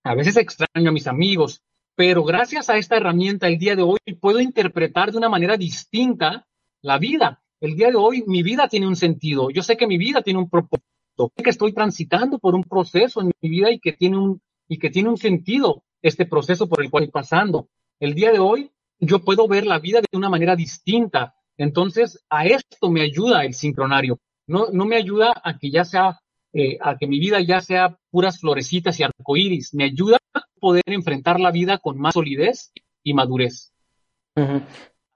a 0.04 0.14
veces 0.14 0.36
extraño 0.36 0.90
a 0.90 0.92
mis 0.92 1.06
amigos, 1.06 1.62
pero 1.98 2.22
gracias 2.22 2.70
a 2.70 2.76
esta 2.76 2.96
herramienta 2.96 3.48
el 3.48 3.58
día 3.58 3.74
de 3.74 3.82
hoy 3.82 3.98
puedo 4.20 4.38
interpretar 4.38 5.10
de 5.10 5.18
una 5.18 5.28
manera 5.28 5.56
distinta 5.56 6.46
la 6.80 6.96
vida. 6.96 7.42
El 7.60 7.74
día 7.74 7.88
de 7.88 7.96
hoy 7.96 8.22
mi 8.24 8.44
vida 8.44 8.68
tiene 8.68 8.86
un 8.86 8.94
sentido. 8.94 9.50
Yo 9.50 9.64
sé 9.64 9.76
que 9.76 9.88
mi 9.88 9.98
vida 9.98 10.22
tiene 10.22 10.38
un 10.38 10.48
propósito, 10.48 11.32
que 11.34 11.50
estoy 11.50 11.72
transitando 11.72 12.38
por 12.38 12.54
un 12.54 12.62
proceso 12.62 13.20
en 13.20 13.32
mi 13.40 13.48
vida 13.48 13.72
y 13.72 13.80
que 13.80 13.94
tiene 13.94 14.16
un 14.16 14.40
y 14.68 14.78
que 14.78 14.90
tiene 14.90 15.08
un 15.08 15.16
sentido 15.16 15.82
este 16.00 16.24
proceso 16.24 16.68
por 16.68 16.84
el 16.84 16.88
cual 16.88 17.02
estoy 17.02 17.20
pasando. 17.20 17.68
El 17.98 18.14
día 18.14 18.30
de 18.30 18.38
hoy 18.38 18.70
yo 19.00 19.24
puedo 19.24 19.48
ver 19.48 19.66
la 19.66 19.80
vida 19.80 19.98
de 20.00 20.16
una 20.16 20.30
manera 20.30 20.54
distinta. 20.54 21.34
Entonces, 21.56 22.24
a 22.30 22.46
esto 22.46 22.92
me 22.92 23.02
ayuda 23.02 23.44
el 23.44 23.54
sincronario. 23.54 24.20
No, 24.46 24.68
no 24.72 24.84
me 24.84 24.94
ayuda 24.94 25.32
a 25.42 25.58
que 25.58 25.72
ya 25.72 25.84
sea, 25.84 26.20
eh, 26.52 26.78
a 26.80 26.96
que 26.96 27.08
mi 27.08 27.18
vida 27.18 27.40
ya 27.40 27.60
sea 27.60 27.98
puras 28.08 28.38
florecitas 28.38 29.00
y 29.00 29.02
arcoíris. 29.02 29.74
Me 29.74 29.82
ayuda 29.82 30.18
poder 30.58 30.82
enfrentar 30.86 31.40
la 31.40 31.50
vida 31.50 31.78
con 31.78 31.98
más 31.98 32.14
solidez 32.14 32.72
y 33.02 33.14
madurez. 33.14 33.72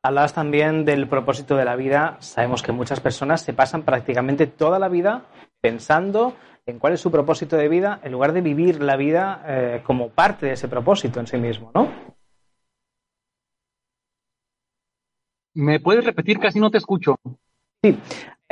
Hablas 0.03 0.35
también 0.35 0.85
del 0.85 1.09
propósito 1.09 1.57
de 1.57 1.65
la 1.65 1.77
vida. 1.77 2.17
Sabemos 2.21 2.63
que 2.63 2.73
muchas 2.73 3.01
personas 3.01 3.43
se 3.43 3.53
pasan 3.53 3.83
prácticamente 3.83 4.47
toda 4.47 4.79
la 4.79 4.89
vida 4.89 5.27
pensando 5.61 6.35
en 6.67 6.79
cuál 6.79 6.95
es 6.95 7.01
su 7.01 7.11
propósito 7.11 7.57
de 7.57 7.69
vida 7.69 8.01
en 8.03 8.13
lugar 8.13 8.33
de 8.33 8.41
vivir 8.41 8.83
la 8.83 8.97
vida 8.97 9.45
eh, 9.47 9.83
como 9.85 10.11
parte 10.11 10.47
de 10.47 10.53
ese 10.53 10.69
propósito 10.69 11.21
en 11.21 11.27
sí 11.27 11.37
mismo, 11.37 11.71
¿no? 11.75 11.89
¿Me 15.55 15.81
puedes 15.81 16.05
repetir? 16.05 16.39
Casi 16.39 16.59
no 16.59 16.71
te 16.71 16.79
escucho. 16.79 17.17
Sí. 17.83 17.99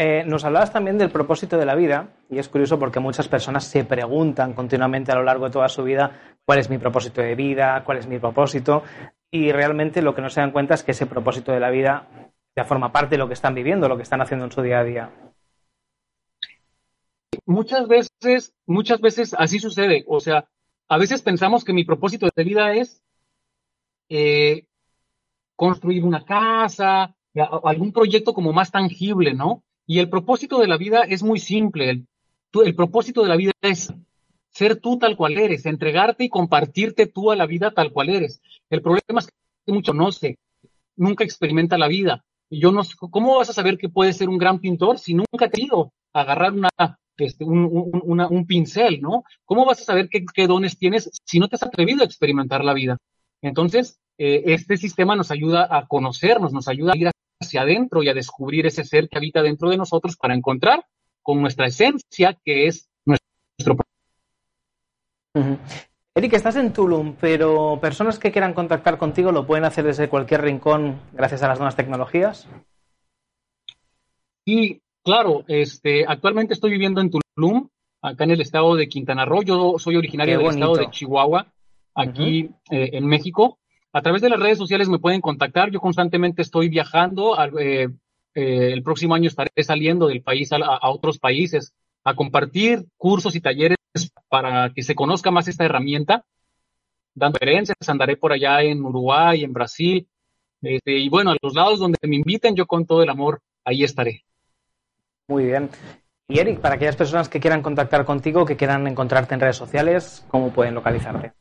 Eh, 0.02 0.24
nos 0.24 0.46
hablabas 0.46 0.72
también 0.72 0.96
del 0.96 1.10
propósito 1.10 1.58
de 1.58 1.66
la 1.66 1.74
vida 1.74 2.08
y 2.30 2.38
es 2.38 2.48
curioso 2.48 2.78
porque 2.78 3.00
muchas 3.00 3.28
personas 3.28 3.64
se 3.64 3.84
preguntan 3.84 4.54
continuamente 4.54 5.12
a 5.12 5.16
lo 5.16 5.24
largo 5.24 5.44
de 5.44 5.50
toda 5.50 5.68
su 5.68 5.82
vida 5.84 6.38
cuál 6.46 6.58
es 6.58 6.70
mi 6.70 6.78
propósito 6.78 7.20
de 7.20 7.34
vida, 7.34 7.84
cuál 7.84 7.98
es 7.98 8.06
mi 8.06 8.18
propósito 8.18 8.82
y 9.30 9.52
realmente 9.52 10.00
lo 10.00 10.14
que 10.14 10.22
no 10.22 10.30
se 10.30 10.40
dan 10.40 10.52
cuenta 10.52 10.72
es 10.72 10.82
que 10.82 10.92
ese 10.92 11.04
propósito 11.04 11.52
de 11.52 11.60
la 11.60 11.68
vida 11.68 12.08
ya 12.56 12.64
forma 12.64 12.90
parte 12.90 13.16
de 13.16 13.18
lo 13.18 13.26
que 13.28 13.34
están 13.34 13.54
viviendo, 13.54 13.90
lo 13.90 13.98
que 13.98 14.04
están 14.04 14.22
haciendo 14.22 14.46
en 14.46 14.52
su 14.52 14.62
día 14.62 14.78
a 14.78 14.84
día 14.84 15.10
muchas 17.44 17.86
veces, 17.88 18.54
muchas 18.66 19.00
veces 19.00 19.34
así 19.36 19.58
sucede. 19.58 20.04
O 20.06 20.20
sea, 20.20 20.48
a 20.88 20.96
veces 20.96 21.20
pensamos 21.20 21.64
que 21.64 21.72
mi 21.72 21.84
propósito 21.84 22.28
de 22.34 22.44
vida 22.44 22.72
es 22.74 23.02
eh, 24.08 24.66
construir 25.56 26.04
una 26.04 26.24
casa, 26.24 27.14
algún 27.64 27.92
proyecto 27.92 28.32
como 28.32 28.52
más 28.52 28.70
tangible, 28.70 29.34
¿no? 29.34 29.62
Y 29.90 29.98
el 29.98 30.08
propósito 30.08 30.60
de 30.60 30.68
la 30.68 30.76
vida 30.76 31.00
es 31.00 31.24
muy 31.24 31.40
simple. 31.40 31.90
El, 31.90 32.06
el 32.64 32.76
propósito 32.76 33.24
de 33.24 33.28
la 33.28 33.34
vida 33.34 33.50
es 33.60 33.92
ser 34.50 34.76
tú 34.76 35.00
tal 35.00 35.16
cual 35.16 35.36
eres, 35.36 35.66
entregarte 35.66 36.22
y 36.22 36.28
compartirte 36.28 37.08
tú 37.08 37.32
a 37.32 37.34
la 37.34 37.44
vida 37.44 37.72
tal 37.72 37.90
cual 37.90 38.08
eres. 38.08 38.40
El 38.70 38.82
problema 38.82 39.18
es 39.18 39.26
que 39.26 39.72
mucho 39.72 39.92
no 39.92 40.12
sé, 40.12 40.38
nunca 40.94 41.24
experimenta 41.24 41.76
la 41.76 41.88
vida. 41.88 42.24
Y 42.48 42.60
yo 42.60 42.70
no 42.70 42.82
¿cómo 43.10 43.36
vas 43.36 43.50
a 43.50 43.52
saber 43.52 43.78
que 43.78 43.88
puedes 43.88 44.16
ser 44.16 44.28
un 44.28 44.38
gran 44.38 44.60
pintor 44.60 45.00
si 45.00 45.12
nunca 45.12 45.50
te 45.50 45.60
ido 45.60 45.92
a 46.12 46.20
agarrar 46.20 46.52
una 46.52 46.68
este, 47.16 47.42
un, 47.42 48.46
pincel, 48.46 49.00
¿no? 49.00 49.24
¿Cómo 49.44 49.66
vas 49.66 49.80
a 49.80 49.84
saber 49.84 50.08
qué, 50.08 50.46
dones 50.46 50.78
tienes 50.78 51.10
si 51.24 51.40
no 51.40 51.48
te 51.48 51.56
has 51.56 51.64
atrevido 51.64 52.02
a 52.02 52.06
experimentar 52.06 52.64
la 52.64 52.74
vida? 52.74 52.96
Entonces, 53.42 53.98
eh, 54.18 54.44
este 54.46 54.76
sistema 54.76 55.16
nos 55.16 55.32
ayuda 55.32 55.66
a 55.68 55.88
conocernos, 55.88 56.52
nos 56.52 56.68
ayuda 56.68 56.92
a 56.92 56.96
ir 56.96 57.10
hacia 57.50 57.62
adentro 57.62 58.02
y 58.02 58.08
a 58.08 58.14
descubrir 58.14 58.66
ese 58.66 58.84
ser 58.84 59.08
que 59.08 59.18
habita 59.18 59.42
dentro 59.42 59.68
de 59.70 59.76
nosotros 59.76 60.16
para 60.16 60.34
encontrar 60.34 60.84
con 61.22 61.40
nuestra 61.40 61.66
esencia, 61.66 62.38
que 62.44 62.66
es 62.66 62.88
nuestro. 63.04 63.76
Eric, 66.14 66.32
estás 66.32 66.56
en 66.56 66.72
Tulum, 66.72 67.16
pero 67.20 67.78
personas 67.80 68.18
que 68.18 68.32
quieran 68.32 68.54
contactar 68.54 68.98
contigo 68.98 69.32
lo 69.32 69.46
pueden 69.46 69.64
hacer 69.64 69.84
desde 69.84 70.08
cualquier 70.08 70.42
rincón 70.42 71.00
gracias 71.12 71.42
a 71.42 71.48
las 71.48 71.58
nuevas 71.58 71.76
tecnologías. 71.76 72.48
Sí, 74.44 74.80
Claro, 75.02 75.44
este, 75.48 76.04
actualmente 76.06 76.54
estoy 76.54 76.70
viviendo 76.70 77.00
en 77.00 77.10
Tulum, 77.10 77.68
acá 78.02 78.24
en 78.24 78.32
el 78.32 78.40
estado 78.40 78.76
de 78.76 78.88
Quintana 78.88 79.24
Roo. 79.24 79.42
Yo 79.42 79.78
soy 79.78 79.96
originario 79.96 80.38
del 80.38 80.48
estado 80.48 80.76
de 80.76 80.90
Chihuahua, 80.90 81.46
aquí 81.94 82.50
eh, 82.70 82.90
en 82.92 83.06
México. 83.06 83.58
A 83.92 84.02
través 84.02 84.22
de 84.22 84.28
las 84.28 84.38
redes 84.38 84.58
sociales 84.58 84.88
me 84.88 84.98
pueden 84.98 85.20
contactar. 85.20 85.70
Yo 85.70 85.80
constantemente 85.80 86.42
estoy 86.42 86.68
viajando. 86.68 87.36
Eh, 87.58 87.88
eh, 88.34 88.72
el 88.72 88.82
próximo 88.82 89.14
año 89.14 89.28
estaré 89.28 89.50
saliendo 89.62 90.06
del 90.06 90.22
país 90.22 90.52
a, 90.52 90.88
otros 90.88 91.18
países 91.18 91.74
a 92.04 92.14
compartir 92.14 92.86
cursos 92.96 93.34
y 93.34 93.40
talleres 93.40 93.76
para 94.28 94.72
que 94.72 94.82
se 94.82 94.94
conozca 94.94 95.30
más 95.30 95.48
esta 95.48 95.64
herramienta. 95.64 96.24
Dando 97.14 97.38
conferencias, 97.38 97.76
andaré 97.88 98.16
por 98.16 98.32
allá 98.32 98.62
en 98.62 98.82
Uruguay, 98.84 99.42
en 99.42 99.52
Brasil. 99.52 100.08
Este, 100.62 100.98
y 100.98 101.08
bueno, 101.08 101.32
a 101.32 101.36
los 101.42 101.54
lados 101.54 101.80
donde 101.80 101.98
me 102.02 102.16
inviten, 102.16 102.54
yo 102.54 102.66
con 102.66 102.86
todo 102.86 103.02
el 103.02 103.08
amor 103.08 103.42
ahí 103.64 103.82
estaré. 103.82 104.24
Muy 105.26 105.46
bien. 105.46 105.68
Y 106.28 106.38
Eric, 106.38 106.60
para 106.60 106.76
aquellas 106.76 106.94
personas 106.94 107.28
que 107.28 107.40
quieran 107.40 107.60
contactar 107.60 108.04
contigo, 108.04 108.46
que 108.46 108.56
quieran 108.56 108.86
encontrarte 108.86 109.34
en 109.34 109.40
redes 109.40 109.56
sociales, 109.56 110.24
¿cómo 110.28 110.52
pueden 110.52 110.74
localizarte? 110.74 111.32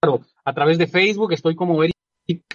Claro, 0.00 0.20
a 0.44 0.52
través 0.52 0.78
de 0.78 0.86
Facebook 0.86 1.32
estoy 1.32 1.54
como 1.54 1.82
Eric 1.82 1.94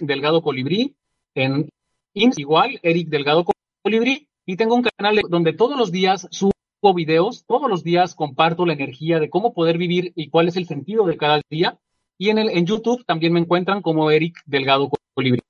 Delgado 0.00 0.42
Colibrí, 0.42 0.96
en 1.34 1.68
igual, 2.14 2.78
Eric 2.82 3.08
Delgado 3.08 3.44
Colibrí, 3.82 4.28
y 4.46 4.56
tengo 4.56 4.74
un 4.74 4.82
canal 4.82 5.20
donde 5.28 5.52
todos 5.52 5.78
los 5.78 5.92
días 5.92 6.28
subo 6.30 6.52
videos, 6.94 7.44
todos 7.46 7.68
los 7.68 7.82
días 7.82 8.14
comparto 8.14 8.64
la 8.64 8.72
energía 8.72 9.18
de 9.18 9.28
cómo 9.28 9.52
poder 9.52 9.76
vivir 9.76 10.12
y 10.14 10.30
cuál 10.30 10.48
es 10.48 10.56
el 10.56 10.66
sentido 10.66 11.04
de 11.06 11.16
cada 11.16 11.40
día. 11.50 11.78
Y 12.18 12.30
en, 12.30 12.38
el, 12.38 12.48
en 12.50 12.64
YouTube 12.64 13.04
también 13.04 13.32
me 13.32 13.40
encuentran 13.40 13.82
como 13.82 14.10
Eric 14.10 14.36
Delgado 14.46 14.88
Colibrí. 15.14 15.40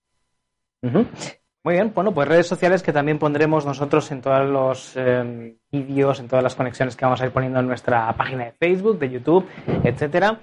Muy 0.82 1.74
bien, 1.74 1.93
bueno, 1.95 2.14
pues 2.14 2.28
redes 2.28 2.47
sociales 2.47 2.82
que 2.82 2.93
también 2.93 3.18
pondremos 3.18 3.66
nosotros 3.66 4.11
en 4.12 4.20
todos 4.22 4.49
los 4.49 4.93
eh, 4.97 5.57
vídeos, 5.70 6.20
en 6.20 6.28
todas 6.28 6.43
las 6.43 6.55
conexiones 6.55 6.97
que 6.97 7.05
vamos 7.05 7.20
a 7.20 7.26
ir 7.26 7.32
poniendo 7.32 7.61
en 7.61 7.66
nuestra 7.66 8.12
página 8.16 8.45
de 8.45 8.53
Facebook, 8.53 8.99
de 8.99 9.11
YouTube, 9.11 9.47
etcétera. 9.82 10.41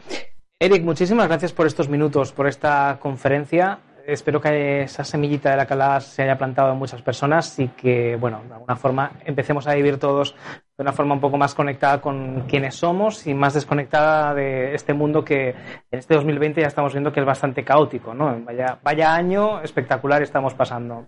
Eric, 0.63 0.81
muchísimas 0.81 1.27
gracias 1.27 1.51
por 1.51 1.67
estos 1.67 1.89
minutos, 1.89 2.31
por 2.31 2.47
esta 2.47 2.97
conferencia. 3.01 3.79
Espero 4.07 4.39
que 4.39 4.83
esa 4.83 5.03
semillita 5.03 5.51
de 5.51 5.57
la 5.57 5.65
calada 5.65 5.99
se 5.99 6.23
haya 6.23 6.37
plantado 6.37 6.71
en 6.71 6.77
muchas 6.77 7.01
personas 7.01 7.59
y 7.59 7.67
que, 7.67 8.15
bueno, 8.15 8.41
de 8.47 8.53
alguna 8.53 8.77
forma 8.77 9.11
empecemos 9.25 9.67
a 9.67 9.73
vivir 9.73 9.97
todos 9.97 10.33
de 10.77 10.81
una 10.81 10.93
forma 10.93 11.15
un 11.15 11.19
poco 11.19 11.37
más 11.37 11.53
conectada 11.53 11.99
con 11.99 12.45
quienes 12.47 12.75
somos 12.75 13.27
y 13.27 13.33
más 13.33 13.55
desconectada 13.55 14.33
de 14.33 14.73
este 14.73 14.93
mundo 14.93 15.25
que 15.25 15.49
en 15.49 15.99
este 15.99 16.15
2020 16.15 16.61
ya 16.61 16.67
estamos 16.67 16.93
viendo 16.93 17.11
que 17.11 17.19
es 17.19 17.25
bastante 17.25 17.65
caótico, 17.65 18.13
¿no? 18.13 18.39
Vaya, 18.45 18.79
vaya 18.81 19.13
año 19.13 19.59
espectacular 19.59 20.21
estamos 20.21 20.53
pasando. 20.53 21.07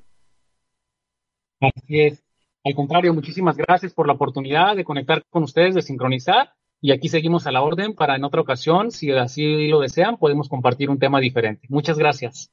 Así 1.62 2.02
es. 2.02 2.22
Al 2.66 2.76
contrario, 2.76 3.14
muchísimas 3.14 3.56
gracias 3.56 3.94
por 3.94 4.06
la 4.06 4.14
oportunidad 4.16 4.76
de 4.76 4.84
conectar 4.84 5.24
con 5.30 5.44
ustedes, 5.44 5.76
de 5.76 5.82
sincronizar. 5.82 6.52
Y 6.82 6.92
aquí 6.92 7.10
seguimos 7.10 7.48
a 7.48 7.52
la 7.52 7.62
orden 7.62 7.96
para 7.96 8.16
en 8.16 8.24
otra 8.24 8.42
ocasión, 8.42 8.92
si 8.92 9.12
así 9.12 9.68
lo 9.68 9.80
desean, 9.80 10.18
podemos 10.18 10.50
compartir 10.50 10.90
un 10.90 11.00
tema 11.00 11.20
diferente. 11.20 11.68
Muchas 11.70 11.98
gracias. 11.98 12.52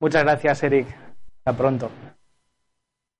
Muchas 0.00 0.22
gracias, 0.22 0.62
Eric. 0.62 0.86
Hasta 1.38 1.56
pronto. 1.56 1.90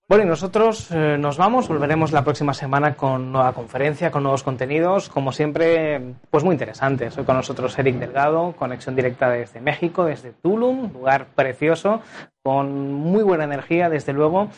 Bueno, 0.08 0.24
y 0.24 0.26
nosotros 0.26 0.90
eh, 0.90 1.18
nos 1.18 1.36
vamos, 1.36 1.68
volveremos 1.68 2.12
la 2.12 2.24
próxima 2.24 2.54
semana 2.54 2.94
con 2.94 3.30
nueva 3.30 3.52
conferencia, 3.52 4.10
con 4.10 4.22
nuevos 4.22 4.42
contenidos, 4.42 5.10
como 5.10 5.32
siempre, 5.32 6.14
pues 6.30 6.44
muy 6.44 6.54
interesantes. 6.54 7.18
Hoy 7.18 7.24
con 7.24 7.36
nosotros 7.36 7.78
Eric 7.78 7.96
Delgado, 7.96 8.54
conexión 8.56 8.96
directa 8.96 9.28
desde 9.28 9.60
México, 9.60 10.06
desde 10.06 10.32
Tulum, 10.32 10.94
lugar 10.94 11.26
precioso, 11.34 12.00
con 12.42 12.90
muy 12.94 13.22
buena 13.22 13.44
energía, 13.44 13.90
desde 13.90 14.14
luego. 14.14 14.48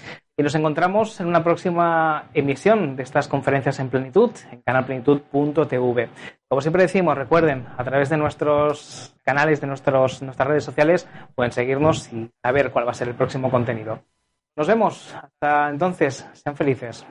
Y 0.41 0.43
nos 0.43 0.55
encontramos 0.55 1.21
en 1.21 1.27
una 1.27 1.45
próxima 1.45 2.31
emisión 2.33 2.97
de 2.97 3.03
estas 3.03 3.29
conferencias 3.29 3.79
en 3.79 3.91
plenitud, 3.91 4.31
en 4.51 4.63
canalplenitud.tv. 4.63 6.09
Como 6.49 6.63
siempre 6.63 6.85
decimos, 6.85 7.15
recuerden, 7.15 7.67
a 7.77 7.85
través 7.85 8.09
de 8.09 8.17
nuestros 8.17 9.15
canales, 9.23 9.61
de 9.61 9.67
nuestros, 9.67 10.23
nuestras 10.23 10.49
redes 10.49 10.65
sociales, 10.65 11.07
pueden 11.35 11.53
seguirnos 11.53 12.11
y 12.11 12.31
saber 12.43 12.71
cuál 12.71 12.87
va 12.87 12.93
a 12.93 12.95
ser 12.95 13.09
el 13.09 13.17
próximo 13.17 13.51
contenido. 13.51 14.01
Nos 14.57 14.67
vemos. 14.67 15.15
Hasta 15.15 15.69
entonces. 15.69 16.27
Sean 16.33 16.57
felices. 16.57 17.05